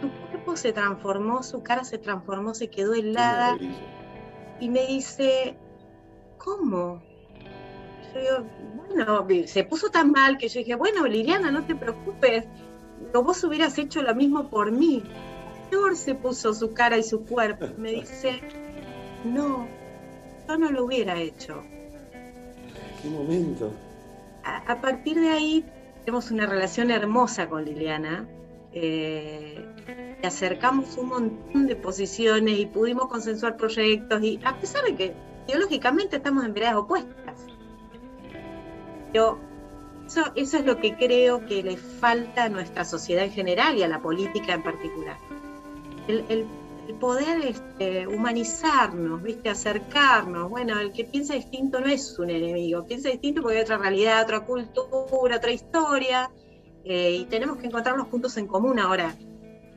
Su 0.00 0.10
cuerpo 0.30 0.56
se 0.56 0.72
transformó, 0.72 1.42
su 1.42 1.62
cara 1.62 1.84
se 1.84 1.98
transformó, 1.98 2.54
se 2.54 2.70
quedó 2.70 2.94
helada. 2.94 3.58
Y 4.58 4.70
me 4.70 4.86
dice, 4.86 5.58
¿cómo? 6.38 7.02
Bueno, 8.76 9.26
se 9.46 9.64
puso 9.64 9.90
tan 9.90 10.10
mal 10.10 10.38
que 10.38 10.48
yo 10.48 10.60
dije, 10.60 10.74
bueno, 10.74 11.06
Liliana, 11.06 11.50
no 11.50 11.64
te 11.64 11.74
preocupes, 11.74 12.44
vos 13.12 13.42
hubieras 13.44 13.78
hecho 13.78 14.02
lo 14.02 14.14
mismo 14.14 14.48
por 14.48 14.72
mí. 14.72 15.02
Peor 15.70 15.96
se 15.96 16.14
puso 16.14 16.54
su 16.54 16.72
cara 16.72 16.96
y 16.96 17.02
su 17.02 17.24
cuerpo. 17.24 17.66
Me 17.76 17.92
dice, 17.92 18.40
no, 19.24 19.66
yo 20.48 20.58
no 20.58 20.70
lo 20.70 20.84
hubiera 20.84 21.20
hecho. 21.20 21.62
¿Qué 23.02 23.08
momento? 23.08 23.72
A, 24.44 24.80
partir 24.80 25.20
de 25.20 25.30
ahí 25.30 25.64
tenemos 26.04 26.30
una 26.30 26.46
relación 26.46 26.90
hermosa 26.90 27.48
con 27.48 27.64
Liliana. 27.64 28.26
Eh, 28.72 29.64
acercamos 30.22 30.96
un 30.98 31.08
montón 31.08 31.66
de 31.66 31.76
posiciones 31.76 32.58
y 32.58 32.66
pudimos 32.66 33.08
consensuar 33.08 33.56
proyectos 33.56 34.22
y 34.22 34.40
a 34.44 34.56
pesar 34.56 34.84
de 34.84 34.96
que 34.96 35.14
ideológicamente 35.46 36.16
estamos 36.16 36.44
en 36.44 36.54
veredas 36.54 36.76
opuestas, 36.76 37.14
pero 39.14 39.38
eso, 40.08 40.24
eso 40.34 40.58
es 40.58 40.66
lo 40.66 40.80
que 40.80 40.96
creo 40.96 41.46
que 41.46 41.62
le 41.62 41.76
falta 41.76 42.44
a 42.44 42.48
nuestra 42.48 42.84
sociedad 42.84 43.24
en 43.24 43.30
general 43.30 43.78
y 43.78 43.84
a 43.84 43.88
la 43.88 44.02
política 44.02 44.54
en 44.54 44.62
particular. 44.64 45.16
El, 46.08 46.46
poder 47.00 47.46
este, 47.46 48.06
humanizarnos, 48.06 49.22
¿viste? 49.22 49.48
acercarnos. 49.48 50.50
Bueno, 50.50 50.78
el 50.80 50.92
que 50.92 51.04
piensa 51.04 51.34
distinto 51.34 51.80
no 51.80 51.86
es 51.86 52.18
un 52.18 52.28
enemigo, 52.28 52.84
piensa 52.84 53.08
distinto 53.08 53.40
porque 53.40 53.56
hay 53.58 53.62
otra 53.62 53.78
realidad, 53.78 54.22
otra 54.22 54.40
cultura, 54.40 55.36
otra 55.36 55.50
historia, 55.50 56.30
eh, 56.84 57.16
y 57.20 57.24
tenemos 57.26 57.58
que 57.58 57.68
encontrar 57.68 57.96
los 57.96 58.08
puntos 58.08 58.36
en 58.36 58.46
común 58.46 58.78
ahora. 58.78 59.14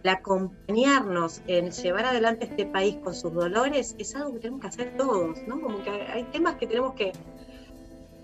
El 0.03 0.09
acompañarnos 0.09 1.41
en 1.47 1.71
llevar 1.71 2.05
adelante 2.05 2.45
este 2.45 2.65
país 2.65 2.97
con 3.03 3.13
sus 3.13 3.33
dolores 3.33 3.95
es 3.99 4.15
algo 4.15 4.33
que 4.33 4.39
tenemos 4.39 4.61
que 4.61 4.67
hacer 4.67 4.97
todos, 4.97 5.39
¿no? 5.47 5.61
Como 5.61 5.83
que 5.83 5.89
hay 5.89 6.23
temas 6.25 6.55
que 6.55 6.67
tenemos 6.67 6.93
que 6.95 7.13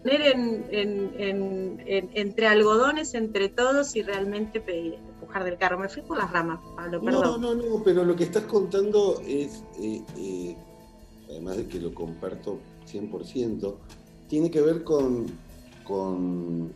poner 0.04 0.36
entre 2.14 2.48
algodones 2.48 3.14
entre 3.14 3.50
todos 3.50 3.96
y 3.96 4.02
realmente 4.02 4.62
empujar 4.66 5.44
del 5.44 5.58
carro. 5.58 5.80
Me 5.80 5.90
fui 5.90 6.02
por 6.04 6.18
las 6.18 6.32
ramas, 6.32 6.60
Pablo, 6.76 7.02
perdón. 7.02 7.42
No, 7.42 7.56
no, 7.56 7.56
no, 7.56 7.84
pero 7.84 8.04
lo 8.04 8.16
que 8.16 8.26
estás 8.26 8.44
contando 8.44 9.22
es, 9.26 9.64
eh, 9.80 10.02
eh, 10.18 10.56
además 11.30 11.58
de 11.58 11.68
que 11.68 11.80
lo 11.80 11.94
comparto 11.94 12.60
100%, 12.92 13.76
tiene 14.28 14.52
que 14.52 14.62
ver 14.62 14.84
con, 14.84 15.28
con, 15.84 16.74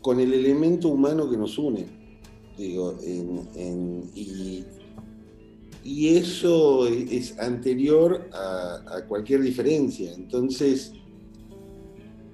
con 0.00 0.20
el 0.20 0.32
elemento 0.32 0.88
humano 0.88 1.28
que 1.28 1.36
nos 1.36 1.58
une. 1.58 1.86
Digo, 2.56 2.98
y, 4.14 4.64
eso 6.08 6.86
es 6.86 7.38
anterior 7.38 8.28
a, 8.32 9.02
cualquier 9.08 9.40
diferencia. 9.42 10.12
Entonces, 10.12 10.92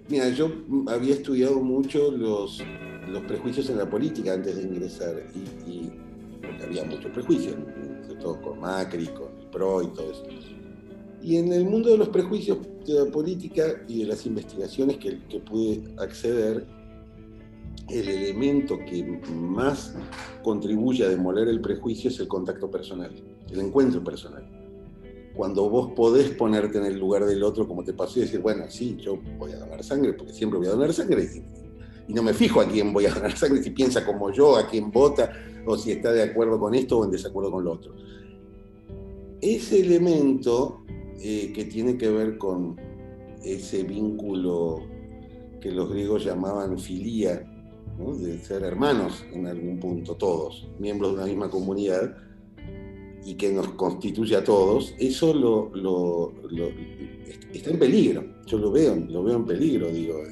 mira, 0.09 0.28
yo 0.30 0.50
había 0.88 1.14
estudiado 1.14 1.61
mucho 1.61 2.11
los, 2.11 2.62
los 3.09 3.22
prejuicios 3.24 3.68
en 3.70 3.78
la 3.78 3.88
política 3.88 4.34
antes 4.34 4.57
de 4.57 4.62
ingresar 4.62 5.22
y, 5.66 5.92
había 6.62 6.84
muchos 6.84 7.11
prejuicios, 7.11 7.57
sobre 8.07 8.20
todo 8.20 8.40
con 8.40 8.61
Macri, 8.61 9.07
con 9.09 9.28
el 9.38 9.46
PRO 9.48 9.82
y 9.82 9.86
todo 9.88 10.11
eso. 10.11 10.24
Y 11.22 11.36
en 11.36 11.52
el 11.52 11.64
mundo 11.64 11.90
de 11.90 11.98
los 11.98 12.09
prejuicios 12.09 12.59
de 12.86 13.05
la 13.05 13.11
política 13.11 13.82
y 13.88 14.00
de 14.00 14.07
las 14.07 14.24
investigaciones 14.24 14.96
que, 14.98 15.18
que 15.28 15.40
pude 15.40 15.82
acceder, 15.98 16.66
el 17.90 18.09
elemento 18.09 18.78
que 18.78 19.20
más 19.30 19.94
contribuye 20.42 21.05
a 21.05 21.09
demoler 21.09 21.48
el 21.48 21.61
prejuicio 21.61 22.09
es 22.09 22.18
el 22.20 22.28
contacto 22.28 22.70
personal, 22.70 23.11
el 23.50 23.61
encuentro 23.61 24.02
personal. 24.02 24.63
Cuando 25.35 25.68
vos 25.68 25.93
podés 25.93 26.30
ponerte 26.30 26.78
en 26.78 26.85
el 26.85 26.99
lugar 26.99 27.24
del 27.24 27.43
otro, 27.43 27.66
como 27.66 27.82
te 27.82 27.93
pasó, 27.93 28.18
y 28.18 28.22
decir, 28.22 28.41
bueno, 28.41 28.64
sí, 28.68 28.97
yo 29.01 29.18
voy 29.39 29.53
a 29.53 29.59
donar 29.59 29.82
sangre, 29.82 30.12
porque 30.12 30.32
siempre 30.32 30.59
voy 30.59 30.68
a 30.68 30.70
donar 30.70 30.93
sangre, 30.93 31.24
y, 31.24 32.12
no 32.12 32.22
me 32.22 32.35
fijo 32.35 32.61
a 32.61 32.68
quién 32.68 32.93
voy 32.93 33.07
a 33.07 33.11
donar 33.14 33.37
sangre, 33.37 33.62
si 33.62 33.70
piensa 33.70 34.05
como 34.05 34.30
yo, 34.30 34.57
a 34.57 34.68
quién 34.68 34.91
vota, 34.91 35.32
o 35.66 35.76
si 35.76 35.93
está 35.93 36.12
de 36.12 36.22
acuerdo 36.22 36.59
con 36.59 36.74
esto 36.74 36.99
o 36.99 37.05
en 37.05 37.11
desacuerdo 37.11 37.51
con 37.51 37.64
lo 37.64 37.72
otro. 37.72 37.95
Ese 39.41 39.80
elemento 39.80 40.85
eh, 41.20 41.53
que 41.55 41.64
tiene 41.64 41.97
que 41.97 42.11
ver 42.11 42.39
con 42.39 42.76
ese 43.43 43.82
vínculo 43.82 44.82
que 45.61 45.70
los 45.70 45.91
griegos 45.91 46.24
llamaban 46.24 46.78
filía, 46.78 47.51
de 47.99 48.39
ser 48.39 48.64
hermanos 48.64 49.24
en 49.32 49.47
algún 49.47 49.78
punto, 49.78 50.16
todos, 50.16 50.68
miembros 50.78 51.12
de 51.12 51.16
una 51.16 51.26
misma 51.26 51.51
comunidad, 51.51 52.16
y 53.24 53.34
que 53.34 53.52
nos 53.52 53.68
constituye 53.70 54.36
a 54.36 54.44
todos, 54.44 54.94
eso 54.98 55.32
lo, 55.32 56.32
está 57.52 57.70
en 57.70 57.78
peligro. 57.78 58.24
Yo 58.46 58.58
lo 58.58 58.70
veo, 58.70 58.94
lo 58.96 59.24
veo 59.24 59.36
en 59.36 59.44
peligro, 59.44 59.88
digo, 59.88 60.22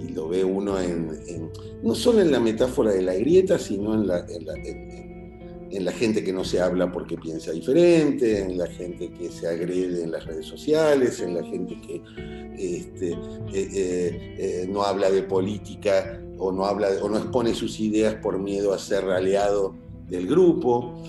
y 0.00 0.12
lo 0.12 0.28
ve 0.28 0.42
uno 0.42 0.80
en, 0.80 1.10
no 1.82 1.94
solo 1.94 2.20
en 2.22 2.32
la 2.32 2.40
metáfora 2.40 2.92
de 2.92 3.02
la 3.02 3.14
grieta, 3.14 3.58
sino 3.58 3.94
en 3.94 4.06
la, 4.06 4.26
en 5.70 5.84
la 5.84 5.92
gente 5.92 6.24
que 6.24 6.32
no 6.32 6.44
se 6.44 6.60
habla 6.60 6.90
porque 6.90 7.16
piensa 7.16 7.52
diferente, 7.52 8.40
en 8.40 8.58
la 8.58 8.66
gente 8.66 9.10
que 9.12 9.30
se 9.30 9.46
agrede 9.46 10.02
en 10.02 10.10
las 10.10 10.26
redes 10.26 10.46
sociales, 10.46 11.20
en 11.20 11.34
la 11.34 11.44
gente 11.44 11.80
que 11.80 12.02
este, 12.58 13.12
eh, 13.12 13.16
eh, 13.52 14.36
eh, 14.38 14.66
no 14.68 14.82
habla 14.82 15.10
de 15.10 15.22
política 15.22 16.20
o 16.38 16.50
no, 16.50 16.64
habla, 16.64 16.88
o 17.02 17.08
no 17.08 17.18
expone 17.18 17.54
sus 17.54 17.78
ideas 17.80 18.16
por 18.16 18.38
miedo 18.38 18.72
a 18.72 18.78
ser 18.78 19.04
aliado 19.04 19.74
del 20.10 20.26
grupo, 20.26 21.02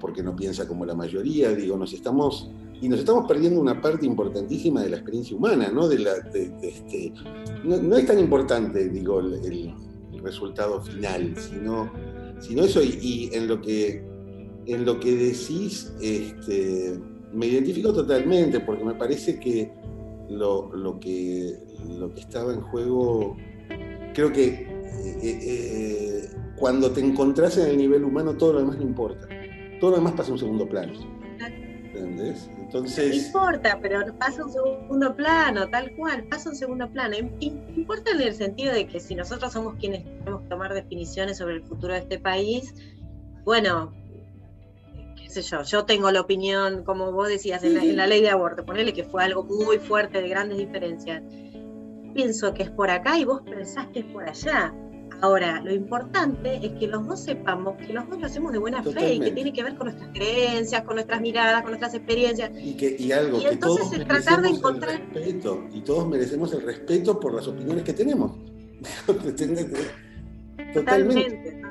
porque 0.00 0.22
no 0.22 0.36
piensa 0.36 0.66
como 0.66 0.86
la 0.86 0.94
mayoría. 0.94 1.50
Digo, 1.54 1.76
nos 1.76 1.92
estamos 1.92 2.50
y 2.80 2.88
nos 2.88 3.00
estamos 3.00 3.26
perdiendo 3.26 3.60
una 3.60 3.80
parte 3.80 4.06
importantísima 4.06 4.82
de 4.82 4.90
la 4.90 4.96
experiencia 4.96 5.36
humana, 5.36 5.70
¿no? 5.70 5.88
De 5.88 5.98
la, 5.98 6.12
este, 6.62 7.12
no, 7.64 7.96
es 7.96 8.06
tan 8.06 8.18
importante, 8.18 8.88
digo, 8.88 9.20
el 9.20 9.74
resultado 10.22 10.80
final, 10.82 11.34
sino 11.36 11.90
sino 12.40 12.64
eso, 12.64 12.82
y, 12.82 13.30
en, 13.32 13.48
lo 13.48 13.60
que, 13.60 14.04
en 14.66 14.84
lo 14.84 15.00
que 15.00 15.16
decís, 15.16 15.92
este, 16.00 16.98
me 17.32 17.46
identifico 17.46 17.92
totalmente, 17.92 18.60
porque 18.60 18.84
me 18.84 18.94
parece 18.94 19.38
que 19.38 19.72
lo, 20.28 20.70
que 21.00 21.58
lo 21.88 22.12
que 22.12 22.20
estaba 22.20 22.52
en 22.52 22.60
juego, 22.60 23.36
creo 24.14 24.32
que 24.32 24.46
eh, 24.46 25.18
eh, 25.22 26.13
cuando 26.64 26.90
te 26.90 27.00
encontrás 27.02 27.58
en 27.58 27.66
el 27.66 27.76
nivel 27.76 28.04
humano, 28.04 28.38
todo 28.38 28.54
lo 28.54 28.60
demás 28.60 28.78
no 28.78 28.84
importa. 28.84 29.28
Todo 29.80 29.90
lo 29.90 29.96
demás 29.98 30.14
pasa 30.14 30.28
en 30.28 30.32
un 30.32 30.38
segundo 30.38 30.66
plano. 30.66 30.94
¿Entendés? 31.38 32.48
Entonces... 32.58 33.10
No 33.10 33.14
importa, 33.26 33.78
pero 33.82 34.00
pasa 34.16 34.46
un 34.46 34.50
segundo 34.50 35.14
plano, 35.14 35.68
tal 35.68 35.94
cual, 35.94 36.24
pasa 36.24 36.48
un 36.48 36.56
segundo 36.56 36.88
plano. 36.88 37.16
Importa 37.38 38.12
en 38.12 38.22
el 38.22 38.34
sentido 38.34 38.72
de 38.72 38.86
que 38.86 38.98
si 38.98 39.14
nosotros 39.14 39.52
somos 39.52 39.74
quienes 39.74 40.04
tenemos 40.04 40.40
que 40.40 40.48
tomar 40.48 40.72
definiciones 40.72 41.36
sobre 41.36 41.56
el 41.56 41.64
futuro 41.64 41.92
de 41.92 42.00
este 42.00 42.18
país, 42.18 42.74
bueno, 43.44 43.92
qué 45.18 45.28
sé 45.28 45.42
yo, 45.42 45.64
yo 45.64 45.84
tengo 45.84 46.10
la 46.12 46.22
opinión, 46.22 46.82
como 46.82 47.12
vos 47.12 47.28
decías, 47.28 47.62
en 47.62 47.94
la, 47.94 48.06
ley 48.06 48.22
de 48.22 48.30
aborto, 48.30 48.64
ponele 48.64 48.94
que 48.94 49.04
fue 49.04 49.22
algo 49.22 49.44
muy 49.44 49.76
fuerte, 49.76 50.22
de 50.22 50.30
grandes 50.30 50.56
diferencias. 50.56 51.22
Pienso 52.14 52.54
que 52.54 52.62
es 52.62 52.70
por 52.70 52.88
acá 52.88 53.18
y 53.18 53.26
vos 53.26 53.42
pensás 53.42 53.88
que 53.88 53.98
es 53.98 54.06
por 54.06 54.26
allá. 54.26 54.72
Ahora, 55.24 55.62
lo 55.62 55.72
importante 55.72 56.60
es 56.62 56.72
que 56.72 56.86
los 56.86 57.06
dos 57.06 57.18
sepamos 57.18 57.78
que 57.78 57.94
los 57.94 58.06
dos 58.10 58.20
lo 58.20 58.26
hacemos 58.26 58.52
de 58.52 58.58
buena 58.58 58.82
fe 58.82 59.14
y 59.14 59.20
que 59.20 59.30
tiene 59.30 59.54
que 59.54 59.62
ver 59.62 59.74
con 59.74 59.86
nuestras 59.86 60.10
creencias, 60.12 60.82
con 60.82 60.96
nuestras 60.96 61.18
miradas, 61.22 61.62
con 61.62 61.70
nuestras 61.70 61.94
experiencias. 61.94 62.50
Y, 62.54 62.76
que, 62.76 62.94
y 62.98 63.10
algo 63.10 63.40
que 63.40 63.56
todos 63.56 63.90
tratar 64.06 64.42
de 64.42 64.50
encontrar... 64.50 65.00
el 65.00 65.14
respeto, 65.14 65.64
y 65.72 65.80
todos 65.80 66.06
merecemos 66.06 66.52
el 66.52 66.60
respeto 66.60 67.18
por 67.18 67.32
las 67.32 67.48
opiniones 67.48 67.84
que 67.84 67.94
tenemos. 67.94 68.32
Totalmente. 70.74 71.62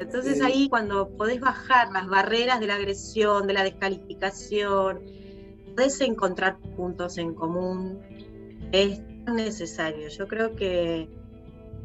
Entonces 0.00 0.40
ahí 0.40 0.70
cuando 0.70 1.10
podés 1.10 1.40
bajar 1.40 1.92
las 1.92 2.08
barreras 2.08 2.58
de 2.58 2.68
la 2.68 2.76
agresión, 2.76 3.46
de 3.46 3.52
la 3.52 3.64
descalificación, 3.64 5.02
podés 5.76 6.00
encontrar 6.00 6.58
puntos 6.74 7.18
en 7.18 7.34
común, 7.34 8.00
es 8.72 8.98
necesario. 9.26 10.08
Yo 10.08 10.26
creo 10.26 10.56
que 10.56 11.17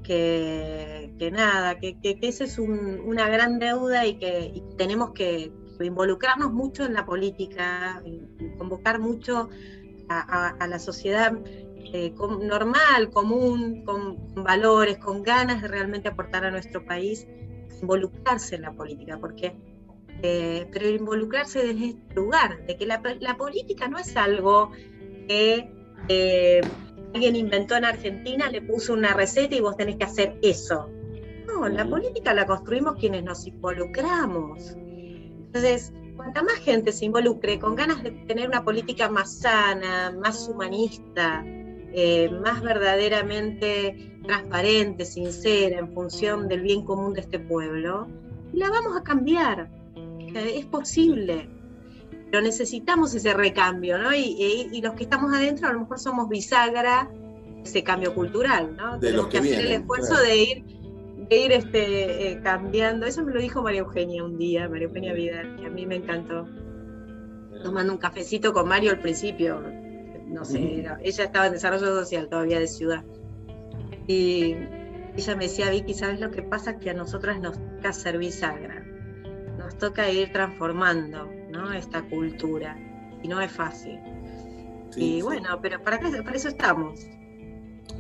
que, 0.04 1.30
nada, 1.32 1.80
que, 1.80 2.00
que, 2.00 2.18
esa 2.22 2.44
es 2.44 2.60
una 2.60 3.30
gran 3.30 3.60
deuda 3.60 4.06
y 4.06 4.18
que 4.20 4.62
tenemos 4.78 5.12
que 5.12 5.52
involucrarnos 5.80 6.52
mucho 6.52 6.86
en 6.86 6.94
la 6.94 7.06
política, 7.06 8.02
convocar 8.58 9.00
mucho 9.00 9.50
a, 10.10 10.68
la 10.68 10.80
sociedad 10.80 11.34
eh, 11.46 12.14
normal, 12.42 13.10
común, 13.12 13.84
con, 13.84 14.44
valores, 14.44 14.98
con 14.98 15.24
ganas 15.24 15.62
de 15.62 15.68
realmente 15.68 16.10
aportar 16.10 16.46
a 16.46 16.52
nuestro 16.52 16.86
país, 16.86 17.28
involucrarse 17.82 18.56
en 18.56 18.64
la 18.64 18.74
política, 18.74 19.18
porque 19.20 19.56
eh, 20.22 20.68
pero 20.72 20.88
involucrarse 20.88 21.66
desde 21.66 21.88
este 21.88 22.16
lugar, 22.16 22.66
de 22.66 22.78
que 22.78 22.86
la, 22.86 23.02
política 23.38 23.88
no 23.88 23.98
es 23.98 24.16
algo 24.16 24.72
que 25.28 25.70
eh, 26.08 26.62
alguien 27.14 27.36
inventó 27.36 27.76
en 27.76 27.86
Argentina, 27.86 28.50
le 28.50 28.62
puso 28.62 28.94
una 28.94 29.14
receta 29.14 29.56
y 29.56 29.62
vos 29.62 29.78
tenés 29.78 29.98
que 29.98 30.04
hacer 30.04 30.38
eso. 30.42 30.90
No, 31.46 31.68
la 31.68 31.88
política 31.88 32.34
la 32.34 32.46
construimos 32.46 32.96
quienes 32.96 33.24
nos 33.24 33.46
involucramos. 33.46 34.76
Entonces, 34.76 35.94
cuanta 36.16 36.42
más 36.42 36.56
gente 36.56 36.92
se 36.92 37.06
involucre 37.06 37.60
con 37.60 37.76
ganas 37.76 38.02
de 38.04 38.12
tener 38.12 38.48
una 38.48 38.64
política 38.64 39.10
más 39.10 39.40
sana, 39.40 40.12
más 40.12 40.48
humanista, 40.48 41.44
eh, 41.46 42.30
más 42.42 42.62
verdaderamente 42.64 44.20
transparente, 44.24 45.06
sincera, 45.06 45.80
en 45.80 45.94
función 45.94 46.48
del 46.48 46.62
bien 46.62 46.84
común 46.86 47.14
de 47.14 47.22
este 47.22 47.40
pueblo, 47.40 48.08
la 48.54 48.70
vamos 48.70 48.98
a 48.98 49.04
cambiar. 49.04 49.70
Es 50.34 50.66
posible 50.66 51.53
pero 52.34 52.42
necesitamos 52.42 53.14
ese 53.14 53.32
recambio, 53.32 54.00
¿no? 54.00 54.12
Y, 54.12 54.82
los 54.82 54.96
que 54.96 55.04
estamos 55.04 55.32
adentro 55.32 55.68
a 55.68 55.74
lo 55.74 55.82
mejor 55.82 56.00
somos 56.00 56.28
bisagra 56.28 57.08
ese 57.64 57.84
cambio 57.84 58.16
cultural, 58.16 58.76
¿no? 58.76 58.98
De 58.98 59.10
Tenemos 59.10 59.28
que, 59.28 59.38
hacer 59.38 59.60
el 59.68 59.72
esfuerzo 59.74 60.18
de 60.20 60.38
ir, 60.38 60.64
de 61.30 61.38
ir 61.38 61.52
este, 61.52 62.32
eh, 62.32 62.42
cambiando. 62.42 63.06
Eso 63.06 63.24
me 63.24 63.34
lo 63.34 63.40
dijo 63.40 63.62
María 63.62 63.82
Eugenia 63.82 64.24
un 64.24 64.40
día, 64.40 64.68
María 64.68 64.88
Eugenia 64.88 65.14
Vidal, 65.14 65.58
que 65.58 65.68
a 65.68 65.70
mí 65.70 65.86
me 65.86 65.98
encantó. 65.98 66.48
Tomando 67.62 67.94
un 67.94 68.00
cafecito 68.00 68.52
con 68.52 68.68
Mario 68.68 68.90
al 68.94 69.00
principio, 69.00 69.62
no 70.26 70.44
sé, 70.44 70.88
ella 71.04 71.24
estaba 71.24 71.46
en 71.46 71.54
desarrollo 71.54 71.86
social 71.86 72.30
todavía 72.30 72.60
de 72.60 72.68
ciudad. 72.68 73.04
Y 74.08 74.56
ella 75.16 75.36
me 75.36 75.44
decía, 75.44 75.70
Vicky, 75.70 75.94
¿sabes 75.94 76.20
lo 76.20 76.32
que 76.32 76.42
pasa? 76.42 76.80
Que 76.80 76.90
a 76.90 76.94
nosotras 76.96 77.40
nos 77.40 77.60
toca 77.60 77.94
ser 77.94 78.18
bisagra, 78.18 78.84
nos 79.60 79.78
toca 79.78 80.10
ir 80.10 80.32
transformando 80.34 81.30
esta 81.74 82.02
cultura. 82.10 82.78
Y 83.22 83.28
no 83.28 83.40
es 83.42 83.52
fácil. 83.52 84.00
y 84.96 85.22
bueno, 85.22 85.60
pero 85.62 85.82
para, 85.82 86.00
para 86.00 86.36
eso 86.36 86.50
estamos. 86.50 87.00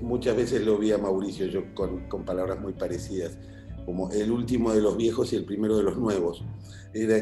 Muchas 0.01 0.35
veces 0.35 0.65
lo 0.65 0.77
vi 0.77 0.91
a 0.91 0.97
Mauricio 0.97 1.45
yo 1.47 1.73
con, 1.73 2.25
palabras 2.25 2.59
muy 2.59 2.73
parecidas, 2.73 3.37
como 3.85 4.11
el 4.11 4.31
último 4.31 4.73
de 4.73 4.81
los 4.81 4.97
viejos 4.97 5.31
y 5.33 5.37
el 5.37 5.45
primero 5.45 5.77
de 5.77 5.83
los 5.83 5.97
nuevos. 5.97 6.43
Era 6.93 7.17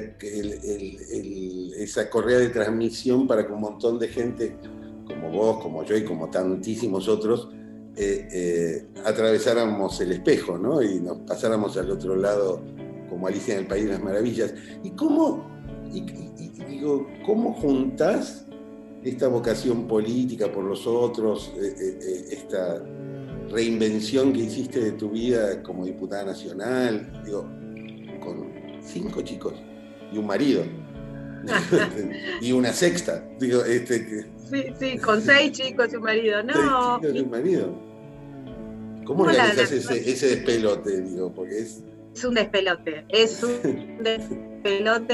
esa 1.78 2.10
correa 2.10 2.40
de 2.40 2.50
transmisión 2.50 3.28
para 3.28 3.46
que 3.46 3.54
un 3.54 3.62
montón 3.62 4.00
de 4.00 4.08
gente, 4.08 4.58
como 5.06 5.32
vos, 5.32 5.62
como 5.62 5.84
yo 5.84 5.96
y 5.96 6.04
como 6.04 6.30
tantísimos 6.30 7.08
otros, 7.08 7.50
eh, 7.96 8.28
eh, 8.32 8.88
atravesáramos 9.06 10.00
el 10.00 10.14
espejo 10.14 10.58
¿no? 10.58 10.82
y 10.82 11.02
nos 11.02 11.18
pasáramos 11.20 11.76
al 11.76 11.92
otro 11.92 12.16
lado 12.16 12.62
como 13.10 13.28
Alicia 13.28 13.54
en 13.56 13.62
el 13.62 13.68
País 13.68 13.86
de 13.86 13.92
las 13.92 14.04
Maravillas. 14.04 14.54
¿Y 14.84 14.92
cómo, 14.92 15.46
y, 15.94 16.02
digo, 16.66 17.08
¿cómo 17.26 17.54
juntas 17.54 18.46
esta 19.04 19.28
vocación 19.28 19.88
política 19.88 20.52
por 20.52 20.64
los 20.64 20.86
otros, 20.86 21.54
eh, 21.58 21.76
eh, 21.80 22.00
eh, 22.02 22.26
esta, 22.32 22.82
reinvención 23.52 24.34
que 24.34 24.40
hiciste 24.40 24.80
de 24.80 24.92
tu 24.94 25.10
vida 25.10 25.62
como 25.62 25.86
diputada 25.86 26.26
nacional, 26.26 27.22
digo, 27.26 27.44
con 28.22 28.50
cinco 28.82 29.22
chicos 29.22 29.54
y 30.12 30.18
un 30.18 30.26
marido. 30.26 30.64
y 32.42 32.52
una 32.52 32.72
sexta. 32.72 33.28
Digo, 33.40 33.64
este, 33.64 34.28
sí, 34.50 34.64
sí, 34.80 34.98
con 35.00 35.22
seis 35.22 35.52
chicos 35.54 35.92
y 35.92 35.96
un 35.96 36.04
marido. 36.04 36.44
No. 36.44 37.00
Seis 37.02 37.14
chicos 37.14 37.16
y 37.16 37.20
un 37.20 37.30
marido. 37.32 37.92
¿Cómo 39.06 39.24
organizas 39.24 39.72
ese, 39.72 40.10
ese, 40.10 40.28
despelote? 40.36 41.02
Digo, 41.02 41.34
porque 41.34 41.60
es. 41.60 41.84
Es 42.16 42.24
un 42.24 42.36
despelote. 42.36 43.06
Es 43.10 43.44
un 43.44 44.04
despelote, 44.04 44.48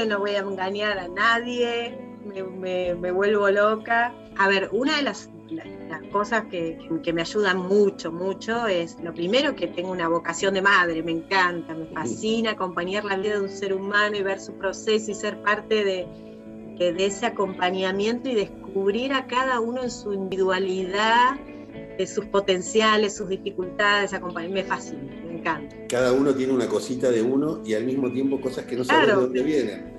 no 0.06 0.18
voy 0.18 0.30
a 0.32 0.38
engañar 0.38 0.98
a 0.98 1.08
nadie. 1.08 1.98
Me, 2.24 2.94
me, 2.94 3.12
vuelvo 3.12 3.50
loca. 3.50 4.14
A 4.36 4.48
ver, 4.48 4.68
una 4.72 4.96
de 4.96 5.02
las, 5.02 5.30
las 5.50 6.02
cosas 6.12 6.44
que, 6.50 6.78
que, 7.02 7.12
me 7.12 7.22
ayudan 7.22 7.58
mucho, 7.58 8.12
mucho 8.12 8.66
es 8.66 8.98
lo 9.02 9.14
primero 9.14 9.56
que 9.56 9.68
tengo 9.68 9.90
una 9.90 10.08
vocación 10.08 10.54
de 10.54 10.62
madre, 10.62 11.02
me 11.02 11.12
encanta, 11.12 11.74
me 11.74 11.86
fascina 11.86 12.50
acompañar 12.52 13.04
la 13.04 13.16
vida 13.16 13.34
de 13.34 13.40
un 13.40 13.48
ser 13.48 13.72
humano 13.72 14.16
y 14.16 14.22
ver 14.22 14.40
su 14.40 14.52
proceso 14.58 15.10
y 15.10 15.14
ser 15.14 15.40
parte 15.42 15.84
de, 15.84 16.06
de 16.78 17.06
ese 17.06 17.26
acompañamiento 17.26 18.28
y 18.28 18.34
descubrir 18.34 19.14
a 19.14 19.26
cada 19.26 19.58
uno 19.60 19.82
en 19.82 19.90
su 19.90 20.12
individualidad, 20.12 21.36
de 21.98 22.06
sus 22.06 22.26
potenciales, 22.26 23.16
sus 23.16 23.28
dificultades, 23.28 24.12
me 24.50 24.64
fascina, 24.64 25.27
encanta. 25.38 25.76
Cada 25.88 26.12
uno 26.12 26.34
tiene 26.34 26.52
una 26.52 26.68
cosita 26.68 27.10
de 27.10 27.22
uno 27.22 27.62
y 27.64 27.74
al 27.74 27.84
mismo 27.84 28.10
tiempo 28.12 28.40
cosas 28.40 28.64
que 28.64 28.76
no 28.76 28.84
sabes 28.84 29.08
de 29.08 29.12
dónde 29.14 29.42
vienen. 29.42 29.98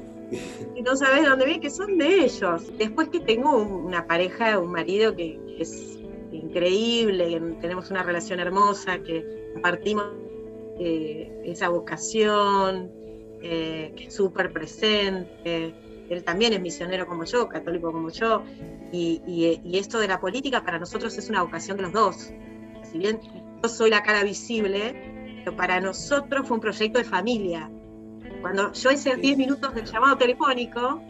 Y 0.75 0.81
no 0.81 0.95
sabes 0.95 1.23
de 1.23 1.29
dónde 1.29 1.45
vienen, 1.45 1.61
que 1.61 1.69
son 1.69 1.97
de 1.97 2.25
ellos. 2.25 2.71
Después 2.77 3.09
que 3.09 3.19
tengo 3.19 3.57
una 3.57 4.05
pareja, 4.05 4.59
un 4.59 4.71
marido 4.71 5.15
que 5.15 5.39
es 5.57 5.97
increíble, 6.31 7.27
que 7.29 7.39
tenemos 7.61 7.89
una 7.89 8.03
relación 8.03 8.39
hermosa, 8.39 8.99
que 8.99 9.51
compartimos 9.53 10.05
eh, 10.79 11.41
esa 11.45 11.69
vocación, 11.69 12.91
eh, 13.41 13.93
que 13.95 14.05
es 14.05 14.13
súper 14.13 14.53
presente 14.53 15.73
él 16.09 16.23
también 16.23 16.53
es 16.53 16.61
misionero 16.61 17.07
como 17.07 17.23
yo, 17.23 17.47
católico 17.47 17.91
como 17.91 18.09
yo, 18.09 18.43
y, 18.91 19.59
esto 19.73 19.99
de 19.99 20.07
la 20.07 20.19
política 20.19 20.63
para 20.63 20.79
nosotros 20.79 21.17
es 21.17 21.29
una 21.29 21.43
vocación 21.43 21.77
de 21.77 21.83
los 21.83 21.93
dos. 21.93 22.31
Si 22.91 22.97
bien 22.97 23.19
yo 23.61 23.69
soy 23.69 23.91
la 23.91 24.01
cara 24.01 24.23
visible, 24.23 25.18
pero 25.43 25.55
para 25.55 25.79
nosotros 25.79 26.47
fue 26.47 26.55
un 26.55 26.61
proyecto 26.61 26.99
de 26.99 27.05
familia. 27.05 27.69
Cuando 28.41 28.71
yo 28.73 28.91
hice 28.91 29.15
10 29.15 29.37
minutos 29.37 29.73
del 29.73 29.85
llamado 29.85 30.17
telefónico, 30.17 31.01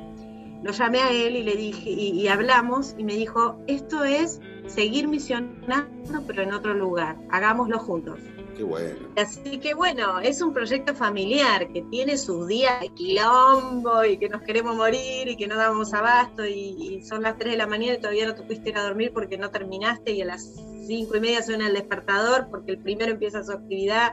lo 0.64 0.72
llamé 0.72 1.00
a 1.00 1.12
él 1.12 1.36
y 1.36 1.44
le 1.44 1.56
dije, 1.56 1.90
y, 1.90 2.28
hablamos, 2.28 2.96
y 2.98 3.04
me 3.04 3.16
dijo, 3.16 3.62
esto 3.68 4.04
es 4.04 4.42
seguir 4.68 5.08
misionando, 5.08 6.24
pero 6.28 6.44
en 6.44 6.54
otro 6.54 6.74
lugar, 6.74 7.18
hagámoslo 7.30 7.80
juntos. 7.80 8.20
Qué 8.60 8.66
bueno. 8.66 9.08
Así 9.16 9.58
que 9.60 9.74
bueno, 9.74 10.20
es 10.20 10.42
un 10.42 10.54
proyecto 10.54 10.94
familiar 10.94 11.72
que 11.72 11.82
tiene 11.84 12.18
sus 12.18 12.46
días 12.46 12.82
de 12.82 12.90
quilombo 12.90 14.04
y 14.04 14.18
que 14.18 14.28
nos 14.28 14.42
queremos 14.42 14.76
morir 14.76 15.30
y 15.30 15.38
que 15.38 15.48
no 15.48 15.56
damos 15.56 15.94
abasto 15.94 16.46
y, 16.46 17.02
son 17.08 17.22
las 17.22 17.38
3 17.38 17.54
de 17.54 17.58
la 17.58 17.68
mañana 17.68 17.94
y 17.94 18.02
todavía 18.02 18.28
no 18.28 18.36
te 18.36 18.42
pudiste 18.42 18.72
ir 18.72 18.78
a 18.78 18.84
dormir 18.84 19.14
porque 19.14 19.38
no 19.38 19.50
terminaste 19.50 20.12
y 20.12 20.24
a 20.24 20.26
las 20.26 20.56
5 20.88 21.16
y 21.16 21.20
media 21.22 21.42
suena 21.42 21.68
el 21.68 21.74
despertador 21.74 22.50
porque 22.52 22.74
el 22.74 22.80
primero 22.80 23.14
empieza 23.14 23.46
su 23.46 23.54
actividad 23.54 24.12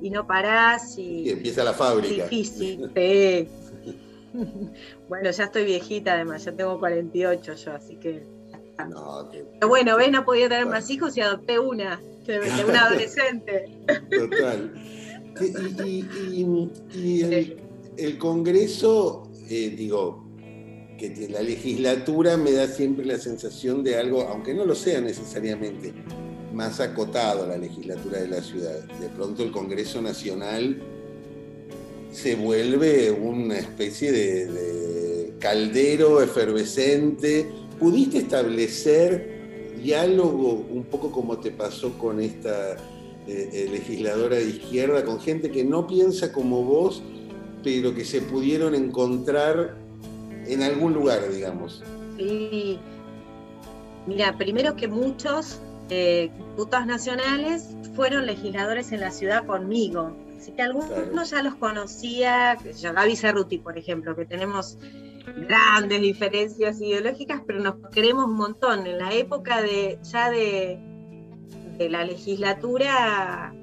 y 0.00 0.08
no 0.08 0.26
parás 0.26 0.96
y, 0.96 1.24
y 1.24 1.28
empieza 1.28 1.62
la 1.62 1.74
fábrica. 1.74 2.24
Difícil, 2.24 2.90
sí. 2.96 3.48
bueno, 5.10 5.30
ya 5.30 5.44
estoy 5.44 5.66
viejita 5.66 6.14
además, 6.14 6.46
ya 6.46 6.52
tengo 6.52 6.78
48 6.78 7.54
yo, 7.56 7.72
así 7.72 7.96
que... 7.96 8.26
No, 8.88 9.28
Pero 9.30 9.68
bueno, 9.68 9.98
ves, 9.98 10.10
no 10.10 10.24
podía 10.24 10.48
tener 10.48 10.66
más 10.66 10.88
hijos 10.90 11.16
y 11.16 11.20
adopté 11.20 11.58
una, 11.58 12.00
de, 12.26 12.38
una 12.68 12.86
adolescente. 12.86 13.64
Total. 14.10 14.72
Y, 15.84 17.58
el, 17.96 18.18
Congreso, 18.18 19.30
eh, 19.48 19.74
digo, 19.76 20.24
que 20.98 21.28
la 21.30 21.42
legislatura 21.42 22.36
me 22.36 22.52
da 22.52 22.66
siempre 22.68 23.04
la 23.04 23.18
sensación 23.18 23.82
de 23.82 23.96
algo, 23.96 24.22
aunque 24.22 24.54
no 24.54 24.64
lo 24.64 24.74
sea 24.74 25.00
necesariamente, 25.00 25.92
más 26.52 26.80
acotado 26.80 27.46
la 27.46 27.56
legislatura 27.56 28.20
de 28.20 28.28
la 28.28 28.42
ciudad. 28.42 28.80
De 29.00 29.08
pronto 29.08 29.42
el 29.42 29.50
Congreso 29.50 30.02
Nacional 30.02 30.80
se 32.10 32.36
vuelve 32.36 33.10
una 33.10 33.58
especie 33.58 34.12
de, 34.12 35.32
caldero 35.40 36.22
efervescente. 36.22 37.50
¿Pudiste 37.80 38.18
establecer 38.18 39.31
diálogo 39.82 40.64
un 40.70 40.84
poco 40.84 41.10
como 41.10 41.38
te 41.38 41.50
pasó 41.50 41.98
con 41.98 42.20
esta 42.20 42.72
eh, 43.26 43.50
eh, 43.52 43.68
legisladora 43.70 44.36
de 44.36 44.48
izquierda, 44.48 45.04
con 45.04 45.20
gente 45.20 45.50
que 45.50 45.64
no 45.64 45.86
piensa 45.86 46.32
como 46.32 46.64
vos, 46.64 47.02
pero 47.62 47.94
que 47.94 48.04
se 48.04 48.20
pudieron 48.22 48.74
encontrar 48.74 49.76
en 50.46 50.62
algún 50.62 50.92
lugar, 50.94 51.30
digamos? 51.30 51.82
Sí. 52.16 52.78
Mira, 54.06 54.36
primero 54.36 54.74
que 54.74 54.88
muchos 54.88 55.60
eh, 55.88 56.30
diputados 56.36 56.86
nacionales 56.86 57.68
fueron 57.94 58.26
legisladores 58.26 58.90
en 58.92 59.00
la 59.00 59.10
ciudad 59.10 59.46
conmigo. 59.46 60.16
Así 60.36 60.50
que 60.52 60.62
algunos 60.62 61.30
ya 61.30 61.42
los 61.42 61.54
conocía, 61.54 62.58
Gaby 62.82 63.14
Cerruti, 63.14 63.58
por 63.58 63.78
ejemplo, 63.78 64.16
que 64.16 64.24
tenemos 64.24 64.78
grandes 65.26 66.00
diferencias 66.00 66.80
ideológicas, 66.80 67.42
pero 67.46 67.60
nos 67.60 67.76
queremos 67.90 68.26
un 68.26 68.34
montón. 68.34 68.86
En 68.86 68.98
la 68.98 69.12
época 69.12 69.62
de 69.62 69.98
ya 70.02 70.30
de, 70.30 70.78
de 71.78 71.88
la 71.88 72.04
legislatura, 72.04 73.54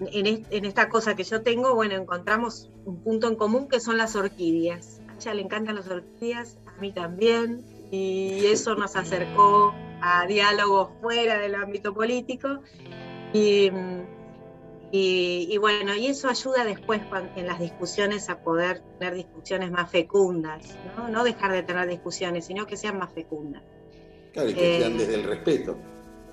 en, 0.00 0.44
en, 0.50 0.64
esta 0.64 0.88
cosa 0.88 1.14
que 1.14 1.24
yo 1.24 1.42
tengo, 1.42 1.74
bueno, 1.74 1.94
encontramos 1.94 2.70
un 2.84 3.02
punto 3.02 3.28
en 3.28 3.36
común 3.36 3.68
que 3.68 3.80
son 3.80 3.98
las 3.98 4.16
orquídeas. 4.16 5.00
A 5.08 5.16
ella 5.16 5.34
le 5.34 5.42
encantan 5.42 5.76
las 5.76 5.88
orquídeas, 5.88 6.58
a 6.66 6.80
mí 6.80 6.92
también, 6.92 7.64
y 7.90 8.46
eso 8.46 8.74
nos 8.74 8.96
acercó 8.96 9.74
a 10.00 10.26
diálogos 10.26 10.90
fuera 11.00 11.38
del 11.38 11.54
ámbito 11.54 11.94
político. 11.94 12.60
Y, 13.32 13.70
y, 14.96 15.58
bueno, 15.58 15.92
y 15.96 16.06
eso 16.06 16.28
ayuda 16.28 16.64
después 16.64 17.00
en 17.34 17.48
las 17.48 17.58
discusiones 17.58 18.30
a 18.30 18.38
poder 18.38 18.80
tener 19.00 19.14
discusiones 19.14 19.72
más 19.72 19.90
fecundas, 19.90 20.78
¿no? 20.96 21.08
No 21.08 21.24
dejar 21.24 21.50
de 21.50 21.64
tener 21.64 21.88
discusiones, 21.88 22.44
sino 22.44 22.64
que 22.64 22.76
sean 22.76 22.98
más 22.98 23.12
fecundas. 23.12 23.64
Claro, 24.32 24.50
y 24.50 24.54
que 24.54 24.78
sean 24.78 24.92
eh, 24.92 24.98
desde 24.98 25.14
el 25.16 25.24
respeto. 25.24 25.76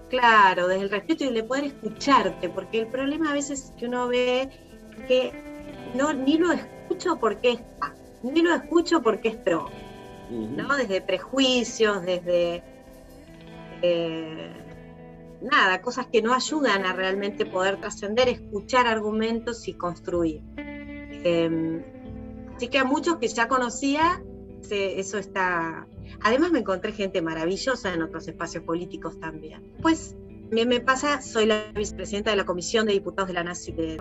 Claro, 0.09 0.67
desde 0.67 0.83
el 0.83 0.91
respeto 0.91 1.23
y 1.23 1.33
de 1.33 1.43
poder 1.43 1.63
escucharte, 1.63 2.49
porque 2.49 2.81
el 2.81 2.87
problema 2.87 3.31
a 3.31 3.33
veces 3.33 3.73
que 3.79 3.87
uno 3.87 4.07
ve 4.07 4.49
que 5.07 5.31
no, 5.95 6.13
ni 6.13 6.37
lo 6.37 6.51
escucho 6.51 7.17
porque 7.19 7.53
está, 7.53 7.95
ni 8.21 8.43
lo 8.43 8.53
escucho 8.53 9.01
porque 9.01 9.29
es 9.29 9.37
pro, 9.37 9.71
¿no? 10.29 10.77
Desde 10.77 11.01
prejuicios, 11.01 12.03
desde... 12.03 12.61
Eh, 13.81 14.60
nada, 15.41 15.81
cosas 15.81 16.07
que 16.07 16.21
no 16.21 16.33
ayudan 16.33 16.85
a 16.85 16.93
realmente 16.93 17.45
poder 17.45 17.79
trascender, 17.79 18.29
escuchar 18.29 18.87
argumentos 18.87 19.67
y 19.67 19.73
construir. 19.73 20.41
Em, 20.57 21.83
así 22.55 22.67
que 22.67 22.77
a 22.77 22.83
muchos 22.83 23.17
que 23.17 23.27
ya 23.27 23.47
conocía, 23.47 24.23
eso 24.69 25.17
está... 25.17 25.87
Además 26.21 26.51
me 26.51 26.59
encontré 26.59 26.91
gente 26.91 27.21
maravillosa 27.21 27.93
en 27.93 28.01
otros 28.03 28.27
espacios 28.27 28.63
políticos 28.63 29.19
también. 29.19 29.73
Pues 29.81 30.15
me, 30.51 30.79
pasa, 30.81 31.21
soy 31.21 31.45
la 31.45 31.71
vicepresidenta 31.73 32.31
de 32.31 32.37
la 32.37 32.45
Comisión 32.45 32.85
de 32.85 32.93
Diputados 32.93 33.27
de 33.29 33.33
la 33.33 33.43
Nación, 33.43 33.77
de, 33.77 33.97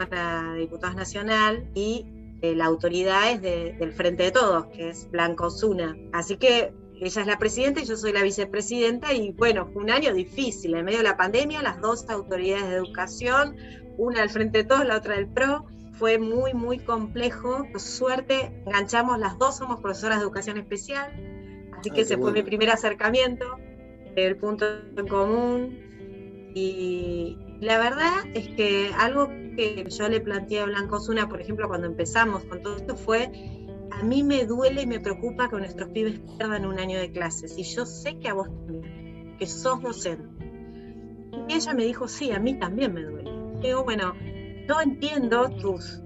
Diputados 0.59 0.97
Nacional 0.97 1.71
y 1.75 2.07
eh, 2.43 2.55
la 2.55 2.67
autoridad 2.67 3.31
es 3.31 3.43
del 3.43 3.93
Frente 3.93 4.25
de 4.25 4.33
Todos, 4.33 4.67
que 4.67 4.91
es 4.91 5.11
Blanco 5.11 5.47
Osuna. 5.47 5.97
Así 6.13 6.37
que 6.37 6.73
ella 7.07 7.23
es 7.23 7.27
la 7.27 7.39
presidenta 7.39 7.81
y 7.81 7.87
yo 7.87 7.97
soy 7.97 8.13
la 8.13 8.23
vicepresidenta 8.23 9.13
y 9.15 9.33
bueno, 9.33 9.67
fue 9.73 9.83
un 9.83 9.91
año 9.91 10.13
difícil, 10.13 10.75
en 10.75 10.85
medio 10.85 10.99
de 10.99 11.05
la 11.05 11.17
pandemia, 11.17 11.63
las 11.63 11.81
dos 11.81 12.09
autoridades 12.11 12.69
de 12.69 12.77
educación, 12.77 13.57
una 13.97 14.23
al 14.23 14.31
frente 14.31 14.59
de 14.59 14.65
todos, 14.65 14.85
la 14.85 14.99
otra 14.99 15.15
del 15.15 15.29
PRO, 15.29 15.65
fue 15.93 16.19
muy, 16.19 16.55
muy 16.55 16.79
complejo. 16.79 17.67
Por 17.71 17.81
suerte, 17.81 18.63
enganchamos, 18.67 19.19
las 19.19 19.39
dos 19.39 19.59
somos 19.59 19.81
profesoras 19.81 20.19
de 20.19 20.25
educación 20.25 20.57
especial, 20.57 21.13
así 21.79 21.91
que 21.91 22.03
ese 22.03 22.17
fue 22.17 22.33
mi 22.33 22.43
primer 22.43 22.71
acercamiento, 22.71 23.47
el 24.17 24.37
punto 24.37 24.67
en 24.97 25.07
común. 25.07 26.51
Y 26.55 27.39
la 27.61 27.79
verdad 27.79 28.25
es 28.35 28.49
que 28.57 28.91
algo 28.99 29.29
que 29.29 29.87
yo 29.89 30.09
le 30.09 30.21
planteé 30.21 30.61
a 30.61 30.65
Blanco 30.65 30.99
Zuna, 31.01 31.29
por 31.29 31.41
ejemplo, 31.41 31.69
cuando 31.69 31.87
empezamos 31.87 32.45
con 32.45 32.63
todo 32.63 32.77
esto, 32.77 32.97
fue 32.97 33.31
a 33.91 34.03
mí 34.03 34.23
me 34.23 34.45
duele 34.47 34.83
y 34.83 34.87
me 34.87 35.01
preocupa 35.01 35.49
que 35.49 35.57
nuestros 35.57 35.89
pibes 35.91 36.21
pierdan 36.37 36.67
un 36.67 36.79
año 36.79 36.99
de 36.99 37.11
clases. 37.11 37.57
Y 37.59 37.65
yo 37.65 37.87
sé 37.87 38.19
que 38.19 38.29
a 38.29 38.35
vos 38.35 38.49
también, 38.49 39.37
que 39.39 39.47
sos 39.47 39.83
docente. 39.83 40.25
Y 41.49 41.55
ella 41.55 41.75
me 41.75 41.85
dijo, 41.85 42.09
sí, 42.09 42.31
a 42.31 42.39
mí 42.39 42.55
también 42.55 42.95
me 42.95 43.03
duele. 43.03 43.31
digo, 43.63 43.85
bueno, 43.85 44.15
yo 44.69 44.81
entiendo 44.81 45.51
tus, 45.51 46.03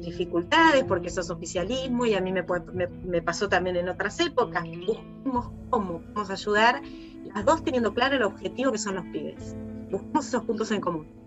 dificultades 0.00 0.84
porque 0.84 1.10
sos 1.10 1.28
oficialismo 1.28 2.06
y 2.06 2.14
a 2.14 2.20
mí 2.22 2.32
me, 2.32 2.46
me, 3.04 3.20
pasó 3.20 3.46
también 3.46 3.76
en 3.76 3.90
otras 3.90 4.18
épocas. 4.20 4.64
Busquemos 4.86 5.50
cómo 5.68 6.00
a 6.14 6.32
ayudar, 6.32 6.80
las 7.34 7.44
dos 7.44 7.62
teniendo 7.62 7.92
claro 7.92 8.16
el 8.16 8.22
objetivo 8.22 8.72
que 8.72 8.78
son 8.78 8.94
los 8.94 9.04
pibes. 9.06 9.54
buscamos 9.90 10.28
esos 10.28 10.44
puntos 10.44 10.70
en 10.70 10.80
común 10.80 11.25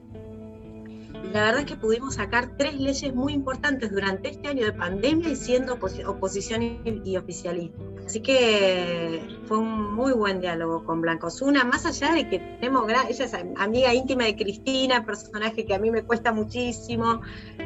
la 1.31 1.43
verdad 1.43 1.59
es 1.59 1.65
que 1.65 1.75
pudimos 1.75 2.15
sacar 2.15 2.57
tres 2.57 2.79
leyes 2.79 3.13
muy 3.13 3.33
importantes 3.33 3.91
durante 3.91 4.29
este 4.29 4.47
año 4.47 4.65
de 4.65 4.73
pandemia 4.73 5.29
y 5.29 5.35
siendo 5.35 5.75
oposición 5.75 6.81
y, 7.03 7.17
oficialismo. 7.17 7.95
Así 8.05 8.21
que 8.21 9.21
fue 9.45 9.59
un 9.59 9.93
muy 9.93 10.13
buen 10.13 10.41
diálogo 10.41 10.83
con 10.83 11.01
Blanca 11.01 11.27
Osuna, 11.27 11.63
más 11.63 11.85
allá 11.85 12.13
de 12.13 12.27
que 12.27 12.39
tenemos, 12.39 12.89
ella 12.89 13.25
es 13.25 13.33
amiga 13.57 13.93
íntima 13.93 14.23
de 14.23 14.35
Cristina, 14.35 15.05
personaje 15.05 15.65
que 15.65 15.75
a 15.75 15.79
mí 15.79 15.91
me 15.91 16.01
cuesta 16.03 16.31
muchísimo. 16.31 17.21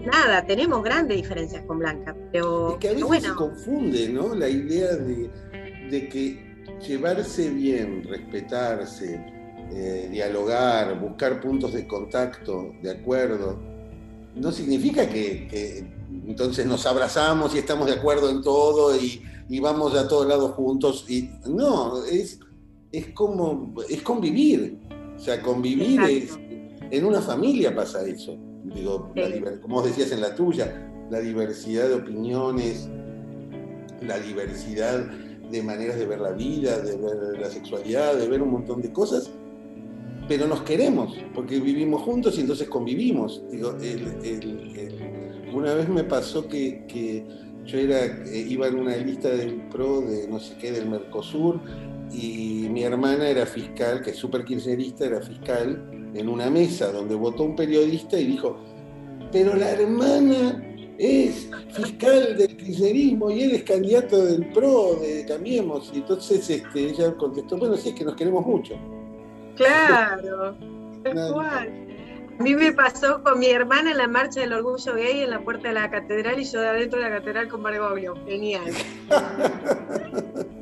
Nada, 0.05 0.45
tenemos 0.45 0.83
grandes 0.83 1.15
diferencias 1.15 1.63
con 1.65 1.79
Blanca, 1.79 2.13
pero, 2.33 2.73
es 2.73 2.77
que 2.79 2.89
a 2.89 2.93
veces 2.93 3.23
se 3.23 3.35
confunde, 3.35 4.09
¿no? 4.09 4.35
La 4.35 4.49
idea 4.49 4.93
de, 4.95 5.29
de 5.89 6.09
que 6.09 6.53
llevarse 6.85 7.49
bien, 7.49 8.03
respetarse, 8.03 9.32
eh, 9.75 10.07
dialogar, 10.11 10.99
buscar 10.99 11.41
puntos 11.41 11.73
de 11.73 11.87
contacto, 11.87 12.73
de 12.81 12.91
acuerdo, 12.91 13.57
no 14.35 14.51
significa 14.51 15.07
que, 15.07 15.85
entonces 16.27 16.65
nos 16.65 16.85
abrazamos 16.85 17.55
y 17.55 17.59
estamos 17.59 17.87
de 17.87 17.93
acuerdo 17.93 18.29
en 18.29 18.41
todo 18.41 18.95
y, 18.95 19.21
vamos 19.59 19.95
a 19.95 20.07
todos 20.07 20.27
lados 20.27 20.51
juntos. 20.51 21.05
Y, 21.07 21.29
no, 21.47 22.03
es, 22.05 22.39
es 22.91 23.07
como, 23.13 23.73
es 23.89 24.01
convivir. 24.01 24.79
O 25.15 25.19
sea, 25.19 25.41
convivir 25.41 26.01
es, 26.01 26.37
en 26.91 27.05
una 27.05 27.21
familia 27.21 27.75
pasa 27.75 28.05
eso. 28.05 28.37
Digo, 28.63 29.11
como 29.61 29.75
vos 29.75 29.85
decías 29.85 30.11
en 30.11 30.21
la 30.21 30.35
tuya, 30.35 30.91
la 31.09 31.19
diversidad 31.19 31.89
de 31.89 31.95
opiniones, 31.95 32.89
la 34.01 34.19
diversidad 34.19 35.05
de 35.51 35.61
maneras 35.61 35.97
de 35.97 36.05
ver 36.05 36.19
la 36.19 36.31
vida, 36.31 36.79
de 36.79 36.97
ver 36.97 37.39
la 37.39 37.49
sexualidad, 37.49 38.15
de 38.15 38.27
ver 38.27 38.41
un 38.41 38.51
montón 38.51 38.81
de 38.81 38.91
cosas, 38.91 39.29
pero 40.27 40.47
nos 40.47 40.61
queremos, 40.61 41.15
porque 41.33 41.59
vivimos 41.59 42.01
juntos 42.01 42.37
y 42.37 42.41
entonces 42.41 42.69
convivimos. 42.69 43.41
Digo, 43.51 43.75
una 45.53 45.73
vez 45.73 45.89
me 45.89 46.03
pasó 46.03 46.47
que, 46.47 47.25
yo 47.65 47.77
era, 47.77 48.05
eh, 48.05 48.45
iba 48.49 48.67
en 48.67 48.75
una 48.75 48.95
lista 48.97 49.29
del 49.29 49.67
PRO 49.69 50.01
de 50.01 50.27
no 50.27 50.39
sé 50.39 50.55
qué, 50.59 50.71
del 50.71 50.89
Mercosur, 50.89 51.59
y 52.11 52.67
mi 52.69 52.83
hermana 52.83 53.27
era 53.27 53.45
fiscal, 53.45 54.01
que 54.01 54.11
es 54.11 54.17
súper 54.17 54.43
kirchnerista, 54.43 55.05
era 55.05 55.21
fiscal, 55.21 56.11
en 56.13 56.29
una 56.29 56.49
mesa 56.49 56.91
donde 56.91 57.15
votó 57.15 57.43
un 57.43 57.55
periodista 57.55 58.19
y 58.19 58.25
dijo, 58.25 58.57
pero 59.31 59.55
la 59.55 59.71
hermana 59.71 60.61
es 60.97 61.49
fiscal 61.71 62.37
del 62.37 62.55
kirchnerismo 62.55 63.31
y 63.31 63.41
él 63.43 63.51
es 63.55 63.63
candidato 63.63 64.23
del 64.25 64.47
PRO, 64.51 64.95
de 65.01 65.25
Cambiemos. 65.25 65.91
Y 65.93 65.97
entonces 65.97 66.49
este, 66.49 66.89
ella 66.89 67.15
contestó, 67.15 67.57
bueno, 67.57 67.75
sí, 67.77 67.89
es 67.89 67.95
que 67.95 68.05
nos 68.05 68.15
queremos 68.15 68.45
mucho. 68.45 68.75
Claro, 69.55 70.55
igual. 71.05 71.83
A 72.39 72.43
mí 72.43 72.55
me 72.55 72.73
pasó 72.73 73.21
con 73.23 73.39
mi 73.39 73.47
hermana 73.47 73.91
en 73.91 73.97
la 73.97 74.07
marcha 74.07 74.41
del 74.41 74.53
orgullo 74.53 74.95
gay 74.95 75.21
en 75.21 75.29
la 75.29 75.39
puerta 75.39 75.67
de 75.67 75.75
la 75.75 75.91
catedral 75.91 76.39
y 76.39 76.45
yo 76.45 76.61
de 76.61 76.69
adentro 76.69 76.99
de 76.99 77.09
la 77.09 77.17
catedral 77.17 77.47
con 77.47 77.61
Margoglio. 77.61 78.15
Genial. 78.25 78.73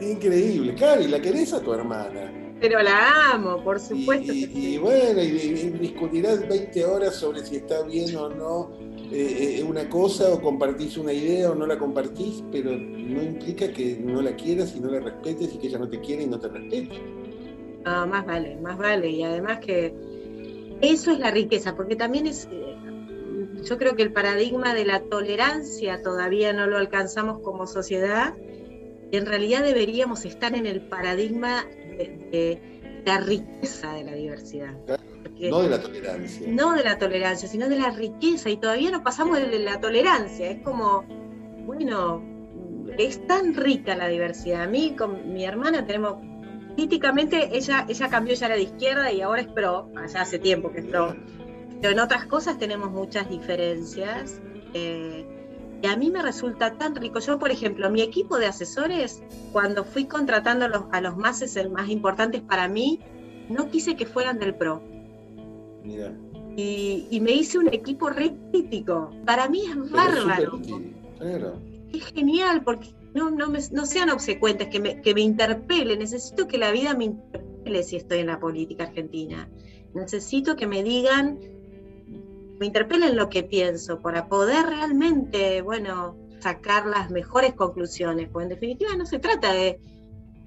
Increíble. 0.00 0.74
Claro, 0.74 1.02
y 1.02 1.08
la 1.08 1.20
querés 1.20 1.52
a 1.52 1.60
tu 1.60 1.72
hermana. 1.72 2.32
Pero 2.60 2.82
la 2.82 3.32
amo, 3.32 3.62
por 3.62 3.78
supuesto. 3.78 4.32
Y, 4.32 4.50
y 4.52 4.78
bueno, 4.78 5.22
y, 5.22 5.28
discutirás 5.28 6.48
20 6.48 6.84
horas 6.84 7.14
sobre 7.14 7.44
si 7.44 7.56
está 7.56 7.82
bien 7.82 8.14
o 8.16 8.28
no 8.28 8.72
eh, 9.12 9.58
eh, 9.58 9.62
una 9.62 9.88
cosa 9.88 10.32
o 10.32 10.40
compartís 10.40 10.96
una 10.96 11.12
idea 11.12 11.50
o 11.50 11.54
no 11.54 11.66
la 11.66 11.78
compartís, 11.78 12.42
pero 12.50 12.72
no 12.72 13.22
implica 13.22 13.72
que 13.72 13.98
no 14.02 14.22
la 14.22 14.34
quieras 14.34 14.74
y 14.76 14.80
no 14.80 14.90
la 14.90 15.00
respetes 15.00 15.54
y 15.54 15.58
que 15.58 15.68
ella 15.68 15.78
no 15.78 15.88
te 15.88 16.00
quiere 16.00 16.24
y 16.24 16.26
no 16.26 16.38
te 16.38 16.48
respete. 16.48 17.00
No, 17.84 18.06
más 18.06 18.24
vale, 18.26 18.56
más 18.56 18.78
vale. 18.78 19.10
Y 19.10 19.22
además 19.22 19.60
que 19.60 19.94
eso 20.80 21.10
es 21.12 21.18
la 21.18 21.30
riqueza, 21.30 21.76
porque 21.76 21.96
también 21.96 22.26
es, 22.26 22.48
eh, 22.50 22.76
yo 23.62 23.78
creo 23.78 23.96
que 23.96 24.02
el 24.02 24.12
paradigma 24.12 24.74
de 24.74 24.84
la 24.84 25.00
tolerancia 25.00 26.02
todavía 26.02 26.52
no 26.52 26.66
lo 26.66 26.78
alcanzamos 26.78 27.40
como 27.40 27.66
sociedad. 27.66 28.34
Y 29.10 29.16
en 29.16 29.26
realidad 29.26 29.62
deberíamos 29.62 30.24
estar 30.24 30.54
en 30.54 30.66
el 30.66 30.82
paradigma 30.82 31.64
de, 31.98 32.60
la 33.04 33.18
riqueza 33.18 33.92
de 33.92 34.04
la 34.04 34.14
diversidad. 34.14 34.74
no 35.38 35.62
de 35.62 35.68
la 35.68 35.80
tolerancia. 35.80 36.48
No 36.48 36.72
de 36.72 36.84
la 36.84 36.98
tolerancia, 36.98 37.48
sino 37.48 37.68
de 37.68 37.76
la 37.76 37.90
riqueza. 37.90 38.50
Y 38.50 38.56
todavía 38.56 38.90
no 38.90 39.04
pasamos 39.04 39.38
de 39.38 39.58
la 39.58 39.78
tolerancia. 39.80 40.50
Es 40.50 40.62
como, 40.62 41.04
bueno, 41.66 42.22
es 42.98 43.24
tan 43.26 43.54
rica 43.54 43.94
la 43.94 44.08
diversidad. 44.08 44.62
A 44.62 44.68
mí 44.68 44.96
con 44.96 45.32
mi 45.32 45.44
hermana 45.44 45.86
tenemos 45.86 46.16
políticamente 46.74 47.56
ella, 47.56 47.86
ella 47.88 48.08
cambió, 48.08 48.34
ya 48.34 48.46
era 48.46 48.56
de 48.56 48.62
izquierda 48.62 49.12
y 49.12 49.20
ahora 49.20 49.42
es 49.42 49.48
pro, 49.48 49.90
ya 50.12 50.22
hace 50.22 50.38
tiempo 50.38 50.72
que 50.72 50.80
es 50.80 50.86
pro. 50.86 51.14
Pero 51.80 51.92
en 51.92 52.00
otras 52.00 52.26
cosas 52.26 52.58
tenemos 52.58 52.90
muchas 52.90 53.28
diferencias. 53.28 54.40
Eh, 54.72 55.26
y 55.82 55.86
a 55.86 55.96
mí 55.96 56.10
me 56.10 56.22
resulta 56.22 56.76
tan 56.78 56.96
rico. 56.96 57.20
Yo, 57.20 57.38
por 57.38 57.50
ejemplo, 57.50 57.90
mi 57.90 58.00
equipo 58.00 58.38
de 58.38 58.46
asesores, 58.46 59.22
cuando 59.52 59.84
fui 59.84 60.06
contratando 60.06 60.64
a 60.64 60.68
los, 60.68 60.84
a 60.92 61.00
los 61.00 61.16
más, 61.16 61.44
más 61.70 61.88
importantes 61.90 62.40
para 62.42 62.68
mí, 62.68 63.00
no 63.48 63.68
quise 63.68 63.94
que 63.94 64.06
fueran 64.06 64.38
del 64.38 64.54
PRO. 64.54 64.82
Y, 66.56 67.06
y, 67.10 67.20
me 67.20 67.32
hice 67.32 67.58
un 67.58 67.68
equipo 67.68 68.08
re 68.08 68.34
crítico. 68.50 69.10
Para 69.26 69.48
mí 69.48 69.62
es 69.66 69.90
bárbaro. 69.90 70.58
Es 71.92 72.04
genial 72.14 72.62
porque 72.64 72.94
no, 73.14 73.30
no, 73.30 73.48
me, 73.48 73.60
no 73.70 73.86
sean 73.86 74.10
obsecuentes, 74.10 74.68
que 74.68 74.80
me, 74.80 75.00
que 75.00 75.14
me 75.14 75.20
interpelen. 75.20 76.00
Necesito 76.00 76.48
que 76.48 76.58
la 76.58 76.72
vida 76.72 76.94
me 76.94 77.04
interpele 77.04 77.82
si 77.84 77.96
estoy 77.96 78.18
en 78.18 78.26
la 78.26 78.40
política 78.40 78.84
argentina. 78.84 79.48
Necesito 79.94 80.56
que 80.56 80.66
me 80.66 80.82
digan, 80.82 81.38
me 82.58 82.66
interpelen 82.66 83.16
lo 83.16 83.28
que 83.28 83.44
pienso 83.44 84.00
para 84.00 84.28
poder 84.28 84.66
realmente, 84.66 85.62
bueno, 85.62 86.16
sacar 86.40 86.86
las 86.86 87.10
mejores 87.10 87.54
conclusiones. 87.54 88.28
Porque 88.30 88.44
en 88.44 88.48
definitiva 88.48 88.96
no 88.96 89.06
se 89.06 89.20
trata 89.20 89.52
de 89.52 89.80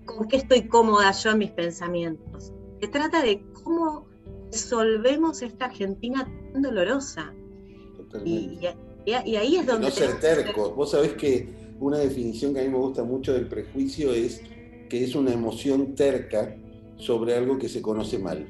con 0.06 0.28
qué 0.28 0.36
estoy 0.36 0.68
cómoda 0.68 1.12
yo 1.12 1.32
en 1.32 1.38
mis 1.38 1.52
pensamientos. 1.52 2.52
Se 2.82 2.90
trata 2.90 3.22
de 3.22 3.46
cómo 3.64 4.08
resolvemos 4.52 5.42
esta 5.42 5.66
Argentina 5.66 6.30
tan 6.52 6.62
dolorosa. 6.62 7.34
Y, 8.26 8.60
y, 9.06 9.36
ahí 9.36 9.56
es 9.56 9.66
donde... 9.66 9.88
No 9.88 9.94
ser 9.94 10.20
tercos. 10.20 10.76
Vos 10.76 10.92
sabés 10.92 11.14
que 11.14 11.67
una 11.80 12.00
definición 12.00 12.54
que 12.54 12.62
a 12.62 12.64
mí 12.64 12.70
me 12.70 12.78
gusta 12.78 13.04
mucho 13.04 13.34
del 13.34 13.48
prejuicio 13.48 14.14
es 14.14 14.42
que 14.90 15.04
es 15.04 15.16
una 15.16 15.34
emoción 15.34 15.96
terca 15.96 16.56
sobre 16.98 17.36
algo 17.36 17.58
que 17.58 17.70
se 17.70 17.82
conoce 17.82 18.18
mal. 18.18 18.48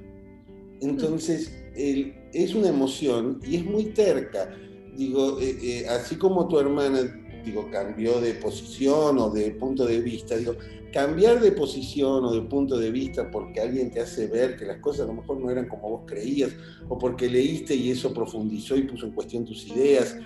Entonces, 0.82 1.52
es 1.76 2.56
una 2.56 2.70
emoción 2.70 3.40
y 3.46 3.58
es 3.58 3.66
muy 3.66 3.86
terca. 3.86 4.50
Digo, 4.96 5.40
eh, 5.40 5.58
eh, 5.62 5.88
así 5.88 6.16
como 6.16 6.48
tu 6.48 6.60
hermana, 6.60 7.02
digo, 7.46 7.70
cambió 7.72 8.20
de 8.20 8.34
posición 8.36 9.18
o 9.20 9.30
de 9.30 9.52
punto 9.52 9.86
de 9.86 10.02
vista, 10.02 10.38
digo, 10.38 10.56
cambiar 10.92 11.40
de 11.40 11.52
posición 11.52 12.26
o 12.26 12.34
de 12.34 12.42
punto 12.42 12.78
de 12.78 12.92
vista 12.92 13.30
porque 13.30 13.62
alguien 13.62 13.92
te 13.92 14.00
hace 14.00 14.28
ver 14.28 14.58
que 14.58 14.66
las 14.66 14.80
cosas 14.80 15.02
a 15.02 15.08
lo 15.08 15.14
mejor 15.14 15.40
no 15.40 15.52
eran 15.52 15.68
como 15.68 15.90
vos 15.90 16.02
creías, 16.08 16.52
o 16.90 16.98
porque 16.98 17.30
leíste 17.30 17.76
y 17.76 17.92
eso 17.92 18.14
profundizó 18.14 18.76
y 18.76 18.84
puso 18.84 19.06
en 19.06 19.12
cuestión 19.12 19.46
tus 19.46 19.68
ideas, 19.68 20.18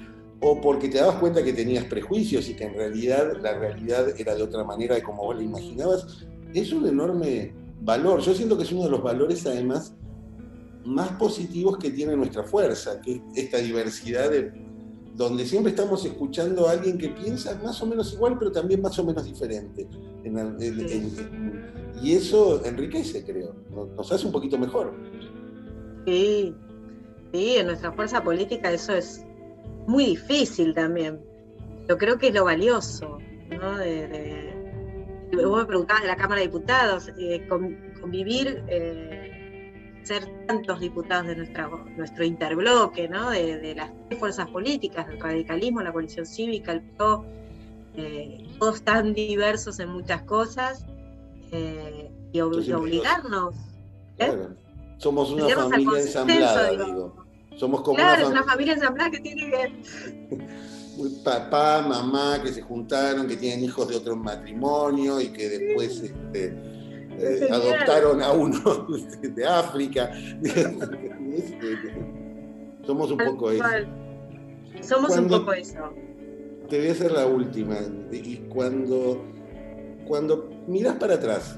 o 0.41 0.59
porque 0.59 0.89
te 0.89 0.97
dabas 0.97 1.17
cuenta 1.17 1.43
que 1.43 1.53
tenías 1.53 1.85
prejuicios 1.85 2.49
y 2.49 2.55
que 2.55 2.65
en 2.65 2.73
realidad 2.73 3.37
la 3.41 3.57
realidad 3.57 4.07
era 4.19 4.35
de 4.35 4.41
otra 4.41 4.63
manera 4.63 4.95
de 4.95 5.03
como 5.03 5.23
vos 5.23 5.35
la 5.35 5.43
imaginabas, 5.43 6.25
es 6.53 6.73
un 6.73 6.87
enorme 6.87 7.53
valor. 7.81 8.19
Yo 8.21 8.33
siento 8.33 8.57
que 8.57 8.63
es 8.63 8.71
uno 8.71 8.83
de 8.83 8.89
los 8.89 9.03
valores 9.03 9.45
además 9.45 9.93
más 10.83 11.11
positivos 11.11 11.77
que 11.77 11.91
tiene 11.91 12.17
nuestra 12.17 12.43
fuerza, 12.43 12.99
que 13.01 13.13
es 13.13 13.21
esta 13.35 13.57
diversidad 13.57 14.31
de 14.31 14.51
donde 15.15 15.45
siempre 15.45 15.69
estamos 15.69 16.03
escuchando 16.05 16.67
a 16.67 16.71
alguien 16.71 16.97
que 16.97 17.09
piensa 17.09 17.59
más 17.63 17.79
o 17.83 17.85
menos 17.85 18.13
igual, 18.13 18.39
pero 18.39 18.51
también 18.51 18.81
más 18.81 18.97
o 18.97 19.05
menos 19.05 19.23
diferente. 19.25 19.87
y 22.01 22.13
eso 22.13 22.65
enriquece, 22.65 23.23
creo, 23.23 23.53
nos 23.95 24.11
hace 24.11 24.25
un 24.25 24.31
poquito 24.31 24.57
mejor. 24.57 24.91
Sí, 26.07 26.55
sí, 27.31 27.55
en 27.57 27.67
nuestra 27.67 27.91
fuerza 27.91 28.23
política 28.23 28.71
eso 28.71 28.93
es 28.93 29.23
muy 29.87 30.05
difícil 30.05 30.73
también. 30.73 31.19
Yo 31.87 31.97
creo 31.97 32.17
que 32.17 32.27
es 32.27 32.33
lo 32.33 32.45
valioso, 32.45 33.17
¿no? 33.49 33.77
De, 33.77 34.53
vos 35.45 35.59
me 35.59 35.65
preguntabas 35.65 36.03
de 36.03 36.07
la 36.07 36.15
Cámara 36.15 36.41
de 36.41 36.47
Diputados, 36.47 37.11
eh, 37.17 37.47
convivir, 37.99 38.63
eh, 38.67 40.01
ser 40.03 40.25
tantos 40.47 40.79
diputados 40.79 41.27
de 41.27 41.35
nuestra, 41.35 41.69
nuestro 41.97 42.23
interbloque, 42.23 43.07
¿no? 43.07 43.31
De, 43.31 43.73
las 43.75 43.91
tres 44.07 44.19
fuerzas 44.19 44.47
políticas, 44.49 45.07
el 45.09 45.19
radicalismo, 45.19 45.81
la 45.81 45.91
coalición 45.91 46.25
cívica, 46.25 46.71
el 46.71 46.81
PRO, 46.81 47.25
eh, 47.95 48.47
todos 48.59 48.81
tan 48.83 49.13
diversos 49.13 49.79
en 49.79 49.89
muchas 49.89 50.23
cosas, 50.23 50.85
y, 52.31 52.39
obligarnos. 52.39 53.55
Somos 54.97 55.31
una 55.31 55.49
familia 55.49 55.99
ensamblada, 55.99 56.69
digo. 56.69 57.20
Somos 57.55 57.81
como 57.81 57.97
claro, 57.97 58.29
una, 58.29 58.43
familia 58.43 58.73
ensamblada 58.73 59.11
que 59.11 59.19
tiene 59.19 59.51
que... 59.51 59.71
Papá, 61.23 61.81
mamá, 61.87 62.41
que 62.43 62.51
se 62.51 62.61
juntaron, 62.61 63.27
que 63.27 63.37
tienen 63.37 63.63
hijos 63.63 63.87
de 63.87 63.95
otro 63.95 64.15
matrimonio 64.15 65.19
y 65.19 65.29
que 65.29 65.49
después 65.49 66.01
este, 66.01 66.53
eh, 67.17 67.47
adoptaron 67.49 68.21
a 68.21 68.31
uno 68.31 68.87
de 69.21 69.45
África. 69.45 70.11
Somos 72.85 73.11
un 73.11 73.17
poco 73.17 73.51
eso. 73.51 73.63
Somos 74.81 75.17
un 75.17 75.27
poco 75.27 75.53
eso. 75.53 75.93
Te 76.69 76.79
voy 76.79 76.87
a 76.89 76.91
hacer 76.91 77.11
la 77.11 77.25
última. 77.25 77.77
Y 78.11 78.37
cuando, 78.49 79.23
cuando 80.07 80.49
miras 80.67 80.95
para 80.95 81.15
atrás 81.15 81.57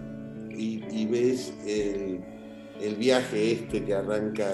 y, 0.49 1.05
ves 1.05 1.53
el, 1.65 2.95
viaje 2.95 3.53
este 3.53 3.83
que 3.85 3.93
arranca 3.93 4.49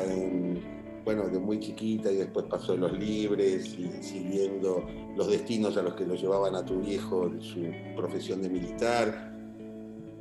bueno, 1.16 1.28
de 1.28 1.40
muy 1.40 1.60
chiquita 1.60 2.12
y 2.12 2.18
después 2.18 2.46
pasó 2.46 2.76
en 2.76 2.82
los 2.82 2.94
libres 2.94 3.76
y 3.80 3.90
siguiendo 4.04 4.86
los 5.16 5.28
destinos 5.28 5.76
a 5.76 5.82
los 5.82 5.96
que 5.96 6.06
lo 6.06 6.14
llevaban 6.14 6.56
a 6.56 6.64
tu 6.64 6.82
viejo 6.82 7.26
en 7.26 7.42
su 7.42 7.62
profesión 7.96 8.44
de 8.44 8.50
militar, 8.50 9.36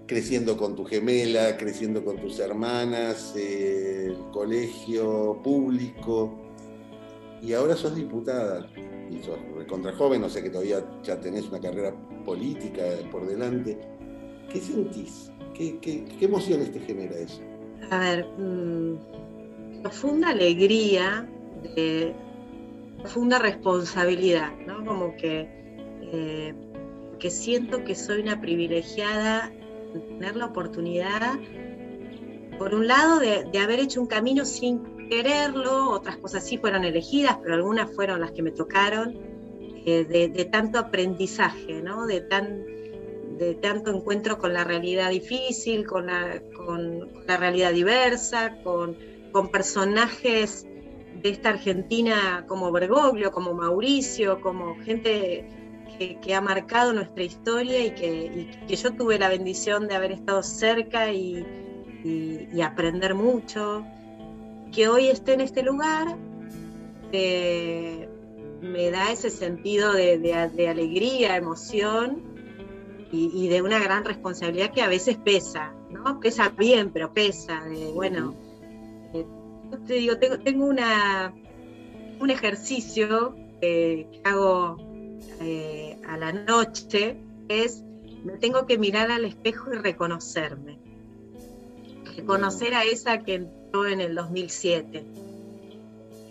creciendo 0.06 0.56
con 0.56 0.74
tu 0.74 0.86
gemela, 0.86 1.58
creciendo 1.58 2.02
con 2.02 2.16
tus 2.16 2.38
hermanas, 2.38 3.36
el 3.36 4.16
colegio 4.32 5.38
público, 5.44 6.38
y 7.42 7.52
ahora 7.52 7.76
sos 7.76 7.94
diputada 7.94 8.66
y 9.10 9.22
sos 9.22 9.36
contra 9.68 9.92
joven, 9.92 10.24
o 10.24 10.30
sea 10.30 10.42
que 10.42 10.48
todavía 10.48 10.82
ya 11.02 11.20
tenés 11.20 11.50
una 11.50 11.60
carrera 11.60 11.94
política 12.24 12.82
por 13.12 13.26
delante. 13.26 13.78
¿Qué 14.50 14.58
sentís? 14.58 15.30
¿Qué, 15.52 16.06
emociones 16.18 16.72
te 16.72 16.80
genera 16.80 17.14
eso? 17.14 17.42
A 17.90 17.98
ver, 17.98 18.26
mm, 18.38 19.27
profunda 19.82 20.30
alegría, 20.30 21.28
profunda 22.98 23.38
responsabilidad, 23.38 24.52
¿no? 24.66 24.84
Como 24.84 25.16
que, 25.16 25.48
eh, 26.12 26.54
que 27.18 27.30
siento 27.30 27.84
que 27.84 27.94
soy 27.94 28.20
una 28.22 28.40
privilegiada 28.40 29.52
de 29.94 30.00
tener 30.00 30.36
la 30.36 30.46
oportunidad, 30.46 31.38
por 32.58 32.74
un 32.74 32.86
lado, 32.88 33.20
de, 33.20 33.44
de 33.44 33.58
haber 33.58 33.80
hecho 33.80 34.00
un 34.00 34.08
camino 34.08 34.44
sin 34.44 35.08
quererlo, 35.08 35.90
otras 35.90 36.16
cosas 36.16 36.44
sí 36.44 36.58
fueron 36.58 36.84
elegidas, 36.84 37.38
pero 37.42 37.54
algunas 37.54 37.90
fueron 37.94 38.20
las 38.20 38.32
que 38.32 38.42
me 38.42 38.50
tocaron, 38.50 39.16
eh, 39.86 40.04
de, 40.04 40.44
tanto 40.44 40.78
aprendizaje, 40.78 41.80
¿no? 41.80 42.06
de, 42.06 42.20
tan, 42.20 42.64
de 43.38 43.54
tanto 43.60 43.90
encuentro 43.90 44.38
con 44.38 44.52
la 44.52 44.64
realidad 44.64 45.10
difícil, 45.10 45.86
con 45.86 46.06
la, 46.06 46.42
con, 46.54 47.08
la 47.26 47.36
realidad 47.36 47.72
diversa, 47.72 48.58
con, 48.62 48.96
con, 49.32 49.48
personajes 49.50 50.66
de 51.22 51.30
esta 51.30 51.50
Argentina 51.50 52.44
como 52.46 52.70
Bergoglio, 52.72 53.32
como 53.32 53.54
Mauricio, 53.54 54.40
como 54.40 54.76
gente 54.80 55.48
que, 55.98 56.34
ha 56.34 56.40
marcado 56.40 56.92
nuestra 56.92 57.24
historia 57.24 57.84
y 57.84 57.90
que, 57.90 58.50
que, 58.68 58.76
yo 58.76 58.94
tuve 58.94 59.18
la 59.18 59.28
bendición 59.28 59.88
de 59.88 59.96
haber 59.96 60.12
estado 60.12 60.42
cerca 60.42 61.12
y, 61.12 61.44
y 62.04 62.60
aprender 62.60 63.14
mucho 63.14 63.84
que 64.72 64.88
hoy 64.88 65.08
esté 65.08 65.34
en 65.34 65.40
este 65.40 65.62
lugar 65.62 66.16
eh, 67.12 68.08
me 68.60 68.90
da 68.90 69.12
ese 69.12 69.30
sentido 69.30 69.92
de, 69.92 70.34
alegría, 70.34 71.36
emoción 71.36 72.22
y, 73.10 73.48
de 73.48 73.62
una 73.62 73.78
gran 73.78 74.04
responsabilidad 74.04 74.72
que 74.72 74.82
a 74.82 74.88
veces 74.88 75.16
pesa, 75.16 75.72
¿no? 75.90 76.20
Pesa 76.20 76.50
bien, 76.50 76.90
pero 76.90 77.12
pesa. 77.12 77.62
bueno, 77.94 78.34
eh, 78.34 78.47
te 79.86 79.94
digo, 79.94 80.16
tengo, 80.18 80.64
una, 80.64 81.34
un 82.20 82.30
ejercicio 82.30 83.36
que 83.60 84.20
hago 84.24 84.76
eh, 85.40 86.00
a 86.06 86.16
la 86.16 86.32
noche, 86.32 87.20
es 87.48 87.82
me 88.24 88.36
tengo 88.38 88.66
que 88.66 88.78
mirar 88.78 89.10
al 89.10 89.24
espejo 89.24 89.72
y 89.72 89.76
reconocerme. 89.76 90.78
Reconocer 92.16 92.74
a 92.74 92.84
esa 92.84 93.20
que 93.20 93.34
en 93.34 94.00
el 94.00 94.14
2007. 94.14 95.04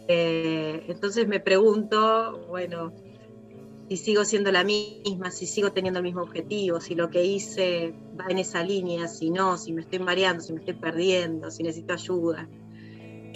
Eh, 0.10 0.86
entonces 0.88 1.28
me 1.28 1.40
pregunto, 1.40 2.46
bueno, 2.48 2.94
si 3.90 3.98
sigo 3.98 4.26
siendo 4.26 4.52
la 4.52 4.64
misma, 4.64 5.32
si 5.32 5.46
sigo 5.46 5.72
teniendo 5.72 6.00
el 6.00 6.04
mismo 6.04 6.22
objetivo, 6.22 6.82
si 6.82 6.96
lo 6.96 7.10
que 7.10 7.24
hice 7.24 7.94
va 8.20 8.26
en 8.30 8.40
esa 8.40 8.64
línea, 8.64 9.08
si 9.08 9.30
no, 9.30 9.58
si 9.58 9.72
me 9.74 9.82
estoy 9.82 10.00
mareando, 10.00 10.44
si 10.44 10.54
me 10.54 10.60
estoy 10.60 10.76
perdiendo, 10.76 11.52
si 11.52 11.64
necesito 11.64 11.94
ayuda. 11.94 12.50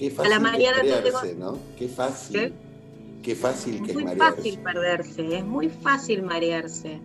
Qué 0.01 0.09
fácil 0.09 0.33
a 0.33 0.35
la 0.35 0.41
mañana 0.41 0.77
marearse, 0.77 1.35
¿no? 1.35 1.59
Qué 1.77 1.87
fácil. 1.87 2.53
¿Qué? 3.21 3.35
fácil 3.35 3.83
que 3.83 3.91
es, 3.91 3.97
muy 3.99 4.15
fácil 4.15 4.57
perderse, 4.57 5.37
es 5.37 5.45
muy 5.45 5.69
fácil 5.69 6.23
marearse. 6.23 6.99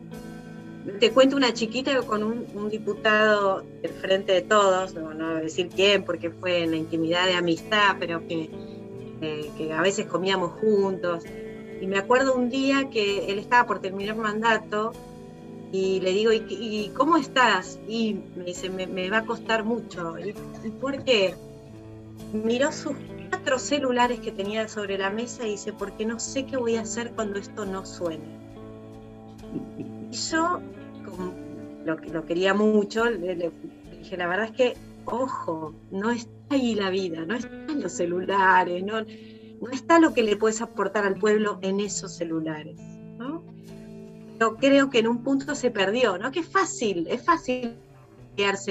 Te 0.98 1.10
cuento 1.10 1.36
una 1.36 1.52
chiquita 1.52 2.00
con 2.00 2.22
un, 2.22 2.70
diputado 2.70 3.62
del 3.82 3.90
frente 3.90 4.32
de 4.32 4.40
todos, 4.40 4.94
no, 4.94 5.12
no 5.12 5.32
voy 5.32 5.40
a 5.40 5.42
decir 5.42 5.68
quién, 5.68 6.04
porque 6.04 6.30
fue 6.30 6.62
en 6.62 6.70
la 6.70 6.78
intimidad 6.78 7.26
de 7.26 7.34
amistad, 7.34 7.96
pero 8.00 8.26
que, 8.26 8.48
que 9.58 9.72
a 9.74 9.82
veces 9.82 10.06
comíamos 10.06 10.52
juntos. 10.52 11.24
Y 11.82 11.86
me 11.86 11.98
acuerdo 11.98 12.34
un 12.34 12.48
día 12.48 12.88
que 12.88 13.30
él 13.30 13.38
estaba 13.38 13.66
por 13.66 13.80
terminar 13.80 14.16
mandato 14.16 14.94
y 15.70 16.00
le 16.00 16.12
digo, 16.12 16.32
¿y, 16.32 16.90
cómo 16.96 17.18
estás? 17.18 17.78
Y 17.86 18.20
me 18.36 18.44
dice, 18.44 18.70
me, 18.70 19.10
va 19.10 19.18
a 19.18 19.26
costar 19.26 19.64
mucho. 19.64 20.18
¿Y, 20.18 20.30
¿Y, 20.66 20.70
por 20.70 21.04
qué? 21.04 21.34
Miró 22.44 22.72
sus 22.72 22.94
cuatro 23.30 23.58
celulares 23.58 24.20
que 24.20 24.32
tenía 24.32 24.68
sobre 24.68 24.98
la 24.98 25.10
mesa 25.10 25.46
y 25.46 25.52
dice, 25.52 25.72
porque 25.72 26.04
no 26.04 26.18
sé 26.18 26.46
qué 26.46 26.56
voy 26.56 26.76
a 26.76 26.82
hacer 26.82 27.12
cuando 27.12 27.38
esto 27.38 27.64
no 27.64 27.84
suene. 27.86 28.24
Y 29.78 30.14
yo 30.14 30.60
lo, 31.84 31.96
lo 31.96 32.24
quería 32.26 32.54
mucho, 32.54 33.04
le, 33.06 33.52
dije, 33.98 34.16
la 34.16 34.26
verdad 34.26 34.46
es 34.46 34.52
que, 34.52 34.76
ojo, 35.04 35.74
no 35.90 36.10
está 36.10 36.30
ahí 36.50 36.74
la 36.74 36.90
vida, 36.90 37.24
no 37.24 37.34
están 37.34 37.80
los 37.80 37.92
celulares, 37.92 38.84
no, 38.84 39.04
está 39.72 39.98
lo 39.98 40.12
que 40.12 40.22
le 40.22 40.36
puedes 40.36 40.60
aportar 40.60 41.04
al 41.04 41.16
pueblo 41.16 41.58
en 41.62 41.80
esos 41.80 42.16
celulares. 42.16 42.76
¿no? 43.18 43.42
Pero 44.38 44.56
creo 44.56 44.90
que 44.90 44.98
en 44.98 45.08
un 45.08 45.22
punto 45.22 45.54
se 45.54 45.70
perdió, 45.70 46.18
¿no? 46.18 46.30
Que 46.30 46.40
es 46.40 46.48
fácil, 46.48 47.06
es 47.08 47.22
fácil 47.22 47.74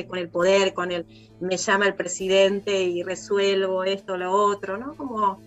con 0.07 0.19
el 0.19 0.29
poder, 0.29 0.73
con 0.73 0.91
el 0.91 1.05
me 1.39 1.57
llama 1.57 1.87
el 1.87 1.95
presidente 1.95 2.83
y 2.83 3.03
resuelvo 3.03 3.83
esto, 3.83 4.17
lo 4.17 4.31
otro, 4.31 4.77
¿no? 4.77 4.95
Como 4.95 5.41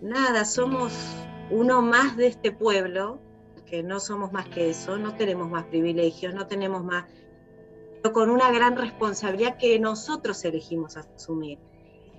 nada, 0.00 0.44
somos 0.44 0.92
uno 1.50 1.82
más 1.82 2.16
de 2.16 2.28
este 2.28 2.52
pueblo 2.52 3.20
que 3.66 3.82
no 3.82 4.00
somos 4.00 4.32
más 4.32 4.48
que 4.48 4.70
eso, 4.70 4.98
no 4.98 5.14
tenemos 5.14 5.48
más 5.48 5.64
privilegios, 5.64 6.34
no 6.34 6.46
tenemos 6.46 6.84
más, 6.84 7.06
pero 8.02 8.12
con 8.12 8.30
una 8.30 8.50
gran 8.50 8.76
responsabilidad 8.76 9.56
que 9.56 9.78
nosotros 9.78 10.44
elegimos 10.44 10.96
asumir. 10.96 11.58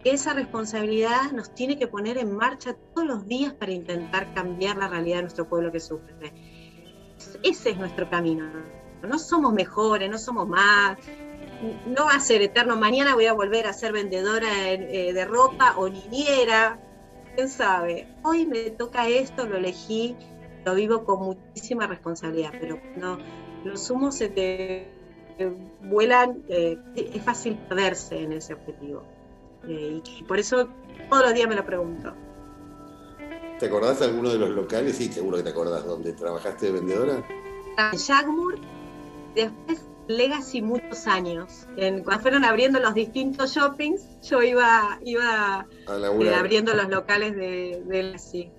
Esa 0.04 0.34
responsabilidad 0.34 1.32
nos 1.32 1.54
tiene 1.54 1.78
que 1.78 1.88
poner 1.88 2.18
en 2.18 2.36
marcha 2.36 2.76
todos 2.94 3.08
los 3.08 3.28
días 3.28 3.54
para 3.54 3.72
intentar 3.72 4.34
cambiar 4.34 4.78
la 4.78 4.88
realidad 4.88 5.18
de 5.18 5.22
nuestro 5.24 5.48
pueblo 5.48 5.72
que 5.72 5.80
sufre. 5.80 6.34
Ese 7.44 7.70
es 7.70 7.78
nuestro 7.78 8.10
camino. 8.10 8.83
No 9.04 9.20
somos 9.20 9.54
mejores, 9.54 10.10
no 10.10 10.18
somos 10.18 10.48
más, 10.48 10.98
no 11.86 12.06
va 12.06 12.16
a 12.16 12.20
ser 12.20 12.42
eterno. 12.42 12.76
Mañana 12.76 13.16
voy 13.16 13.26
a 13.26 13.34
volver 13.34 13.68
a 13.68 13.74
ser 13.74 13.94
vendedora 13.94 14.72
eh, 14.72 15.14
de 15.14 15.26
ropa 15.26 15.76
o 15.78 15.90
niñera. 15.90 16.80
¿Quién 17.36 17.50
sabe? 17.50 18.08
Hoy 18.24 18.46
me 18.46 18.70
toca 18.70 19.08
esto, 19.08 19.46
lo 19.46 19.58
elegí 19.58 20.16
lo 20.66 20.76
vivo 20.76 21.04
con 21.04 21.20
muchísima 21.20 21.88
responsabilidad, 21.88 22.52
pero 22.60 22.80
cuando 22.80 23.24
los 23.64 23.90
humos 23.90 24.16
se 24.16 24.30
te 24.30 24.88
vuelan, 25.82 26.44
eh, 26.48 26.78
es 26.96 27.24
fácil 27.24 27.58
perderse 27.68 28.22
en 28.22 28.34
ese 28.34 28.54
objetivo. 28.54 29.04
Eh, 29.68 30.02
y, 30.04 30.24
por 30.24 30.40
eso 30.40 30.70
todos 31.10 31.24
los 31.24 31.34
días 31.34 31.48
me 31.48 31.56
lo 31.56 31.66
pregunto. 31.66 32.14
¿Te 33.60 33.66
acordás 33.66 34.00
de 34.00 34.06
alguno 34.06 34.30
de 34.30 34.40
los 34.40 34.50
locales? 34.52 34.98
Sí, 34.98 35.12
seguro 35.12 35.38
que 35.38 35.44
te 35.44 35.50
acordás, 35.50 35.86
donde 35.86 36.14
trabajaste 36.14 36.68
de 36.68 36.72
vendedora. 36.74 37.24
En 37.92 38.00
Jagmur, 38.00 38.60
después 39.36 39.86
Legacy 40.08 40.62
muchos 40.62 41.08
años. 41.08 41.68
cuando 41.76 42.20
fueron 42.20 42.44
abriendo 42.44 42.80
los 42.80 42.94
distintos 42.94 43.56
shoppings, 43.56 44.02
yo 44.22 44.44
iba, 44.44 45.00
iba 45.06 45.68
eh, 45.88 46.36
abriendo 46.36 46.74
los 46.74 46.90
locales 46.90 47.36
de, 47.36 47.84
de 47.86 48.04
Legacy. 48.04 48.52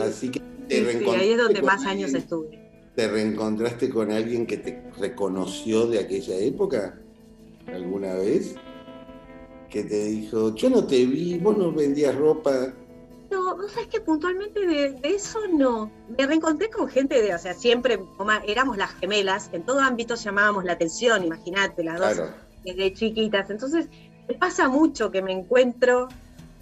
Así 0.00 0.30
que 0.30 0.42
ahí 0.70 1.32
es 1.32 1.38
donde 1.38 1.62
más 1.62 1.84
años 1.86 2.14
estuve. 2.14 2.68
¿Te 2.96 3.08
reencontraste 3.08 3.90
con 3.90 4.10
alguien 4.10 4.46
que 4.46 4.56
te 4.56 4.82
reconoció 4.98 5.86
de 5.86 6.00
aquella 6.00 6.36
época? 6.36 6.98
¿Alguna 7.72 8.14
vez? 8.14 8.56
Que 9.70 9.84
te 9.84 10.06
dijo, 10.06 10.54
yo 10.54 10.70
no 10.70 10.84
te 10.84 11.06
vi, 11.06 11.38
vos 11.38 11.56
no 11.56 11.70
vendías 11.70 12.16
ropa. 12.16 12.74
No, 13.30 13.56
no 13.56 13.68
sabes 13.68 13.88
que 13.88 14.00
puntualmente 14.00 14.66
de, 14.66 15.00
eso 15.02 15.40
no. 15.48 15.90
Me 16.16 16.26
reencontré 16.26 16.70
con 16.70 16.88
gente 16.88 17.20
de, 17.20 17.34
o 17.34 17.38
sea, 17.38 17.54
siempre 17.54 18.00
éramos 18.46 18.76
las 18.78 18.92
gemelas, 18.94 19.50
en 19.52 19.64
todo 19.64 19.80
ámbito 19.80 20.14
llamábamos 20.14 20.64
la 20.64 20.72
atención, 20.72 21.24
imagínate, 21.24 21.84
las 21.84 21.98
dos 21.98 22.30
desde 22.64 22.92
chiquitas. 22.92 23.50
Entonces, 23.50 23.88
me 24.26 24.34
pasa 24.34 24.68
mucho 24.68 25.10
que 25.10 25.22
me 25.22 25.32
encuentro 25.32 26.08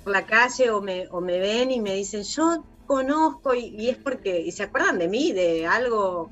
por 0.04 0.12
la 0.12 0.26
calle 0.26 0.70
o 0.70 0.80
me, 0.80 1.08
o 1.10 1.20
me 1.20 1.38
ven 1.38 1.70
y 1.70 1.80
me 1.80 1.94
dicen, 1.94 2.22
yo 2.22 2.64
conozco 2.86 3.54
y, 3.54 3.88
es 3.88 3.96
porque, 3.96 4.40
y 4.40 4.52
se 4.52 4.64
acuerdan 4.64 4.98
de 4.98 5.08
mí, 5.08 5.32
de 5.32 5.66
algo, 5.66 6.30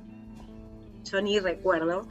yo 1.05 1.20
ni 1.20 1.39
recuerdo, 1.39 2.07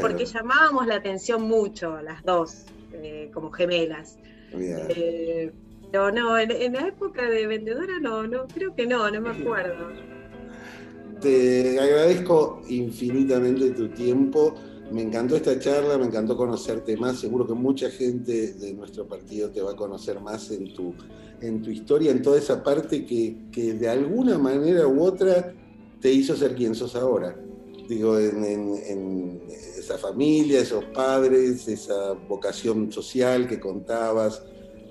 porque 0.00 0.24
llamábamos 0.24 0.86
la 0.86 0.96
atención 0.96 1.42
mucho, 1.42 2.00
las 2.00 2.22
dos, 2.24 2.64
eh, 2.92 3.30
como 3.32 3.50
gemelas. 3.50 4.16
Eh, 4.56 5.52
pero 5.90 6.10
no, 6.10 6.38
en, 6.38 6.72
la 6.72 6.88
época 6.88 7.28
de 7.28 7.46
vendedora 7.46 7.98
no, 8.00 8.26
no, 8.26 8.46
creo 8.46 8.74
que 8.74 8.86
no, 8.86 9.10
no 9.10 9.20
me 9.20 9.30
acuerdo. 9.30 9.88
Te 11.20 11.78
agradezco 11.78 12.62
infinitamente 12.68 13.70
tu 13.70 13.88
tiempo. 13.88 14.54
Me 14.90 15.02
encantó 15.02 15.36
esta 15.36 15.58
charla, 15.58 15.96
me 15.96 16.06
encantó 16.06 16.36
conocerte 16.36 16.96
más. 16.96 17.18
Seguro 17.18 17.46
que 17.46 17.54
mucha 17.54 17.90
gente 17.90 18.52
de 18.52 18.74
nuestro 18.74 19.06
partido 19.06 19.50
te 19.50 19.62
va 19.62 19.72
a 19.72 19.76
conocer 19.76 20.20
más 20.20 20.50
en 20.50 20.74
tu, 20.74 20.94
en 21.40 21.62
tu 21.62 21.70
historia, 21.70 22.10
en 22.10 22.20
toda 22.20 22.38
esa 22.38 22.62
parte 22.62 23.06
que, 23.06 23.36
que 23.50 23.72
de 23.72 23.88
alguna 23.88 24.36
manera 24.38 24.86
u 24.86 25.02
otra 25.02 25.54
te 26.00 26.12
hizo 26.12 26.36
ser 26.36 26.54
quien 26.54 26.74
sos 26.74 26.94
ahora 26.96 27.34
digo, 27.88 28.18
en, 28.18 29.42
esa 29.76 29.98
familia, 29.98 30.60
esos 30.60 30.84
padres, 30.86 31.68
esa 31.68 32.12
vocación 32.12 32.90
social 32.90 33.46
que 33.46 33.60
contabas, 33.60 34.42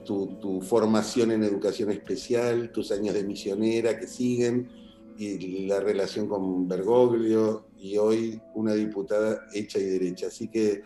tu, 0.03 0.61
formación 0.61 1.31
en 1.31 1.43
educación 1.43 1.91
especial, 1.91 2.71
tus 2.71 2.91
años 2.91 3.13
de 3.13 3.23
misionera 3.23 3.97
que 3.97 4.07
siguen, 4.07 4.69
y 5.17 5.67
la 5.67 5.79
relación 5.79 6.27
con 6.27 6.67
Bergoglio, 6.67 7.67
y 7.77 7.97
hoy 7.97 8.41
una 8.55 8.73
diputada 8.73 9.47
hecha 9.53 9.79
y 9.79 9.83
derecha. 9.83 10.27
Así 10.27 10.49
que 10.49 10.81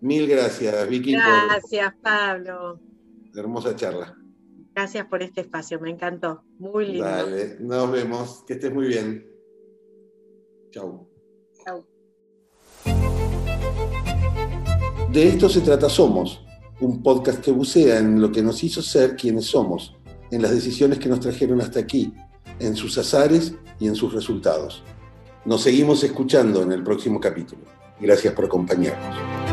mil 0.00 0.26
gracias, 0.26 0.88
Vicky. 0.88 1.12
Gracias, 1.12 1.94
Pablo. 2.02 2.80
Hermosa 3.34 3.76
charla. 3.76 4.16
Gracias 4.74 5.06
por 5.06 5.22
este 5.22 5.42
espacio, 5.42 5.78
me 5.80 5.90
encantó. 5.90 6.42
Muy 6.58 6.86
lindo. 6.86 7.04
Dale, 7.04 7.56
nos 7.60 7.90
vemos. 7.90 8.44
Que 8.46 8.54
estés 8.54 8.72
muy 8.72 8.86
bien. 8.88 9.26
Chau. 10.70 11.10
De 15.12 15.26
esto 15.26 15.48
se 15.48 15.60
trata 15.60 15.88
Somos, 15.88 16.44
un 16.80 17.02
podcast 17.02 17.40
que 17.40 17.52
bucea 17.52 17.98
en 17.98 18.20
lo 18.20 18.32
que 18.32 18.42
nos 18.42 18.62
hizo 18.64 18.82
ser 18.82 19.16
quienes 19.16 19.46
somos, 19.46 19.96
en 20.30 20.42
las 20.42 20.52
decisiones 20.52 20.98
que 20.98 21.08
nos 21.08 21.20
trajeron 21.20 21.60
hasta 21.60 21.80
aquí, 21.80 22.12
en 22.58 22.76
sus 22.76 22.96
azares 22.98 23.54
y 23.78 23.86
en 23.86 23.94
sus 23.94 24.12
resultados. 24.12 24.82
Nos 25.44 25.62
seguimos 25.62 26.02
escuchando 26.04 26.62
en 26.62 26.72
el 26.72 26.82
próximo 26.82 27.20
capítulo. 27.20 27.62
Gracias 28.00 28.34
por 28.34 28.46
acompañarnos. 28.46 29.49